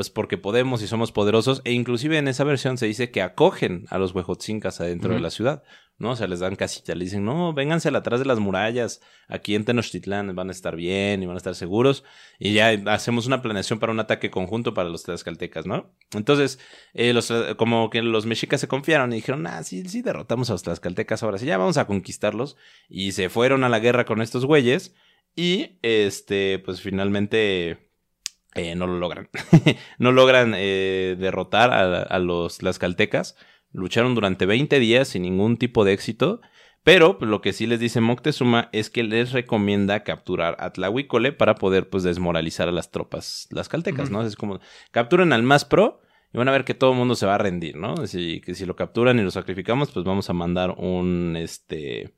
pues 0.00 0.08
porque 0.08 0.38
podemos 0.38 0.80
y 0.80 0.86
somos 0.86 1.12
poderosos. 1.12 1.60
E 1.66 1.72
inclusive 1.72 2.16
en 2.16 2.26
esa 2.26 2.42
versión 2.42 2.78
se 2.78 2.86
dice 2.86 3.10
que 3.10 3.20
acogen 3.20 3.84
a 3.90 3.98
los 3.98 4.14
huejotzincas 4.14 4.80
adentro 4.80 5.12
de 5.12 5.20
la 5.20 5.28
ciudad, 5.28 5.62
¿no? 5.98 6.12
O 6.12 6.16
sea, 6.16 6.26
les 6.26 6.40
dan 6.40 6.56
casita, 6.56 6.94
le 6.94 7.04
dicen, 7.04 7.22
no, 7.22 7.52
vénganse 7.52 7.90
atrás 7.90 8.18
de 8.18 8.24
las 8.24 8.38
murallas, 8.38 9.02
aquí 9.28 9.54
en 9.54 9.66
Tenochtitlán 9.66 10.34
van 10.34 10.48
a 10.48 10.52
estar 10.52 10.74
bien 10.74 11.22
y 11.22 11.26
van 11.26 11.34
a 11.34 11.36
estar 11.36 11.54
seguros. 11.54 12.02
Y 12.38 12.54
ya 12.54 12.70
hacemos 12.86 13.26
una 13.26 13.42
planeación 13.42 13.78
para 13.78 13.92
un 13.92 14.00
ataque 14.00 14.30
conjunto 14.30 14.72
para 14.72 14.88
los 14.88 15.02
tlaxcaltecas, 15.02 15.66
¿no? 15.66 15.94
Entonces, 16.14 16.58
eh, 16.94 17.12
los, 17.12 17.30
como 17.58 17.90
que 17.90 18.00
los 18.00 18.24
mexicas 18.24 18.62
se 18.62 18.68
confiaron 18.68 19.12
y 19.12 19.16
dijeron, 19.16 19.46
ah, 19.46 19.62
sí, 19.64 19.86
sí, 19.86 20.00
derrotamos 20.00 20.48
a 20.48 20.54
los 20.54 20.62
tlaxcaltecas, 20.62 21.22
ahora 21.22 21.36
sí, 21.36 21.44
ya 21.44 21.58
vamos 21.58 21.76
a 21.76 21.86
conquistarlos. 21.86 22.56
Y 22.88 23.12
se 23.12 23.28
fueron 23.28 23.64
a 23.64 23.68
la 23.68 23.80
guerra 23.80 24.06
con 24.06 24.22
estos 24.22 24.46
güeyes. 24.46 24.94
Y, 25.36 25.78
este, 25.82 26.58
pues 26.58 26.80
finalmente... 26.80 27.89
eh, 28.54 28.74
no 28.74 28.86
lo 28.86 28.98
logran. 28.98 29.28
no 29.98 30.12
logran 30.12 30.54
eh, 30.56 31.16
derrotar 31.18 31.72
a, 31.72 32.02
a 32.02 32.18
los 32.18 32.58
tlaxcaltecas. 32.58 33.36
Lucharon 33.72 34.14
durante 34.14 34.46
20 34.46 34.78
días 34.80 35.08
sin 35.08 35.22
ningún 35.22 35.56
tipo 35.56 35.84
de 35.84 35.92
éxito. 35.92 36.40
Pero 36.82 37.18
pues, 37.18 37.30
lo 37.30 37.42
que 37.42 37.52
sí 37.52 37.66
les 37.66 37.80
dice 37.80 38.00
Moctezuma 38.00 38.68
es 38.72 38.88
que 38.90 39.02
les 39.02 39.32
recomienda 39.32 40.02
capturar 40.02 40.56
a 40.60 40.70
Tlahuicole 40.72 41.32
para 41.32 41.54
poder 41.54 41.88
pues 41.90 42.02
desmoralizar 42.02 42.68
a 42.68 42.72
las 42.72 42.90
tropas 42.90 43.46
tlaxcaltecas, 43.50 44.10
¿no? 44.10 44.22
Es 44.22 44.34
como 44.36 44.60
capturen 44.90 45.32
al 45.32 45.42
más 45.42 45.64
pro 45.64 46.00
y 46.32 46.38
van 46.38 46.48
a 46.48 46.52
ver 46.52 46.64
que 46.64 46.74
todo 46.74 46.92
el 46.92 46.96
mundo 46.96 47.16
se 47.16 47.26
va 47.26 47.34
a 47.34 47.38
rendir, 47.38 47.76
¿no? 47.76 48.06
Si, 48.06 48.40
que 48.40 48.54
si 48.54 48.64
lo 48.64 48.76
capturan 48.76 49.18
y 49.18 49.22
lo 49.22 49.30
sacrificamos, 49.30 49.90
pues 49.90 50.06
vamos 50.06 50.30
a 50.30 50.32
mandar 50.32 50.70
un, 50.78 51.36
este, 51.36 52.14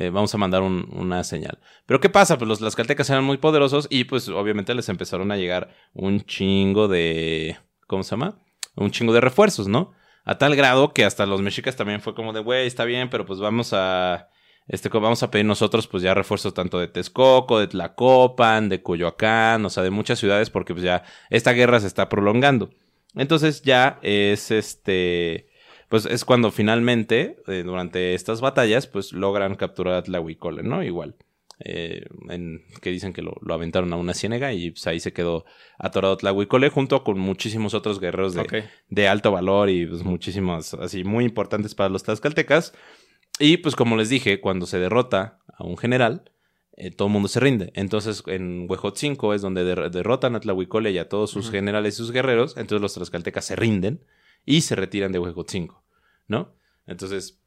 eh, 0.00 0.10
vamos 0.10 0.32
a 0.32 0.38
mandar 0.38 0.62
una 0.62 1.24
señal. 1.24 1.58
Pero 1.84 1.98
¿qué 1.98 2.08
pasa? 2.08 2.38
Pues 2.38 2.46
los 2.46 2.60
tlaxcaltecas 2.60 3.10
eran 3.10 3.24
muy 3.24 3.36
poderosos 3.36 3.88
y 3.90 4.04
pues 4.04 4.28
obviamente 4.28 4.72
les 4.72 4.88
empezaron 4.88 5.32
a 5.32 5.36
llegar 5.36 5.74
un 5.92 6.20
chingo 6.20 6.86
de, 6.86 7.58
¿cómo 7.88 8.04
se 8.04 8.12
llama? 8.12 8.38
Un 8.76 8.92
chingo 8.92 9.12
de 9.12 9.20
refuerzos, 9.20 9.66
¿no? 9.66 9.92
A 10.24 10.38
tal 10.38 10.54
grado 10.54 10.94
que 10.94 11.04
hasta 11.04 11.26
los 11.26 11.42
mexicas 11.42 11.74
también 11.74 12.00
fue 12.00 12.14
como 12.14 12.32
de, 12.32 12.38
güey, 12.38 12.68
está 12.68 12.84
bien, 12.84 13.10
pero 13.10 13.26
pues 13.26 13.40
vamos 13.40 13.72
a, 13.72 14.28
este, 14.68 14.88
vamos 14.88 15.24
a 15.24 15.32
pedir 15.32 15.46
nosotros 15.46 15.88
pues 15.88 16.04
ya 16.04 16.14
refuerzos 16.14 16.54
tanto 16.54 16.78
de 16.78 16.86
Texcoco, 16.86 17.58
de 17.58 17.66
Tlacopan, 17.66 18.68
de 18.68 18.84
Coyoacán, 18.84 19.64
o 19.64 19.68
sea, 19.68 19.82
de 19.82 19.90
muchas 19.90 20.20
ciudades 20.20 20.48
porque 20.48 20.74
pues 20.74 20.84
ya 20.84 21.02
esta 21.28 21.50
guerra 21.50 21.80
se 21.80 21.88
está 21.88 22.08
prolongando. 22.08 22.70
Entonces 23.16 23.62
ya 23.62 23.98
es 24.02 24.52
este, 24.52 25.47
pues 25.88 26.06
es 26.06 26.24
cuando 26.24 26.50
finalmente, 26.50 27.38
eh, 27.46 27.62
durante 27.64 28.14
estas 28.14 28.40
batallas, 28.40 28.86
pues 28.86 29.12
logran 29.12 29.54
capturar 29.56 29.94
a 29.94 30.02
Tlahuicole, 30.02 30.62
¿no? 30.62 30.82
Igual. 30.82 31.14
Eh, 31.60 32.04
en, 32.28 32.62
que 32.80 32.90
dicen 32.90 33.12
que 33.12 33.20
lo, 33.20 33.34
aventaron 33.50 33.92
a 33.92 33.96
una 33.96 34.14
ciénega 34.14 34.52
y 34.52 34.70
pues, 34.70 34.86
ahí 34.86 35.00
se 35.00 35.12
quedó 35.12 35.44
atorado 35.76 36.16
Tlahuicole 36.16 36.68
junto 36.68 37.02
con 37.02 37.18
muchísimos 37.18 37.74
otros 37.74 37.98
guerreros 37.98 38.34
de, 38.34 38.64
de 38.88 39.08
alto 39.08 39.32
valor 39.32 39.68
y 39.68 39.84
pues, 39.84 40.04
muchísimos 40.04 40.74
así 40.74 41.02
muy 41.02 41.24
importantes 41.24 41.74
para 41.74 41.88
los 41.88 42.04
tlaxcaltecas. 42.04 42.74
Y 43.40 43.56
pues 43.58 43.74
como 43.74 43.96
les 43.96 44.08
dije, 44.08 44.40
cuando 44.40 44.66
se 44.66 44.78
derrota 44.78 45.40
a 45.56 45.64
un 45.64 45.76
general, 45.76 46.30
eh, 46.76 46.90
todo 46.90 47.08
el 47.08 47.12
mundo 47.12 47.28
se 47.28 47.40
rinde. 47.40 47.72
Entonces, 47.74 48.22
en 48.26 48.66
Huejotzinco 48.68 49.34
es 49.34 49.42
donde 49.42 49.64
derrotan 49.64 50.36
a 50.36 50.40
Tlahuicole 50.40 50.92
y 50.92 50.98
a 50.98 51.08
todos 51.08 51.30
sus 51.30 51.50
generales 51.50 51.94
y 51.94 51.96
sus 51.96 52.12
guerreros. 52.12 52.56
Entonces, 52.56 52.82
los 52.82 52.94
tlaxcaltecas 52.94 53.44
se 53.44 53.56
rinden 53.56 54.00
y 54.44 54.62
se 54.62 54.74
retiran 54.76 55.12
de 55.12 55.18
Huejotzinco, 55.18 55.84
¿no? 56.26 56.54
Entonces, 56.86 57.38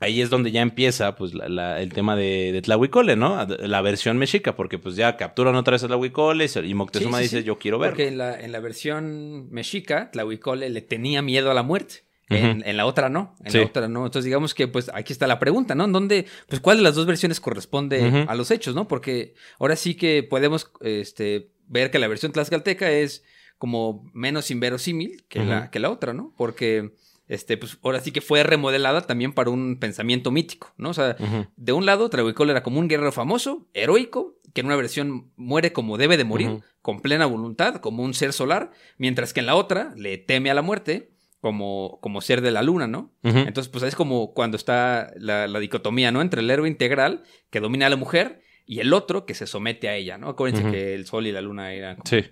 ahí 0.00 0.20
es 0.20 0.30
donde 0.30 0.50
ya 0.50 0.62
empieza, 0.62 1.14
pues, 1.16 1.32
el 1.32 1.92
tema 1.92 2.16
de, 2.16 2.52
de, 2.52 2.62
Tlahuicole, 2.62 3.16
¿no? 3.16 3.46
La 3.46 3.80
versión 3.82 4.18
mexica, 4.18 4.56
porque, 4.56 4.78
pues, 4.78 4.96
ya 4.96 5.16
capturan 5.16 5.54
otra 5.54 5.72
vez 5.72 5.84
a 5.84 5.86
Tlahuicole 5.86 6.46
y 6.64 6.74
Moctezuma 6.74 7.18
dice, 7.20 7.44
yo 7.44 7.58
quiero 7.58 7.78
ver. 7.78 7.90
Porque 7.90 8.08
en 8.08 8.18
la, 8.18 8.40
en 8.40 8.52
la 8.52 8.60
versión 8.60 9.50
mexica, 9.50 10.10
Tlahuicole 10.10 10.68
le 10.70 10.82
tenía 10.82 11.22
miedo 11.22 11.50
a 11.50 11.54
la 11.54 11.62
muerte. 11.62 12.04
En, 12.30 12.76
la 12.76 12.86
otra 12.86 13.08
no, 13.08 13.34
en 13.44 13.52
la 13.52 13.66
otra 13.66 13.88
no. 13.88 14.06
Entonces 14.06 14.24
digamos 14.24 14.54
que 14.54 14.68
pues 14.68 14.88
aquí 14.94 15.12
está 15.12 15.26
la 15.26 15.40
pregunta, 15.40 15.74
¿no? 15.74 15.88
¿Dónde, 15.88 16.26
pues 16.48 16.60
cuál 16.60 16.76
de 16.76 16.84
las 16.84 16.94
dos 16.94 17.04
versiones 17.04 17.40
corresponde 17.40 18.24
a 18.28 18.34
los 18.36 18.52
hechos, 18.52 18.74
¿no? 18.74 18.86
Porque 18.86 19.34
ahora 19.58 19.74
sí 19.74 19.96
que 19.96 20.22
podemos 20.22 20.70
este, 20.80 21.50
ver 21.66 21.90
que 21.90 21.98
la 21.98 22.06
versión 22.06 22.30
tlaxcalteca 22.30 22.88
es 22.88 23.24
como 23.60 24.10
menos 24.14 24.50
inverosímil 24.50 25.22
que, 25.28 25.44
la, 25.44 25.70
que 25.70 25.80
la 25.80 25.90
otra, 25.90 26.14
¿no? 26.14 26.32
Porque 26.38 26.94
este, 27.28 27.58
pues 27.58 27.76
ahora 27.82 28.00
sí 28.00 28.10
que 28.10 28.22
fue 28.22 28.42
remodelada 28.42 29.02
también 29.02 29.34
para 29.34 29.50
un 29.50 29.76
pensamiento 29.78 30.30
mítico, 30.30 30.72
¿no? 30.78 30.88
O 30.88 30.94
sea, 30.94 31.14
de 31.56 31.72
un 31.74 31.84
lado, 31.84 32.08
Trabucol 32.08 32.48
era 32.48 32.62
como 32.62 32.80
un 32.80 32.88
guerrero 32.88 33.12
famoso, 33.12 33.68
heroico, 33.74 34.40
que 34.54 34.62
en 34.62 34.66
una 34.66 34.76
versión 34.76 35.30
muere 35.36 35.74
como 35.74 35.98
debe 35.98 36.16
de 36.16 36.24
morir, 36.24 36.62
con 36.80 37.02
plena 37.02 37.26
voluntad, 37.26 37.82
como 37.82 38.02
un 38.02 38.14
ser 38.14 38.32
solar, 38.32 38.70
mientras 38.96 39.34
que 39.34 39.40
en 39.40 39.46
la 39.46 39.56
otra 39.56 39.92
le 39.94 40.16
teme 40.16 40.50
a 40.50 40.54
la 40.54 40.62
muerte 40.62 41.10
como, 41.42 41.98
como 42.00 42.22
ser 42.22 42.40
de 42.40 42.52
la 42.52 42.62
luna, 42.62 42.86
¿no? 42.86 43.12
Entonces, 43.22 43.68
pues 43.68 43.84
es 43.84 43.94
como 43.94 44.32
cuando 44.32 44.56
está 44.56 45.12
la, 45.16 45.46
dicotomía, 45.60 46.12
¿no? 46.12 46.22
Entre 46.22 46.40
el 46.40 46.50
héroe 46.50 46.66
integral 46.66 47.24
que 47.50 47.60
domina 47.60 47.88
a 47.88 47.90
la 47.90 47.96
mujer 47.96 48.40
y 48.64 48.80
el 48.80 48.94
otro 48.94 49.26
que 49.26 49.34
se 49.34 49.46
somete 49.46 49.90
a 49.90 49.96
ella, 49.96 50.16
¿no? 50.16 50.30
Acuérdense 50.30 50.70
que 50.70 50.94
el 50.94 51.04
sol 51.04 51.26
y 51.26 51.32
la 51.32 51.42
luna 51.42 51.74
eran 51.74 51.98
sí. 52.06 52.24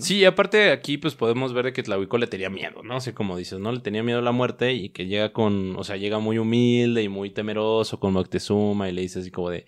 Sí, 0.00 0.24
aparte 0.24 0.70
aquí 0.70 0.98
pues 0.98 1.14
podemos 1.14 1.52
ver 1.52 1.72
que 1.72 1.82
Tlahuico 1.82 2.18
le 2.18 2.26
tenía 2.26 2.50
miedo, 2.50 2.82
¿no? 2.82 2.96
Así 2.96 3.12
como 3.12 3.36
dices, 3.36 3.60
¿no? 3.60 3.70
Le 3.70 3.80
tenía 3.80 4.02
miedo 4.02 4.18
a 4.18 4.22
la 4.22 4.32
muerte 4.32 4.72
y 4.72 4.88
que 4.88 5.06
llega 5.06 5.32
con, 5.32 5.76
o 5.76 5.84
sea, 5.84 5.96
llega 5.96 6.18
muy 6.18 6.38
humilde 6.38 7.02
y 7.02 7.08
muy 7.08 7.30
temeroso 7.30 8.00
con 8.00 8.12
Moctezuma 8.12 8.88
y 8.88 8.92
le 8.92 9.02
dice 9.02 9.20
así 9.20 9.30
como 9.30 9.50
de, 9.50 9.66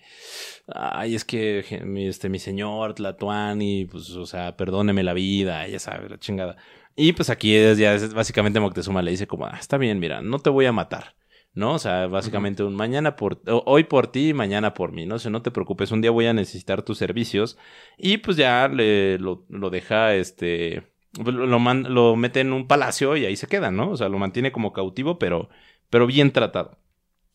ay, 0.67 1.15
es 1.15 1.23
que 1.23 1.65
este, 2.07 2.29
mi 2.29 2.39
señor 2.39 2.93
Tlatuani, 2.93 3.85
pues, 3.85 4.11
o 4.11 4.25
sea, 4.25 4.57
perdóneme 4.57 5.03
la 5.03 5.13
vida, 5.13 5.67
ya 5.67 5.79
sabe, 5.79 6.09
la 6.09 6.19
chingada. 6.19 6.57
Y 6.95 7.13
pues 7.13 7.29
aquí 7.29 7.55
es, 7.55 7.77
ya 7.77 7.97
básicamente 8.13 8.59
Moctezuma 8.59 9.01
le 9.01 9.11
dice 9.11 9.27
como, 9.27 9.45
ah, 9.45 9.57
está 9.59 9.77
bien, 9.77 9.99
mira, 9.99 10.21
no 10.21 10.39
te 10.39 10.49
voy 10.49 10.65
a 10.65 10.71
matar. 10.71 11.15
¿No? 11.55 11.73
O 11.73 11.79
sea, 11.79 12.07
básicamente 12.07 12.63
un 12.63 12.75
mañana 12.75 13.15
por, 13.15 13.41
hoy 13.47 13.85
por 13.85 14.07
ti 14.07 14.29
y 14.29 14.33
mañana 14.33 14.73
por 14.73 14.91
mí, 14.91 15.05
¿no? 15.05 15.15
O 15.15 15.19
sea, 15.19 15.31
no 15.31 15.41
te 15.41 15.51
preocupes, 15.51 15.91
un 15.91 16.01
día 16.01 16.11
voy 16.11 16.27
a 16.27 16.33
necesitar 16.33 16.83
tus 16.83 16.97
servicios 16.97 17.57
y 17.97 18.17
pues 18.17 18.37
ya 18.37 18.67
le, 18.67 19.17
lo, 19.19 19.45
lo 19.49 19.69
deja, 19.69 20.13
este, 20.15 20.83
lo, 21.23 21.59
man, 21.59 21.93
lo 21.93 22.15
mete 22.17 22.41
en 22.41 22.53
un 22.53 22.67
palacio 22.67 23.15
y 23.17 23.25
ahí 23.25 23.37
se 23.37 23.47
queda, 23.47 23.71
¿no? 23.71 23.91
O 23.91 23.97
sea, 23.97 24.09
lo 24.09 24.19
mantiene 24.19 24.51
como 24.51 24.73
cautivo, 24.73 25.17
pero, 25.17 25.49
pero 25.89 26.07
bien 26.07 26.31
tratado. 26.31 26.77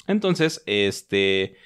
Entonces, 0.06 0.62
este, 0.66 1.56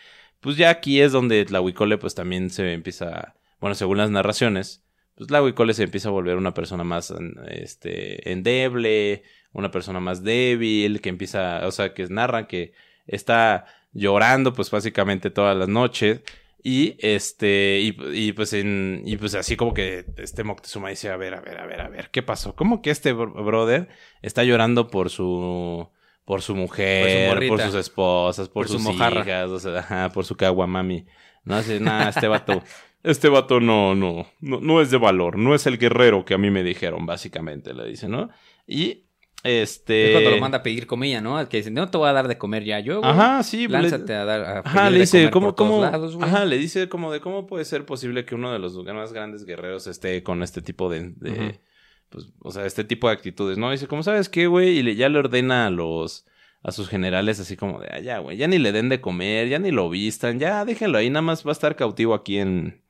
pues 0.40 0.56
ya 0.56 0.70
aquí 0.70 1.00
es 1.00 1.12
donde 1.12 1.44
Tlahuicole 1.44 1.98
pues 1.98 2.14
también 2.14 2.50
se 2.50 2.72
empieza, 2.72 3.34
bueno, 3.60 3.74
según 3.74 3.98
las 3.98 4.10
narraciones, 4.10 4.84
pues 5.16 5.28
Tlahuicole 5.28 5.74
se 5.74 5.84
empieza 5.84 6.08
a 6.08 6.12
volver 6.12 6.36
una 6.36 6.54
persona 6.54 6.84
más 6.84 7.12
este, 7.48 8.30
endeble, 8.30 9.24
una 9.54 9.70
persona 9.70 10.00
más 10.00 10.22
débil, 10.22 11.00
que 11.00 11.08
empieza, 11.08 11.66
o 11.66 11.70
sea, 11.70 11.94
que 11.94 12.06
narran 12.08 12.46
que 12.46 12.74
está 13.06 13.64
llorando 13.92 14.52
pues 14.52 14.70
básicamente 14.70 15.30
todas 15.30 15.56
las 15.56 15.68
noches. 15.68 16.20
Y 16.66 16.96
este, 17.00 17.80
y, 17.82 18.32
pues 18.32 18.54
en, 18.54 19.02
y 19.04 19.18
pues 19.18 19.34
así 19.34 19.54
como 19.54 19.74
que 19.74 20.06
este 20.16 20.44
Moctezuma 20.44 20.88
dice, 20.88 21.10
a 21.10 21.16
ver, 21.16 21.34
a 21.34 21.40
ver, 21.40 21.58
a 21.58 21.66
ver, 21.66 21.80
a 21.82 21.88
ver, 21.88 22.10
¿qué 22.10 22.22
pasó? 22.22 22.56
¿Cómo 22.56 22.80
que 22.80 22.90
este 22.90 23.12
brother 23.12 23.88
está 24.22 24.44
llorando 24.44 24.88
por 24.88 25.10
su, 25.10 25.86
por 26.24 26.40
su 26.40 26.54
mujer, 26.54 27.48
por, 27.48 27.60
sus 27.60 27.74
esposas, 27.74 28.48
por, 28.48 28.66
sus 28.66 28.82
hijas, 28.88 29.50
o 29.50 29.60
sea, 29.60 30.10
por 30.14 30.24
su 30.24 30.36
caguamami? 30.36 31.04
No 31.44 31.56
hace 31.56 31.80
nada, 31.80 32.08
este 32.08 32.28
vato 32.28 32.62
este 33.02 33.28
vato 33.28 33.60
no, 33.60 33.94
no, 33.94 34.26
no, 34.40 34.60
no 34.60 34.80
es 34.80 34.90
de 34.90 34.96
valor, 34.96 35.36
no 35.36 35.54
es 35.54 35.66
el 35.66 35.76
guerrero 35.76 36.24
que 36.24 36.32
a 36.32 36.38
mí 36.38 36.50
me 36.50 36.62
dijeron, 36.62 37.04
básicamente, 37.04 37.74
le 37.74 37.86
dice, 37.86 38.08
¿no? 38.08 38.30
Y 38.66 39.04
este. 39.44 40.06
Es 40.06 40.12
cuando 40.12 40.30
lo 40.30 40.38
manda 40.38 40.58
a 40.58 40.62
pedir 40.62 40.86
comida, 40.86 41.20
¿no? 41.20 41.48
Que 41.48 41.58
dice, 41.58 41.70
no 41.70 41.90
te 41.90 41.98
voy 41.98 42.08
a 42.08 42.14
dar 42.14 42.28
de 42.28 42.38
comer 42.38 42.64
ya 42.64 42.80
yo. 42.80 43.04
Ajá, 43.04 43.42
sí. 43.42 43.68
Lánzate 43.68 44.14
a 44.14 44.24
dar. 44.24 44.40
A 44.40 44.58
ajá, 44.60 44.90
le 44.90 45.00
dice, 45.00 45.30
¿cómo, 45.30 45.54
cómo? 45.54 45.84
ajá, 45.84 46.46
le 46.46 46.56
dice 46.56 46.88
como 46.88 47.12
de 47.12 47.20
cómo 47.20 47.46
puede 47.46 47.66
ser 47.66 47.84
posible 47.84 48.24
que 48.24 48.34
uno 48.34 48.52
de 48.52 48.58
los 48.58 48.74
más 48.86 49.12
grandes 49.12 49.44
guerreros 49.44 49.86
esté 49.86 50.22
con 50.22 50.42
este 50.42 50.62
tipo 50.62 50.88
de. 50.88 51.60
Pues, 52.08 52.32
o 52.40 52.50
sea, 52.50 52.64
este 52.64 52.84
tipo 52.84 53.08
de 53.08 53.14
actitudes, 53.14 53.58
¿no? 53.58 53.70
Dice, 53.70 53.86
¿cómo 53.86 54.02
sabes 54.02 54.28
qué, 54.28 54.46
güey? 54.46 54.78
Y 54.78 54.82
le, 54.82 54.96
ya 54.96 55.08
le 55.08 55.18
ordena 55.18 55.66
a 55.66 55.70
los. 55.70 56.26
A 56.62 56.72
sus 56.72 56.88
generales 56.88 57.38
así 57.40 57.58
como 57.58 57.78
de, 57.78 57.88
allá, 57.92 58.16
ah, 58.16 58.18
güey, 58.20 58.38
ya 58.38 58.48
ni 58.48 58.56
le 58.56 58.72
den 58.72 58.88
de 58.88 59.02
comer, 59.02 59.48
ya 59.48 59.58
ni 59.58 59.70
lo 59.70 59.90
vistan, 59.90 60.40
ya 60.40 60.64
déjenlo 60.64 60.96
ahí, 60.96 61.10
nada 61.10 61.20
más 61.20 61.44
va 61.44 61.50
a 61.50 61.52
estar 61.52 61.76
cautivo 61.76 62.14
aquí 62.14 62.38
en, 62.38 62.80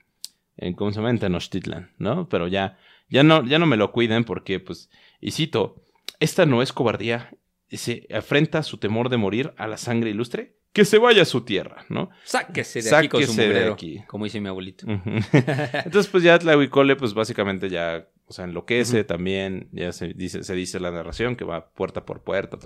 en 0.56 0.74
¿cómo 0.74 0.92
se 0.92 0.98
llama? 0.98 1.10
En 1.10 1.18
Tenochtitlan, 1.18 1.90
¿no? 1.98 2.28
Pero 2.28 2.46
ya, 2.46 2.78
ya 3.08 3.24
no, 3.24 3.44
ya 3.44 3.58
no 3.58 3.66
me 3.66 3.76
lo 3.76 3.90
cuiden 3.90 4.22
porque, 4.22 4.60
pues, 4.60 4.90
y 5.20 5.32
cito, 5.32 5.83
esta 6.20 6.46
no 6.46 6.62
es 6.62 6.72
cobardía, 6.72 7.30
se 7.70 8.06
afrenta 8.14 8.62
su 8.62 8.78
temor 8.78 9.08
de 9.08 9.16
morir 9.16 9.52
a 9.56 9.66
la 9.66 9.76
sangre 9.76 10.10
ilustre, 10.10 10.56
que 10.72 10.84
se 10.84 10.98
vaya 10.98 11.22
a 11.22 11.24
su 11.24 11.42
tierra, 11.42 11.84
¿no? 11.88 12.10
Sáquese 12.24 12.82
de 12.82 12.96
aquí 12.96 13.08
con 13.08 13.24
su 13.24 13.36
de 13.36 13.70
aquí. 13.70 14.02
como 14.08 14.24
dice 14.24 14.40
mi 14.40 14.48
abuelito. 14.48 14.86
Entonces, 14.88 16.08
pues 16.08 16.24
ya 16.24 16.36
Tlahuicole, 16.38 16.96
pues 16.96 17.14
básicamente 17.14 17.70
ya, 17.70 18.08
o 18.26 18.32
sea, 18.32 18.44
enloquece 18.44 19.04
también, 19.04 19.68
ya 19.70 19.92
se 19.92 20.08
dice, 20.08 20.42
se 20.42 20.54
dice 20.54 20.80
la 20.80 20.90
narración 20.90 21.36
que 21.36 21.44
va 21.44 21.70
puerta 21.70 22.04
por 22.04 22.22
puerta 22.22 22.58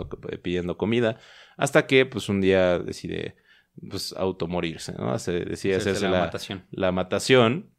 pidiendo 0.42 0.78
comida, 0.78 1.18
hasta 1.58 1.86
que, 1.86 2.06
pues, 2.06 2.30
un 2.30 2.40
día 2.40 2.78
decide, 2.78 3.36
pues, 3.90 4.14
automorirse, 4.16 4.92
¿no? 4.92 5.18
Se 5.18 5.44
decide 5.44 5.76
hacerse 5.76 6.08
la, 6.08 6.20
matación. 6.20 6.64
la 6.70 6.92
matación 6.92 7.70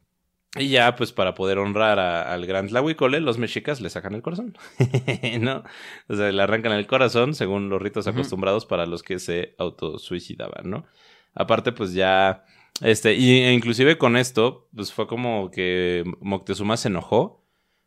y 0.56 0.68
ya, 0.68 0.96
pues 0.96 1.12
para 1.12 1.34
poder 1.34 1.58
honrar 1.58 2.00
al 2.00 2.44
gran 2.44 2.66
Tlahuicole, 2.66 3.20
los 3.20 3.38
mexicas 3.38 3.80
le 3.80 3.88
sacan 3.88 4.14
el 4.14 4.22
corazón. 4.22 4.58
¿No? 5.40 5.62
O 6.08 6.16
sea, 6.16 6.32
le 6.32 6.42
arrancan 6.42 6.72
el 6.72 6.88
corazón 6.88 7.34
según 7.34 7.68
los 7.68 7.80
ritos 7.80 8.08
acostumbrados 8.08 8.66
para 8.66 8.86
los 8.86 9.04
que 9.04 9.20
se 9.20 9.54
autosuicidaban, 9.58 10.68
¿no? 10.68 10.86
Aparte, 11.34 11.70
pues 11.70 11.92
ya. 11.92 12.44
Este, 12.80 13.14
y, 13.14 13.42
e 13.42 13.52
inclusive 13.52 13.96
con 13.96 14.16
esto, 14.16 14.68
pues 14.74 14.92
fue 14.92 15.06
como 15.06 15.50
que 15.52 16.02
Moctezuma 16.20 16.76
se 16.76 16.88
enojó 16.88 17.44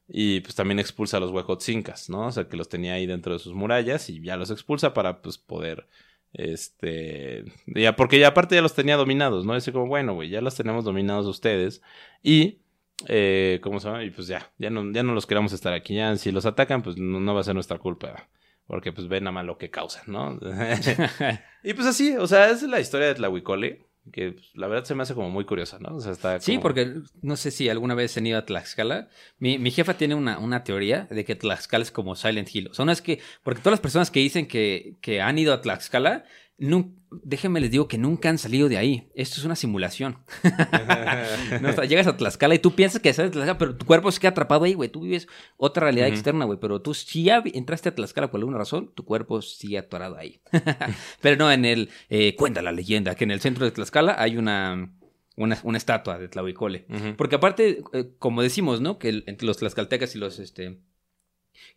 y 0.07 0.41
pues 0.41 0.55
también 0.55 0.79
expulsa 0.79 1.17
a 1.17 1.19
los 1.19 1.31
huejotzincas, 1.31 2.09
¿no? 2.09 2.27
O 2.27 2.31
sea, 2.31 2.47
que 2.47 2.55
los 2.55 2.69
tenía 2.69 2.93
ahí 2.93 3.05
dentro 3.05 3.33
de 3.33 3.39
sus 3.39 3.53
murallas 3.53 4.09
y 4.09 4.21
ya 4.21 4.37
los 4.37 4.51
expulsa 4.51 4.93
para 4.93 5.21
pues 5.21 5.37
poder 5.37 5.87
este, 6.33 7.45
ya, 7.67 7.95
porque 7.95 8.19
ya 8.19 8.29
aparte 8.29 8.55
ya 8.55 8.61
los 8.61 8.73
tenía 8.73 8.97
dominados, 8.97 9.45
¿no? 9.45 9.53
Dice 9.53 9.71
como, 9.71 9.87
bueno, 9.87 10.15
güey, 10.15 10.29
ya 10.29 10.41
los 10.41 10.55
tenemos 10.55 10.83
dominados 10.83 11.27
ustedes. 11.27 11.81
Y, 12.23 12.59
eh, 13.07 13.59
¿cómo 13.61 13.79
se 13.79 13.87
llama? 13.87 14.03
Y 14.03 14.09
pues 14.09 14.27
ya, 14.27 14.51
ya 14.57 14.69
no, 14.69 14.91
ya 14.91 15.03
no 15.03 15.13
los 15.13 15.27
queramos 15.27 15.53
estar 15.53 15.73
aquí. 15.73 15.95
Ya, 15.95 16.15
si 16.17 16.31
los 16.31 16.45
atacan, 16.45 16.81
pues 16.81 16.97
no, 16.97 17.33
va 17.33 17.41
a 17.41 17.43
ser 17.43 17.53
nuestra 17.53 17.77
culpa. 17.77 18.29
Porque 18.65 18.93
pues 18.93 19.07
ven 19.07 19.27
a 19.27 19.31
mal 19.31 19.45
lo 19.45 19.57
que 19.57 19.69
causan, 19.69 20.03
¿no? 20.07 20.39
y 21.63 21.73
pues 21.73 21.87
así, 21.87 22.15
o 22.17 22.27
sea, 22.27 22.45
esa 22.45 22.65
es 22.65 22.71
la 22.71 22.79
historia 22.79 23.07
de 23.07 23.15
Tlahuicole. 23.15 23.85
Que 24.11 24.33
pues, 24.33 24.45
la 24.53 24.67
verdad 24.67 24.83
se 24.85 24.95
me 24.95 25.03
hace 25.03 25.13
como 25.13 25.29
muy 25.29 25.45
curiosa, 25.45 25.79
¿no? 25.79 25.95
O 25.95 25.99
sea, 26.01 26.11
está 26.11 26.39
Sí, 26.39 26.53
como- 26.53 26.63
porque 26.63 26.93
no 27.21 27.37
sé 27.37 27.51
si 27.51 27.69
alguna 27.69 27.95
vez 27.95 28.17
han 28.17 28.27
ido 28.27 28.37
a 28.37 28.45
Tlaxcala. 28.45 29.07
Mi, 29.39 29.57
mi 29.57 29.71
jefa 29.71 29.93
tiene 29.95 30.15
una, 30.15 30.39
una 30.39 30.63
teoría 30.63 31.07
de 31.09 31.23
que 31.23 31.35
Tlaxcala 31.35 31.83
es 31.83 31.91
como 31.91 32.15
Silent 32.15 32.53
Hill. 32.53 32.67
O 32.69 32.73
sea, 32.73 32.85
no 32.85 32.91
es 32.91 33.01
que. 33.01 33.19
Porque 33.43 33.61
todas 33.61 33.73
las 33.73 33.79
personas 33.81 34.11
que 34.11 34.19
dicen 34.19 34.47
que, 34.47 34.95
que 35.01 35.21
han 35.21 35.37
ido 35.39 35.53
a 35.53 35.61
Tlaxcala, 35.61 36.25
nun- 36.69 36.95
déjenme 37.23 37.59
les 37.61 37.69
digo 37.71 37.87
que 37.87 37.97
nunca 37.97 38.29
han 38.29 38.37
salido 38.37 38.69
de 38.69 38.77
ahí. 38.77 39.09
Esto 39.15 39.39
es 39.39 39.45
una 39.45 39.55
simulación. 39.55 40.17
No, 41.61 41.69
o 41.69 41.73
sea, 41.73 41.85
llegas 41.85 42.07
a 42.07 42.17
Tlaxcala 42.17 42.55
y 42.55 42.59
tú 42.59 42.71
piensas 42.75 43.01
que 43.01 43.13
sales 43.13 43.31
de 43.31 43.33
Tlaxcala, 43.35 43.57
pero 43.57 43.75
tu 43.77 43.85
cuerpo 43.85 44.11
se 44.11 44.19
queda 44.19 44.31
atrapado 44.31 44.65
ahí, 44.65 44.73
güey. 44.73 44.89
Tú 44.89 45.01
vives 45.01 45.27
otra 45.57 45.83
realidad 45.83 46.07
externa, 46.07 46.45
güey. 46.45 46.59
Pero 46.59 46.81
tú, 46.81 46.93
si 46.93 47.23
ya 47.23 47.43
entraste 47.53 47.89
a 47.89 47.95
Tlaxcala 47.95 48.31
por 48.31 48.39
alguna 48.39 48.57
razón, 48.57 48.91
tu 48.95 49.05
cuerpo 49.05 49.41
sigue 49.41 49.77
atorado 49.77 50.17
ahí. 50.17 50.41
pero 51.21 51.35
no, 51.37 51.51
en 51.51 51.65
el. 51.65 51.89
eh, 52.09 52.35
cuenta 52.35 52.61
la 52.61 52.71
leyenda 52.71 53.15
que 53.15 53.23
en 53.23 53.31
el 53.31 53.41
centro 53.41 53.65
de 53.65 53.71
Tlaxcala 53.71 54.15
hay 54.17 54.37
una. 54.37 54.91
Una, 55.35 55.57
una 55.63 55.77
estatua 55.79 56.19
de 56.19 56.27
Tlahuicole. 56.27 56.85
Porque 57.17 57.35
aparte, 57.37 57.81
eh, 57.93 58.11
como 58.19 58.43
decimos, 58.43 58.81
¿no? 58.81 58.99
Que 58.99 59.09
el- 59.09 59.23
entre 59.25 59.47
los 59.47 59.57
tlaxcaltecas 59.57 60.15
y 60.15 60.19
los, 60.19 60.37
este, 60.37 60.77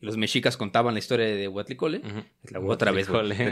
y 0.00 0.06
los 0.06 0.16
mexicas 0.16 0.56
contaban 0.56 0.94
la 0.94 0.98
historia 0.98 1.26
de 1.26 1.48
Huatlicole. 1.48 2.00
Tlahu- 2.44 2.70
otra 2.70 2.90
vez. 2.92 3.06
De 3.08 3.44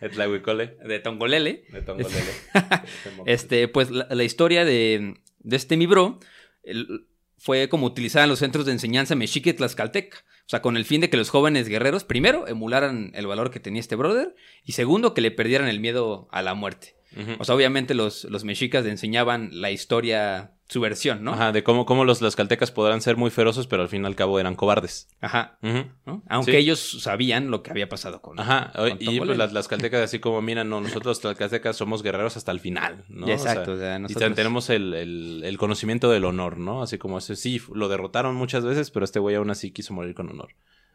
De 0.00 0.08
Tlahuicole. 0.10 0.76
de 0.84 0.98
Tongolele. 1.00 1.64
De 1.70 1.82
Tongolele. 1.82 2.20
Este, 3.26 3.68
pues 3.68 3.90
la, 3.90 4.06
la 4.10 4.24
historia 4.24 4.64
de, 4.64 5.14
de 5.40 5.56
este 5.56 5.76
mi 5.76 5.86
bro 5.86 6.20
el- 6.62 7.06
fue 7.38 7.68
como 7.68 7.86
utilizada 7.86 8.24
en 8.24 8.30
los 8.30 8.38
centros 8.40 8.66
de 8.66 8.72
enseñanza 8.72 9.14
mexica 9.14 9.50
y 9.50 9.52
tlaxcalteca. 9.52 10.18
O 10.46 10.48
sea, 10.48 10.62
con 10.62 10.76
el 10.76 10.84
fin 10.84 11.00
de 11.00 11.10
que 11.10 11.16
los 11.16 11.28
jóvenes 11.30 11.68
guerreros, 11.68 12.04
primero, 12.04 12.46
emularan 12.48 13.10
el 13.14 13.26
valor 13.26 13.50
que 13.50 13.58
tenía 13.60 13.80
este 13.80 13.96
brother, 13.96 14.34
y 14.64 14.72
segundo, 14.72 15.12
que 15.12 15.20
le 15.20 15.32
perdieran 15.32 15.66
el 15.68 15.80
miedo 15.80 16.28
a 16.30 16.40
la 16.42 16.54
muerte. 16.54 16.94
O 17.38 17.44
sea, 17.44 17.54
obviamente 17.54 17.94
los, 17.94 18.24
los 18.24 18.44
mexicas 18.44 18.84
le 18.84 18.90
enseñaban 18.90 19.48
la 19.60 19.70
historia, 19.70 20.52
su 20.68 20.80
versión, 20.80 21.22
¿no? 21.22 21.32
Ajá, 21.34 21.52
de 21.52 21.62
cómo, 21.62 21.86
cómo 21.86 22.04
los 22.04 22.18
tlaxcaltecas 22.18 22.72
podrán 22.72 23.00
ser 23.00 23.16
muy 23.16 23.30
feroces, 23.30 23.66
pero 23.68 23.82
al 23.82 23.88
fin 23.88 24.02
y 24.02 24.06
al 24.06 24.16
cabo 24.16 24.40
eran 24.40 24.56
cobardes. 24.56 25.08
Ajá. 25.20 25.58
Ujú. 25.62 25.84
¿no? 26.06 26.22
Aunque 26.28 26.52
Sí. 26.52 26.56
ellos 26.58 26.98
sabían 27.02 27.50
lo 27.52 27.62
que 27.62 27.70
había 27.70 27.88
pasado 27.88 28.20
con. 28.20 28.40
Ajá, 28.40 28.72
con 28.74 28.96
y 28.98 29.18
pues 29.20 29.38
las 29.38 29.50
tlaxcaltecas 29.52 30.02
así 30.02 30.18
como, 30.18 30.42
mira, 30.42 30.64
no, 30.64 30.80
nosotros 30.80 31.06
los 31.06 31.20
tlaxcaltecas 31.20 31.76
somos 31.76 32.02
guerreros 32.02 32.36
hasta 32.36 32.50
el 32.50 32.58
final, 32.60 33.04
¿no? 33.08 33.28
Exacto, 33.28 33.72
O 33.72 33.74
o 33.74 33.76
sea, 33.78 33.86
sea, 33.90 33.96
y 33.98 34.02
nosotros- 34.02 34.34
tenemos 34.34 34.68
el, 34.70 34.92
el- 34.94 35.42
el 35.44 35.56
conocimiento 35.58 36.10
del 36.10 36.24
honor, 36.24 36.58
¿no? 36.58 36.82
Así 36.82 36.98
como 36.98 37.18
ese, 37.18 37.36
sí, 37.36 37.62
lo 37.72 37.88
derrotaron 37.88 38.34
muchas 38.34 38.64
veces, 38.64 38.90
pero 38.90 39.04
este 39.04 39.20
güey 39.20 39.36
aún 39.36 39.50
así 39.50 39.70
quiso 39.70 39.94
morir 39.94 40.14
con 40.14 40.28
honor. 40.30 40.48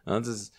¿no? 0.06 0.18
Entonces, 0.18 0.52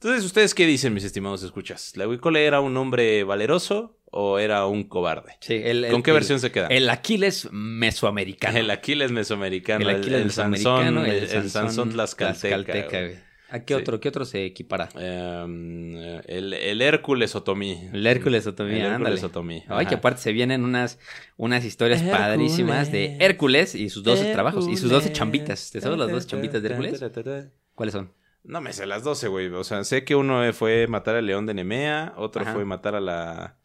entonces, 0.00 0.24
¿ustedes 0.24 0.54
qué 0.54 0.66
dicen, 0.66 0.94
mis 0.94 1.04
estimados 1.04 1.42
escuchas? 1.42 1.96
¿La 1.96 2.06
Huicole 2.08 2.44
era 2.44 2.60
un 2.60 2.76
hombre 2.76 3.24
valeroso 3.24 3.98
o 4.10 4.38
era 4.38 4.66
un 4.66 4.84
cobarde? 4.84 5.32
Sí, 5.40 5.54
el- 5.62 5.88
¿Con 5.90 6.02
qué 6.02 6.10
el- 6.10 6.14
versión 6.14 6.38
se 6.40 6.50
queda? 6.52 6.68
El 6.68 6.88
Aquiles 6.90 7.48
mesoamericano. 7.52 8.58
El 8.58 8.70
Aquiles 8.70 9.10
mesoamericano, 9.12 9.88
El 9.88 9.96
Aquiles 9.96 10.24
mesoamericano, 10.26 11.04
Sansón, 11.04 11.06
el, 11.06 11.50
Sansón 11.50 11.90
tlaxcalteca. 11.90 12.56
tlaxcalteca, 12.56 13.00
güey. 13.00 13.26
¿A 13.48 13.60
qué 13.64 13.74
Sí. 13.74 13.80
otro, 13.80 14.00
qué 14.00 14.08
otro 14.08 14.24
se 14.24 14.44
equipara? 14.44 14.88
Em, 14.98 15.96
el, 16.26 16.52
el 16.52 16.82
Hércules 16.82 17.36
Otomí. 17.36 17.88
El 17.92 18.04
Hércules 18.04 18.44
Otomí, 18.46 18.74
El 18.74 18.86
ándale. 18.86 18.94
Hércules 19.14 19.22
Otomí. 19.24 19.62
Ay, 19.68 19.86
que 19.86 19.94
aparte 19.94 20.20
se 20.20 20.32
vienen 20.32 20.64
unas, 20.64 20.98
unas 21.36 21.64
historias 21.64 22.00
Hércules. 22.02 22.18
padrísimas 22.20 22.90
de 22.90 23.16
Hércules 23.20 23.76
y 23.76 23.88
sus 23.88 24.02
12 24.02 24.32
trabajos 24.32 24.66
y 24.68 24.76
sus 24.76 24.90
12 24.90 25.12
chambitas. 25.12 25.70
¿Te 25.70 25.80
sabes 25.80 25.96
las 25.96 26.10
12 26.10 26.26
chambitas 26.26 26.60
de 26.60 26.68
Hércules? 26.70 27.00
¿Cuáles 27.76 27.92
son? 27.92 28.10
No 28.46 28.60
me 28.60 28.72
sé 28.72 28.86
las 28.86 29.02
12, 29.02 29.28
güey. 29.28 29.48
O 29.48 29.64
sea, 29.64 29.82
sé 29.84 30.04
que 30.04 30.14
uno 30.14 30.40
fue 30.52 30.86
matar 30.86 31.16
al 31.16 31.26
león 31.26 31.46
de 31.46 31.54
Nemea, 31.54 32.14
otro 32.16 32.42
Ajá. 32.42 32.52
fue 32.54 32.64
matar 32.64 32.94
a 32.94 33.00
la... 33.00 33.58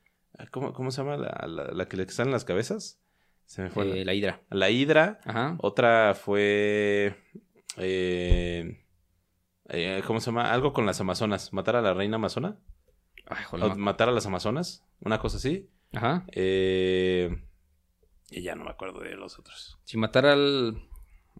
¿Cómo, 0.49 0.73
cómo 0.73 0.89
se 0.91 1.03
llama? 1.03 1.17
La, 1.17 1.45
la- 1.47 1.71
la 1.71 1.87
que 1.87 1.97
le 1.97 2.09
salen 2.09 2.31
las 2.33 2.45
cabezas. 2.45 2.99
Se 3.45 3.61
me 3.61 3.69
fue. 3.69 3.85
Eh, 3.85 3.95
la- 3.99 4.05
la 4.05 4.13
hidra. 4.15 4.41
la 4.49 4.69
hidra. 4.71 5.19
Ajá. 5.23 5.55
Otra 5.59 6.15
fue... 6.15 7.15
eh, 7.77 8.83
eh, 9.69 10.03
¿Cómo 10.07 10.19
se 10.19 10.27
llama? 10.27 10.51
Algo 10.51 10.73
con 10.73 10.85
las 10.85 10.99
amazonas. 10.99 11.53
¿Matar 11.53 11.75
a 11.75 11.81
la 11.81 11.93
reina 11.93 12.15
amazona? 12.15 12.57
Ay, 13.27 13.43
joder. 13.45 13.75
¿Matar 13.75 14.09
a 14.09 14.11
las 14.13 14.25
amazonas? 14.25 14.83
Una 15.01 15.19
cosa 15.19 15.37
así. 15.37 15.69
Ajá. 15.93 16.25
Eh, 16.31 17.29
y 18.31 18.41
ya 18.41 18.55
no 18.55 18.63
me 18.63 18.71
acuerdo 18.71 19.01
de 19.01 19.15
los 19.15 19.37
otros. 19.37 19.77
Si 19.83 19.97
matar 19.97 20.25
al... 20.25 20.81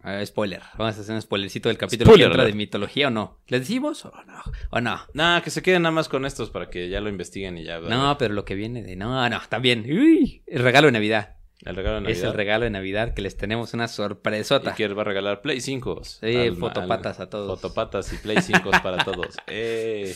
ah, 0.02 0.24
spoiler. 0.24 0.60
Vamos 0.78 0.96
a 0.98 1.00
hacer 1.00 1.14
un 1.14 1.22
spoilercito 1.22 1.68
del 1.68 1.78
capítulo 1.78 2.06
Spoiler 2.10 2.28
que 2.28 2.32
entra 2.32 2.44
de 2.46 2.52
mitología 2.54 3.08
o 3.08 3.10
no. 3.10 3.38
¿Les 3.48 3.60
decimos 3.60 4.04
o 4.04 4.12
no? 4.26 4.42
¿O 4.70 4.80
no? 4.80 5.00
Nada, 5.14 5.42
que 5.42 5.50
se 5.50 5.62
queden 5.62 5.82
nada 5.82 5.92
más 5.92 6.08
con 6.08 6.24
estos 6.26 6.50
para 6.50 6.70
que 6.70 6.88
ya 6.88 7.00
lo 7.00 7.08
investiguen 7.08 7.58
y 7.58 7.64
ya. 7.64 7.80
No, 7.80 8.16
pero 8.18 8.34
lo 8.34 8.44
que 8.44 8.54
viene 8.54 8.82
de... 8.82 8.96
No, 8.96 9.28
no, 9.28 9.40
también. 9.48 9.84
Uy, 9.88 10.42
el 10.46 10.62
regalo 10.62 10.86
de 10.86 10.92
Navidad. 10.92 11.36
El 11.64 11.76
regalo 11.76 11.96
de 11.96 12.00
Navidad. 12.02 12.18
Es 12.18 12.24
el 12.24 12.34
regalo 12.34 12.64
de 12.64 12.70
Navidad 12.70 13.14
que 13.14 13.22
les 13.22 13.36
tenemos 13.36 13.72
una 13.72 13.84
Y 13.84 13.88
sorpresota. 13.88 14.74
que 14.74 14.84
él 14.84 14.98
va 14.98 15.02
a 15.02 15.04
regalar 15.04 15.42
Play 15.42 15.60
5. 15.60 16.02
Sí, 16.02 16.50
fotopatas 16.58 17.20
a 17.20 17.30
todos. 17.30 17.60
Fotopatas 17.60 18.12
y 18.12 18.16
Play 18.16 18.38
5 18.42 18.70
para 18.82 19.04
todos. 19.04 19.36
Eh. 19.46 20.12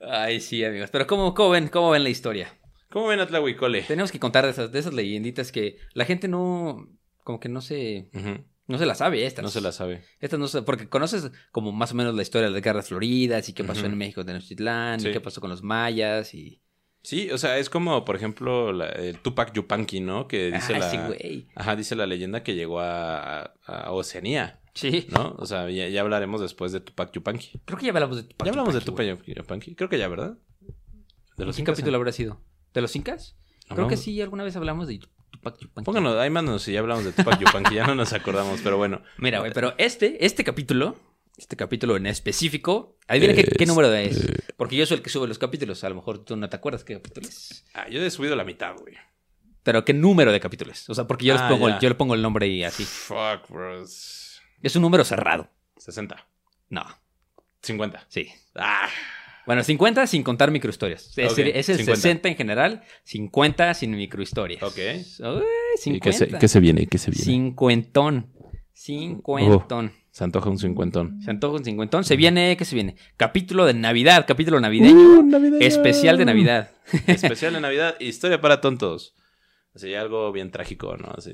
Ay, 0.00 0.40
sí, 0.40 0.64
amigos. 0.64 0.88
Pero 0.90 1.06
¿cómo, 1.06 1.34
cómo 1.34 1.50
ven, 1.50 1.68
cómo 1.68 1.90
ven 1.90 2.02
la 2.02 2.08
historia? 2.08 2.58
¿Cómo 2.90 3.08
ven 3.08 3.20
a 3.20 3.26
Tlahuicole? 3.26 3.82
Tenemos 3.82 4.10
que 4.12 4.18
contar 4.18 4.44
de 4.44 4.50
esas, 4.52 4.72
de 4.72 4.78
esas 4.78 4.94
leyenditas 4.94 5.52
que 5.52 5.76
la 5.92 6.04
gente 6.04 6.28
no... 6.28 6.88
Como 7.22 7.38
que 7.38 7.48
no 7.48 7.60
se... 7.60 8.08
Ujú, 8.14 8.44
No 8.68 8.78
se 8.78 8.86
la 8.86 8.94
sabe 8.94 9.26
estas. 9.26 9.42
No 9.42 9.50
se 9.50 9.60
la 9.60 9.72
sabe. 9.72 10.04
Estas 10.20 10.38
no 10.38 10.46
se... 10.48 10.62
Porque 10.62 10.88
conoces 10.88 11.30
como 11.50 11.72
más 11.72 11.92
o 11.92 11.94
menos 11.94 12.14
la 12.14 12.22
historia 12.22 12.46
de 12.48 12.52
las 12.54 12.62
guerras 12.62 12.88
floridas 12.88 13.48
y 13.48 13.52
qué 13.52 13.64
pasó 13.64 13.86
en 13.86 13.98
México 13.98 14.20
de 14.22 14.26
Tenochtitlán 14.26 15.00
Sí. 15.00 15.08
y 15.08 15.12
qué 15.12 15.20
pasó 15.20 15.40
con 15.40 15.50
los 15.50 15.62
mayas 15.62 16.32
y... 16.34 16.62
Sí, 17.02 17.28
o 17.32 17.38
sea, 17.38 17.58
es 17.58 17.68
como, 17.68 18.04
por 18.04 18.14
ejemplo, 18.14 18.72
la- 18.72 18.88
el 18.90 19.18
Tupac 19.18 19.52
Yupanqui, 19.52 19.98
¿no? 20.00 20.28
Que 20.28 20.52
dice 20.52 20.76
Ah, 20.76 20.78
la... 20.78 20.90
sí, 20.90 20.96
güey. 21.08 21.48
Ajá, 21.56 21.74
dice 21.74 21.96
la 21.96 22.06
leyenda 22.06 22.44
que 22.44 22.54
llegó 22.54 22.78
a, 22.78 23.40
a- 23.42 23.52
a 23.66 23.90
Oceanía, 23.90 24.60
Sí. 24.74 25.08
¿no? 25.10 25.34
O 25.38 25.44
sea, 25.44 25.68
ya, 25.68 25.88
ya 25.88 26.00
hablaremos 26.00 26.40
después 26.40 26.70
de 26.70 26.78
Tupac 26.80 27.10
Yupanqui. 27.12 27.60
Creo 27.64 27.76
que 27.78 27.86
ya 27.86 27.90
hablamos 27.92 28.16
de 28.18 28.22
Tupac 28.22 28.46
¿Ya 28.46 28.50
hablamos 28.52 28.74
de 28.74 28.80
Tupac 28.82 29.24
Yupanqui? 29.26 29.74
Creo 29.74 29.88
que 29.90 29.98
ya, 29.98 30.06
¿verdad? 30.06 30.38
De 31.36 31.44
güey. 31.44 31.52
¿Qué 31.56 31.60
incas, 31.62 31.74
capítulo 31.74 31.96
habrá 31.96 32.12
sido? 32.12 32.40
¿De 32.72 32.80
los 32.80 32.94
incas? 32.94 33.36
Creo 33.68 33.88
que 33.88 33.96
sí, 33.96 34.20
alguna 34.20 34.44
vez 34.44 34.54
hablamos 34.54 34.86
de 34.86 34.94
Tupac 35.42 35.58
Yupanqui. 35.60 35.84
Pónganos, 35.84 36.16
ahí 36.18 36.30
mándanos 36.30 36.62
si 36.62 36.72
ya 36.72 36.80
hablamos 36.80 37.04
de 37.04 37.12
Tupac 37.12 37.38
Yupanqui, 37.40 37.74
ya 37.74 37.86
no 37.86 37.94
nos 37.94 38.12
acordamos, 38.12 38.60
pero 38.62 38.76
bueno. 38.76 39.02
Mira, 39.18 39.40
güey, 39.40 39.52
pero 39.52 39.74
este, 39.78 40.24
este 40.24 40.44
capítulo, 40.44 40.96
este 41.36 41.56
capítulo 41.56 41.96
en 41.96 42.06
específico, 42.06 42.96
adivina 43.08 43.34
qué, 43.34 43.44
qué 43.44 43.66
número 43.66 43.92
es. 43.94 44.26
Porque 44.56 44.76
yo 44.76 44.86
soy 44.86 44.98
el 44.98 45.02
que 45.02 45.10
sube 45.10 45.26
los 45.26 45.38
capítulos. 45.38 45.82
A 45.84 45.88
lo 45.88 45.96
mejor 45.96 46.24
tú 46.24 46.36
no 46.36 46.48
te 46.48 46.56
acuerdas 46.56 46.84
qué 46.84 46.94
capítulo 46.94 47.26
es. 47.28 47.64
Ah, 47.74 47.88
yo 47.88 48.00
he 48.02 48.10
subido 48.10 48.36
la 48.36 48.44
mitad, 48.44 48.74
güey. 48.78 48.94
Pero 49.64 49.84
qué 49.84 49.92
número 49.94 50.32
de 50.32 50.40
capítulos. 50.40 50.88
O 50.90 50.94
sea, 50.94 51.06
porque 51.06 51.24
yo, 51.26 51.34
les 51.34 51.42
Ah, 51.42 51.48
pongo, 51.48 51.68
ya. 51.68 51.78
yo 51.78 51.88
le 51.88 51.94
pongo 51.94 52.14
el 52.14 52.22
nombre 52.22 52.46
y 52.48 52.64
así. 52.64 52.84
Fuck, 52.84 53.48
bros. 53.48 54.40
Es 54.62 54.76
un 54.76 54.82
número 54.82 55.04
cerrado. 55.04 55.48
60. 55.78 56.26
No, 56.68 56.84
50. 57.62 58.06
sí. 58.08 58.28
Ah, 58.54 58.88
Bueno, 59.46 59.64
50 59.64 60.06
sin 60.06 60.22
contar 60.22 60.50
microhistorias. 60.50 61.06
Es, 61.08 61.16
decir, 61.16 61.48
es 61.48 61.68
el 61.68 61.76
50. 61.78 61.96
60 62.00 62.28
en 62.28 62.36
general, 62.36 62.82
50 63.04 63.74
sin 63.74 63.90
microhistorias. 63.96 64.62
Ok. 64.62 64.78
Uy, 64.78 65.42
¿Y 65.74 65.78
50. 65.78 66.04
qué 66.04 66.12
se, 66.12 66.28
qué 66.38 66.48
se 66.48 66.60
viene? 66.60 66.86
¿Qué 66.86 66.98
se 66.98 67.10
viene? 67.10 67.24
Cincuentón. 67.24 68.32
Cincuentón. 68.72 69.92
Se 70.12 70.24
antoja 70.24 70.50
un 70.50 70.58
cincuentón. 70.58 71.22
Se 71.22 71.30
antoja 71.30 71.56
un 71.56 71.64
cincuentón. 71.64 72.04
Se 72.04 72.16
viene, 72.16 72.56
¿qué 72.56 72.64
se 72.64 72.74
viene? 72.74 72.96
Capítulo 73.16 73.64
de 73.64 73.72
Navidad, 73.74 74.26
capítulo 74.28 74.60
navideño. 74.60 75.20
Uh, 75.20 75.58
especial 75.60 76.18
de 76.18 76.26
Navidad. 76.26 76.70
Especial 77.06 77.54
de 77.54 77.60
Navidad. 77.60 77.96
Historia 77.98 78.40
para 78.40 78.60
tontos. 78.60 79.14
Así 79.74 79.94
algo 79.94 80.30
bien 80.32 80.50
trágico, 80.50 80.96
¿no? 80.98 81.14
Así 81.16 81.32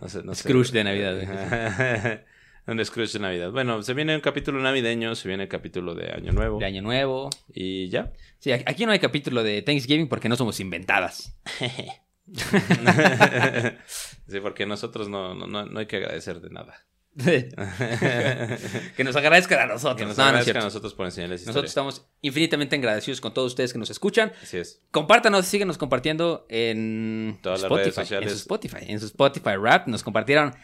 No 0.00 0.08
sé, 0.08 0.22
no 0.22 0.34
sé. 0.34 0.42
Scrooge 0.44 0.72
de 0.72 0.84
Navidad. 0.84 2.22
un 2.68 2.84
Scrooge 2.84 3.14
de 3.14 3.18
Navidad. 3.18 3.50
Bueno, 3.50 3.82
se 3.82 3.94
viene 3.94 4.14
un 4.14 4.20
capítulo 4.20 4.60
navideño, 4.60 5.14
se 5.14 5.26
viene 5.28 5.44
el 5.44 5.48
capítulo 5.48 5.94
de 5.94 6.12
Año 6.12 6.32
Nuevo. 6.32 6.58
De 6.58 6.66
Año 6.66 6.82
Nuevo. 6.82 7.30
Y 7.52 7.88
ya. 7.88 8.12
Sí, 8.38 8.52
aquí 8.52 8.84
no 8.86 8.92
hay 8.92 8.98
capítulo 8.98 9.42
de 9.42 9.62
Thanksgiving 9.62 10.08
porque 10.08 10.28
no 10.28 10.36
somos 10.36 10.60
inventadas. 10.60 11.34
sí, 14.28 14.40
porque 14.40 14.66
nosotros 14.66 15.08
no, 15.08 15.34
no, 15.34 15.46
no, 15.46 15.64
no 15.66 15.80
hay 15.80 15.86
que 15.86 15.96
agradecer 15.96 16.40
de 16.40 16.50
nada. 16.50 16.84
que 18.96 19.02
nos 19.02 19.16
agradezcan 19.16 19.58
a 19.60 19.66
nosotros. 19.66 19.96
Que 19.96 20.04
nos 20.06 20.16
No, 20.16 20.24
no 20.24 20.28
agradezcan 20.28 20.44
cierto. 20.44 20.60
a 20.60 20.64
nosotros 20.64 20.94
por 20.94 21.06
enseñarles 21.06 21.40
historia. 21.40 21.52
Nosotros 21.54 21.70
estamos 21.70 22.06
infinitamente 22.20 22.76
agradecidos 22.76 23.20
con 23.20 23.34
todos 23.34 23.52
ustedes 23.52 23.72
que 23.72 23.78
nos 23.78 23.90
escuchan. 23.90 24.32
Así 24.40 24.58
es. 24.58 24.82
Compártanos, 24.92 25.46
síguenos 25.46 25.78
compartiendo 25.78 26.46
en 26.48 27.38
Todas 27.42 27.62
las 27.62 27.64
Spotify, 27.64 27.82
redes 27.84 27.94
sociales. 27.94 28.28
En 28.28 28.36
su 28.36 28.42
Spotify, 28.42 28.76
en 28.86 29.00
su 29.00 29.06
Spotify 29.06 29.56
Rap. 29.60 29.88
Nos 29.88 30.04
compartieron 30.04 30.54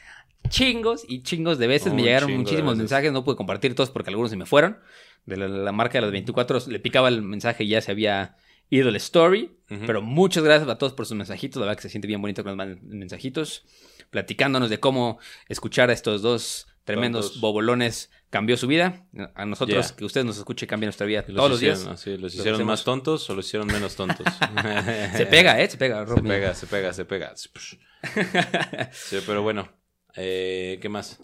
chingos 0.49 1.05
y 1.09 1.23
chingos 1.23 1.59
de 1.59 1.67
veces. 1.67 1.89
Un 1.91 1.97
me 1.97 2.03
llegaron 2.03 2.33
muchísimos 2.37 2.77
mensajes. 2.77 3.13
No 3.13 3.25
pude 3.25 3.37
compartir 3.37 3.75
todos 3.75 3.91
porque 3.91 4.11
algunos 4.11 4.31
se 4.31 4.37
me 4.37 4.47
fueron. 4.47 4.79
De 5.27 5.37
la, 5.37 5.49
la 5.49 5.73
marca 5.73 5.99
de 5.99 6.03
las 6.03 6.13
24 6.13 6.59
le 6.69 6.79
picaba 6.81 7.09
el 7.09 7.23
mensaje 7.23 7.65
y 7.65 7.69
ya 7.69 7.81
se 7.81 7.91
había 7.91 8.37
ido 8.71 8.89
el 8.89 8.97
story. 8.97 9.57
Pero 9.87 10.03
muchas 10.03 10.45
gracias 10.45 10.69
a 10.69 10.79
todos 10.79 10.93
por 10.93 11.07
sus 11.07 11.17
mensajitos. 11.17 11.59
La 11.61 11.67
verdad 11.67 11.77
que 11.77 11.83
se 11.83 11.89
siente 11.91 12.07
bien 12.09 12.21
bonito 12.23 12.43
nos 12.43 12.57
manden 12.57 12.81
mensajitos. 12.83 13.65
Platicándonos 14.11 14.71
de 14.71 14.79
cómo 14.79 15.19
escuchar 15.49 15.91
a 15.91 15.93
estos 15.93 16.23
dos 16.23 16.67
tremendos 16.85 17.27
Tontos. 17.27 17.41
bobolones 17.41 18.11
cambió 18.31 18.57
su 18.57 18.67
vida. 18.67 19.07
A 19.35 19.47
nosotros, 19.47 19.93
que 19.93 20.05
ustedes 20.05 20.27
nos 20.27 20.37
escuchen, 20.37 20.69
cambia 20.69 20.87
nuestra 20.87 21.07
vida 21.07 21.25
Y 21.27 21.35
todos 21.35 21.51
los 21.51 21.59
hicieron, 21.63 21.79
días. 21.79 22.07
¿Los 22.07 22.21
Los 22.21 22.35
hicieron 22.35 22.55
hacemos. 22.57 22.67
más 22.73 22.85
tontos 22.85 23.29
o 23.31 23.35
los 23.35 23.47
hicieron 23.47 23.67
menos 23.69 23.97
tontos? 23.97 24.27
Se 25.17 25.27
pega, 25.27 25.61
¿eh? 25.61 25.69
Se 25.69 25.79
pega. 25.79 26.07
Se 26.07 26.21
pega, 26.21 26.55
se 26.55 26.67
pega, 26.67 26.93
se 26.93 27.05
pega. 27.05 27.35
Sí, 28.93 29.17
pero 29.27 29.43
bueno. 29.43 29.69
Eh, 30.17 30.79
¿Qué 30.81 30.89
más? 30.89 31.21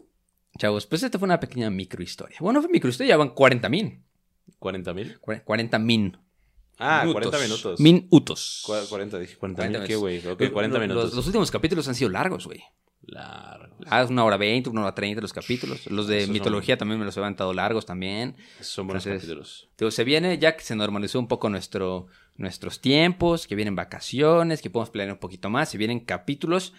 Chavos, 0.58 0.86
pues 0.86 1.02
esta 1.02 1.18
fue 1.18 1.26
una 1.26 1.40
pequeña 1.40 1.70
microhistoria. 1.70 2.36
Bueno, 2.40 2.60
fue 2.60 2.70
microhistoria, 2.70 3.10
ya 3.10 3.16
van 3.16 3.30
40 3.30 3.68
min. 3.68 4.02
¿40 4.58 4.94
mil? 4.94 5.18
40 5.20 5.78
min. 5.78 6.16
Ah, 6.78 7.02
Minutos. 7.04 7.30
40 7.30 7.38
minutos. 7.44 7.80
Minutos. 7.80 8.62
Cu- 8.66 8.72
40, 8.88 9.18
dije 9.18 9.36
40 9.36 9.62
mil. 9.62 9.70
40 9.72 9.86
¿Qué, 9.88 9.96
güey? 9.96 10.18
Ok, 10.26 10.50
40 10.52 10.78
Los- 10.78 10.80
minutos. 10.88 11.04
Los, 11.06 11.14
los 11.14 11.26
últimos 11.26 11.50
capítulos 11.50 11.86
han 11.88 11.94
sido 11.94 12.10
largos, 12.10 12.46
güey. 12.46 12.62
Largos. 13.02 13.70
Ah, 13.86 14.06
una 14.08 14.24
hora 14.24 14.36
20, 14.36 14.68
una 14.70 14.82
hora 14.82 14.94
30 14.94 15.20
los 15.22 15.32
capítulos. 15.32 15.86
Los 15.86 16.06
de 16.06 16.18
Esos 16.18 16.26
son- 16.26 16.32
mitología 16.34 16.76
también 16.76 16.98
me 16.98 17.06
los 17.06 17.16
he 17.16 17.20
levantado 17.20 17.52
largos 17.54 17.86
también. 17.86 18.36
Son 18.60 18.86
buenos 18.86 19.06
Entonces, 19.06 19.26
capítulos. 19.28 19.68
Digo, 19.78 19.90
se 19.90 20.04
viene 20.04 20.38
ya 20.38 20.56
que 20.56 20.62
se 20.64 20.74
normalizó 20.76 21.18
un 21.18 21.28
poco 21.28 21.48
nuestro, 21.48 22.06
nuestros 22.36 22.80
tiempos, 22.80 23.46
que 23.46 23.54
vienen 23.54 23.74
vacaciones, 23.76 24.60
que 24.62 24.68
podemos 24.70 24.90
planear 24.90 25.14
un 25.14 25.20
poquito 25.20 25.48
más, 25.48 25.70
se 25.70 25.78
vienen 25.78 26.00
capítulos 26.00 26.72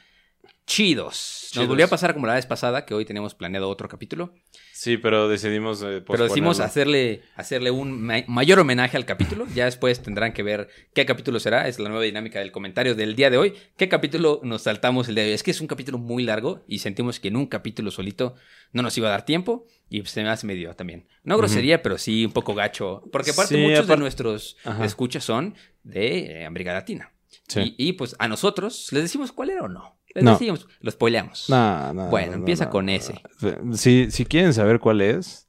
chidos. 0.66 1.40
Nos 1.42 1.52
Chidos. 1.52 1.68
volvió 1.68 1.86
a 1.86 1.90
pasar 1.90 2.14
como 2.14 2.28
la 2.28 2.36
vez 2.36 2.46
pasada, 2.46 2.86
que 2.86 2.94
hoy 2.94 3.04
tenemos 3.04 3.36
planeado 3.36 3.68
otro 3.68 3.90
capítulo. 3.90 4.34
Sí, 4.72 4.96
pero 4.98 5.28
decidimos. 5.28 5.82
eh, 5.84 6.02
Pero 6.08 6.24
decidimos 6.24 6.60
hacerle, 6.62 7.24
hacerle 7.36 7.72
un 7.72 8.02
ma- 8.02 8.24
mayor 8.28 8.60
homenaje 8.60 8.96
al 8.96 9.06
capítulo. 9.06 9.46
Ya 9.54 9.66
después 9.66 10.02
tendrán 10.02 10.32
que 10.32 10.44
ver 10.44 10.70
qué 10.94 11.06
capítulo 11.06 11.40
será. 11.42 11.68
Es 11.68 11.78
la 11.78 11.90
nueva 11.90 12.04
dinámica 12.06 12.40
del 12.40 12.52
comentario 12.54 12.96
del 12.96 13.16
día 13.18 13.30
de 13.30 13.38
hoy. 13.38 13.54
¿Qué 13.76 13.90
capítulo 13.90 14.40
nos 14.44 14.62
saltamos 14.64 15.10
el 15.10 15.16
día 15.16 15.26
de 15.26 15.30
hoy? 15.32 15.36
Es 15.36 15.44
que 15.44 15.52
es 15.52 15.60
un 15.60 15.68
capítulo 15.68 15.98
muy 15.98 16.24
largo 16.24 16.64
y 16.68 16.80
sentimos 16.80 17.20
que 17.20 17.28
en 17.28 17.36
un 17.36 17.48
capítulo 17.48 17.92
solito 17.92 18.36
no 18.72 18.82
nos 18.82 18.98
iba 18.98 19.10
a 19.10 19.12
dar 19.12 19.26
tiempo. 19.26 19.68
Y 19.90 20.06
se 20.06 20.24
me 20.24 20.30
hace 20.30 20.48
medio 20.48 20.74
también. 20.74 21.06
No 21.26 21.38
grosería, 21.38 21.82
pero 21.84 21.98
sí 21.98 22.24
un 22.26 22.32
poco 22.32 22.56
gacho. 22.56 23.04
Porque 23.12 23.32
aparte 23.32 23.56
Sí, 23.56 23.62
muchos 23.62 23.86
de 23.88 23.98
nuestros 23.98 24.56
Ajá. 24.64 24.86
escuchas 24.86 25.26
son 25.26 25.54
de 25.84 26.44
eh, 26.44 26.46
América 26.46 26.72
Latina. 26.72 27.12
Sí. 27.52 27.76
Y, 27.78 27.90
y, 27.90 27.94
pues 27.94 28.16
a 28.20 28.28
nosotros, 28.28 28.90
¿les 28.92 29.04
decimos 29.04 29.32
cuál 29.32 29.50
era 29.50 29.64
o 29.64 29.68
no? 29.68 29.98
Les 30.14 30.24
No. 30.24 30.32
decimos, 30.32 30.68
lo 30.80 30.92
spoileamos. 30.92 31.50
No, 31.50 31.94
no, 31.94 32.08
Bueno, 32.08 32.32
no, 32.32 32.38
empieza 32.40 32.70
con 32.70 32.90
ese. 32.90 33.22
Si, 33.74 34.12
si 34.12 34.26
quieren 34.26 34.54
saber 34.54 34.80
cuál 34.80 35.02
es, 35.02 35.48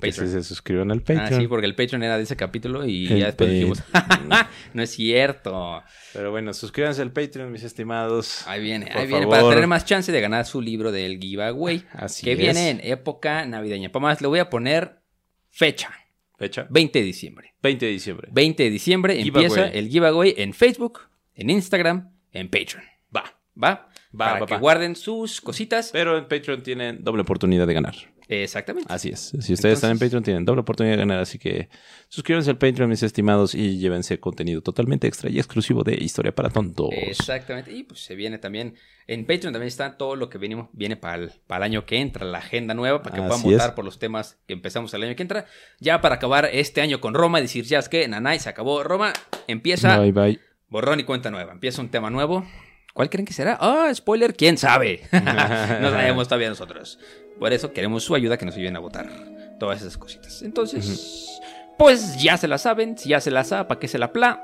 que 0.00 0.12
se 0.12 0.42
suscriban 0.42 0.90
al 0.90 1.00
Patreon. 1.00 1.20
Ah, 1.34 1.38
sí, 1.38 1.46
porque 1.46 1.66
el 1.66 1.74
Patreon 1.74 2.02
era 2.02 2.16
de 2.16 2.24
ese 2.24 2.36
capítulo 2.36 2.84
y 2.84 3.06
El 3.12 3.18
ya 3.20 3.26
después 3.26 3.50
dijimos, 3.50 3.82
no 4.74 4.82
es 4.82 4.90
cierto. 4.90 5.82
Pero 6.12 6.30
bueno, 6.30 6.52
suscríbanse 6.52 7.02
al 7.02 7.12
Patreon, 7.12 7.52
mis 7.52 7.62
estimados. 7.62 8.46
Ahí 8.46 8.62
viene, 8.62 8.90
ahí 8.92 9.06
viene, 9.06 9.26
para 9.26 9.48
tener 9.48 9.66
más 9.66 9.84
chance 9.84 10.10
de 10.10 10.20
ganar 10.20 10.44
su 10.46 10.60
libro 10.60 10.90
del 10.92 11.18
giveaway. 11.18 11.84
Así 11.92 12.24
que 12.24 12.32
es. 12.32 12.38
viene 12.38 12.70
en 12.70 12.80
época 12.82 13.44
navideña. 13.46 13.90
Para 13.90 14.02
más, 14.02 14.20
le 14.20 14.28
voy 14.28 14.38
a 14.38 14.50
poner 14.50 15.02
fecha, 15.50 15.90
Fecha. 16.38 16.66
20 16.70 16.98
de 16.98 17.04
diciembre. 17.04 17.54
20 17.62 17.86
de 17.86 17.92
diciembre. 17.92 18.28
20 18.32 18.62
de 18.64 18.70
diciembre 18.70 19.22
Giveaway. 19.22 19.44
empieza 19.44 19.68
el 19.68 19.88
giveaway 19.88 20.34
en 20.36 20.52
Facebook, 20.52 21.02
en 21.34 21.50
Instagram, 21.50 22.10
en 22.32 22.48
Patreon. 22.48 22.84
Va. 23.14 23.24
¿Va? 23.62 23.68
Va, 23.68 23.88
Para 24.12 24.40
va, 24.40 24.46
que 24.46 24.54
va. 24.54 24.60
guarden 24.60 24.96
sus 24.96 25.40
cositas. 25.40 25.90
Pero 25.92 26.18
en 26.18 26.26
Patreon 26.26 26.62
tienen 26.62 27.02
doble 27.04 27.22
oportunidad 27.22 27.66
de 27.66 27.74
ganar. 27.74 27.94
Exactamente. 28.28 28.92
Así 28.92 29.10
es. 29.10 29.32
Si 29.40 29.52
ustedes 29.52 29.74
están 29.74 29.90
en 29.90 29.98
Patreon, 29.98 30.22
tienen 30.22 30.44
doble 30.44 30.62
oportunidad 30.62 30.94
de 30.94 31.00
ganar. 31.00 31.18
Así 31.18 31.38
que 31.38 31.68
suscríbanse 32.08 32.50
al 32.50 32.56
Patreon, 32.56 32.88
mis 32.88 33.02
estimados, 33.02 33.54
y 33.54 33.78
llévense 33.78 34.18
contenido 34.20 34.62
totalmente 34.62 35.06
extra 35.06 35.28
y 35.28 35.38
exclusivo 35.38 35.82
de 35.82 35.94
Historia 35.94 36.34
para 36.34 36.48
Tontos. 36.48 36.88
Exactamente. 36.92 37.72
Y 37.72 37.82
pues 37.82 38.00
se 38.00 38.14
viene 38.14 38.38
también. 38.38 38.74
En 39.06 39.26
Patreon 39.26 39.52
también 39.52 39.68
está 39.68 39.96
todo 39.98 40.16
lo 40.16 40.30
que 40.30 40.38
venimos, 40.38 40.68
viene 40.72 40.96
para 40.96 41.16
el, 41.16 41.32
para 41.46 41.66
el 41.66 41.72
año 41.72 41.84
que 41.84 42.00
entra, 42.00 42.24
la 42.24 42.38
agenda 42.38 42.72
nueva, 42.72 43.02
para 43.02 43.16
que 43.16 43.22
puedan 43.22 43.42
votar 43.42 43.70
es. 43.70 43.74
por 43.74 43.84
los 43.84 43.98
temas 43.98 44.38
que 44.46 44.52
empezamos 44.54 44.94
el 44.94 45.02
año 45.02 45.16
que 45.16 45.22
entra. 45.22 45.46
Ya 45.80 46.00
para 46.00 46.14
acabar 46.14 46.48
este 46.52 46.80
año 46.80 47.00
con 47.00 47.12
Roma 47.12 47.38
y 47.38 47.42
decir, 47.42 47.64
ya 47.64 47.80
es 47.80 47.88
que 47.88 48.06
Nanay 48.06 48.38
se 48.38 48.48
acabó 48.48 48.82
Roma, 48.82 49.12
empieza 49.48 49.98
Bye, 49.98 50.12
bye. 50.12 50.51
Borrón 50.72 50.98
y 50.98 51.04
cuenta 51.04 51.30
nueva. 51.30 51.52
Empieza 51.52 51.80
un 51.82 51.90
tema 51.90 52.10
nuevo. 52.10 52.44
¿Cuál 52.94 53.08
creen 53.10 53.26
que 53.26 53.32
será? 53.32 53.56
Ah, 53.60 53.90
spoiler, 53.94 54.34
quién 54.34 54.58
sabe. 54.58 55.02
no 55.12 55.90
sabemos 55.90 56.26
todavía 56.28 56.48
nosotros. 56.48 56.98
Por 57.38 57.52
eso 57.52 57.72
queremos 57.72 58.02
su 58.02 58.14
ayuda 58.14 58.36
que 58.36 58.46
nos 58.46 58.56
ayuden 58.56 58.76
a 58.76 58.80
votar. 58.80 59.06
Todas 59.60 59.80
esas 59.82 59.96
cositas. 59.96 60.42
Entonces, 60.42 61.40
pues 61.78 62.20
ya 62.20 62.36
se 62.36 62.48
la 62.48 62.58
saben. 62.58 62.98
Si 62.98 63.10
ya 63.10 63.20
se 63.20 63.30
la 63.30 63.44
sabe, 63.44 63.66
¿para 63.68 63.78
qué 63.78 63.86
se 63.86 63.98
la 63.98 64.12
pla? 64.12 64.42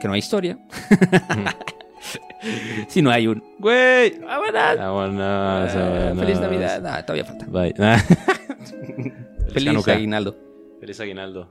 Que 0.00 0.08
no 0.08 0.14
hay 0.14 0.20
historia. 0.20 0.58
si 2.88 3.02
no 3.02 3.10
hay 3.10 3.26
un. 3.26 3.44
Güey. 3.58 4.18
¡Vámonos! 4.20 4.78
Vámonos, 4.78 5.20
Ah, 5.20 5.66
vámonos. 5.76 6.24
Feliz 6.24 6.40
Navidad. 6.40 6.86
Ah, 6.86 7.04
todavía 7.04 7.24
falta. 7.24 7.46
Bye. 7.48 7.74
Feliz 9.52 9.88
aguinaldo. 9.88 10.36
Feliz 10.80 11.00
aguinaldo. 11.00 11.50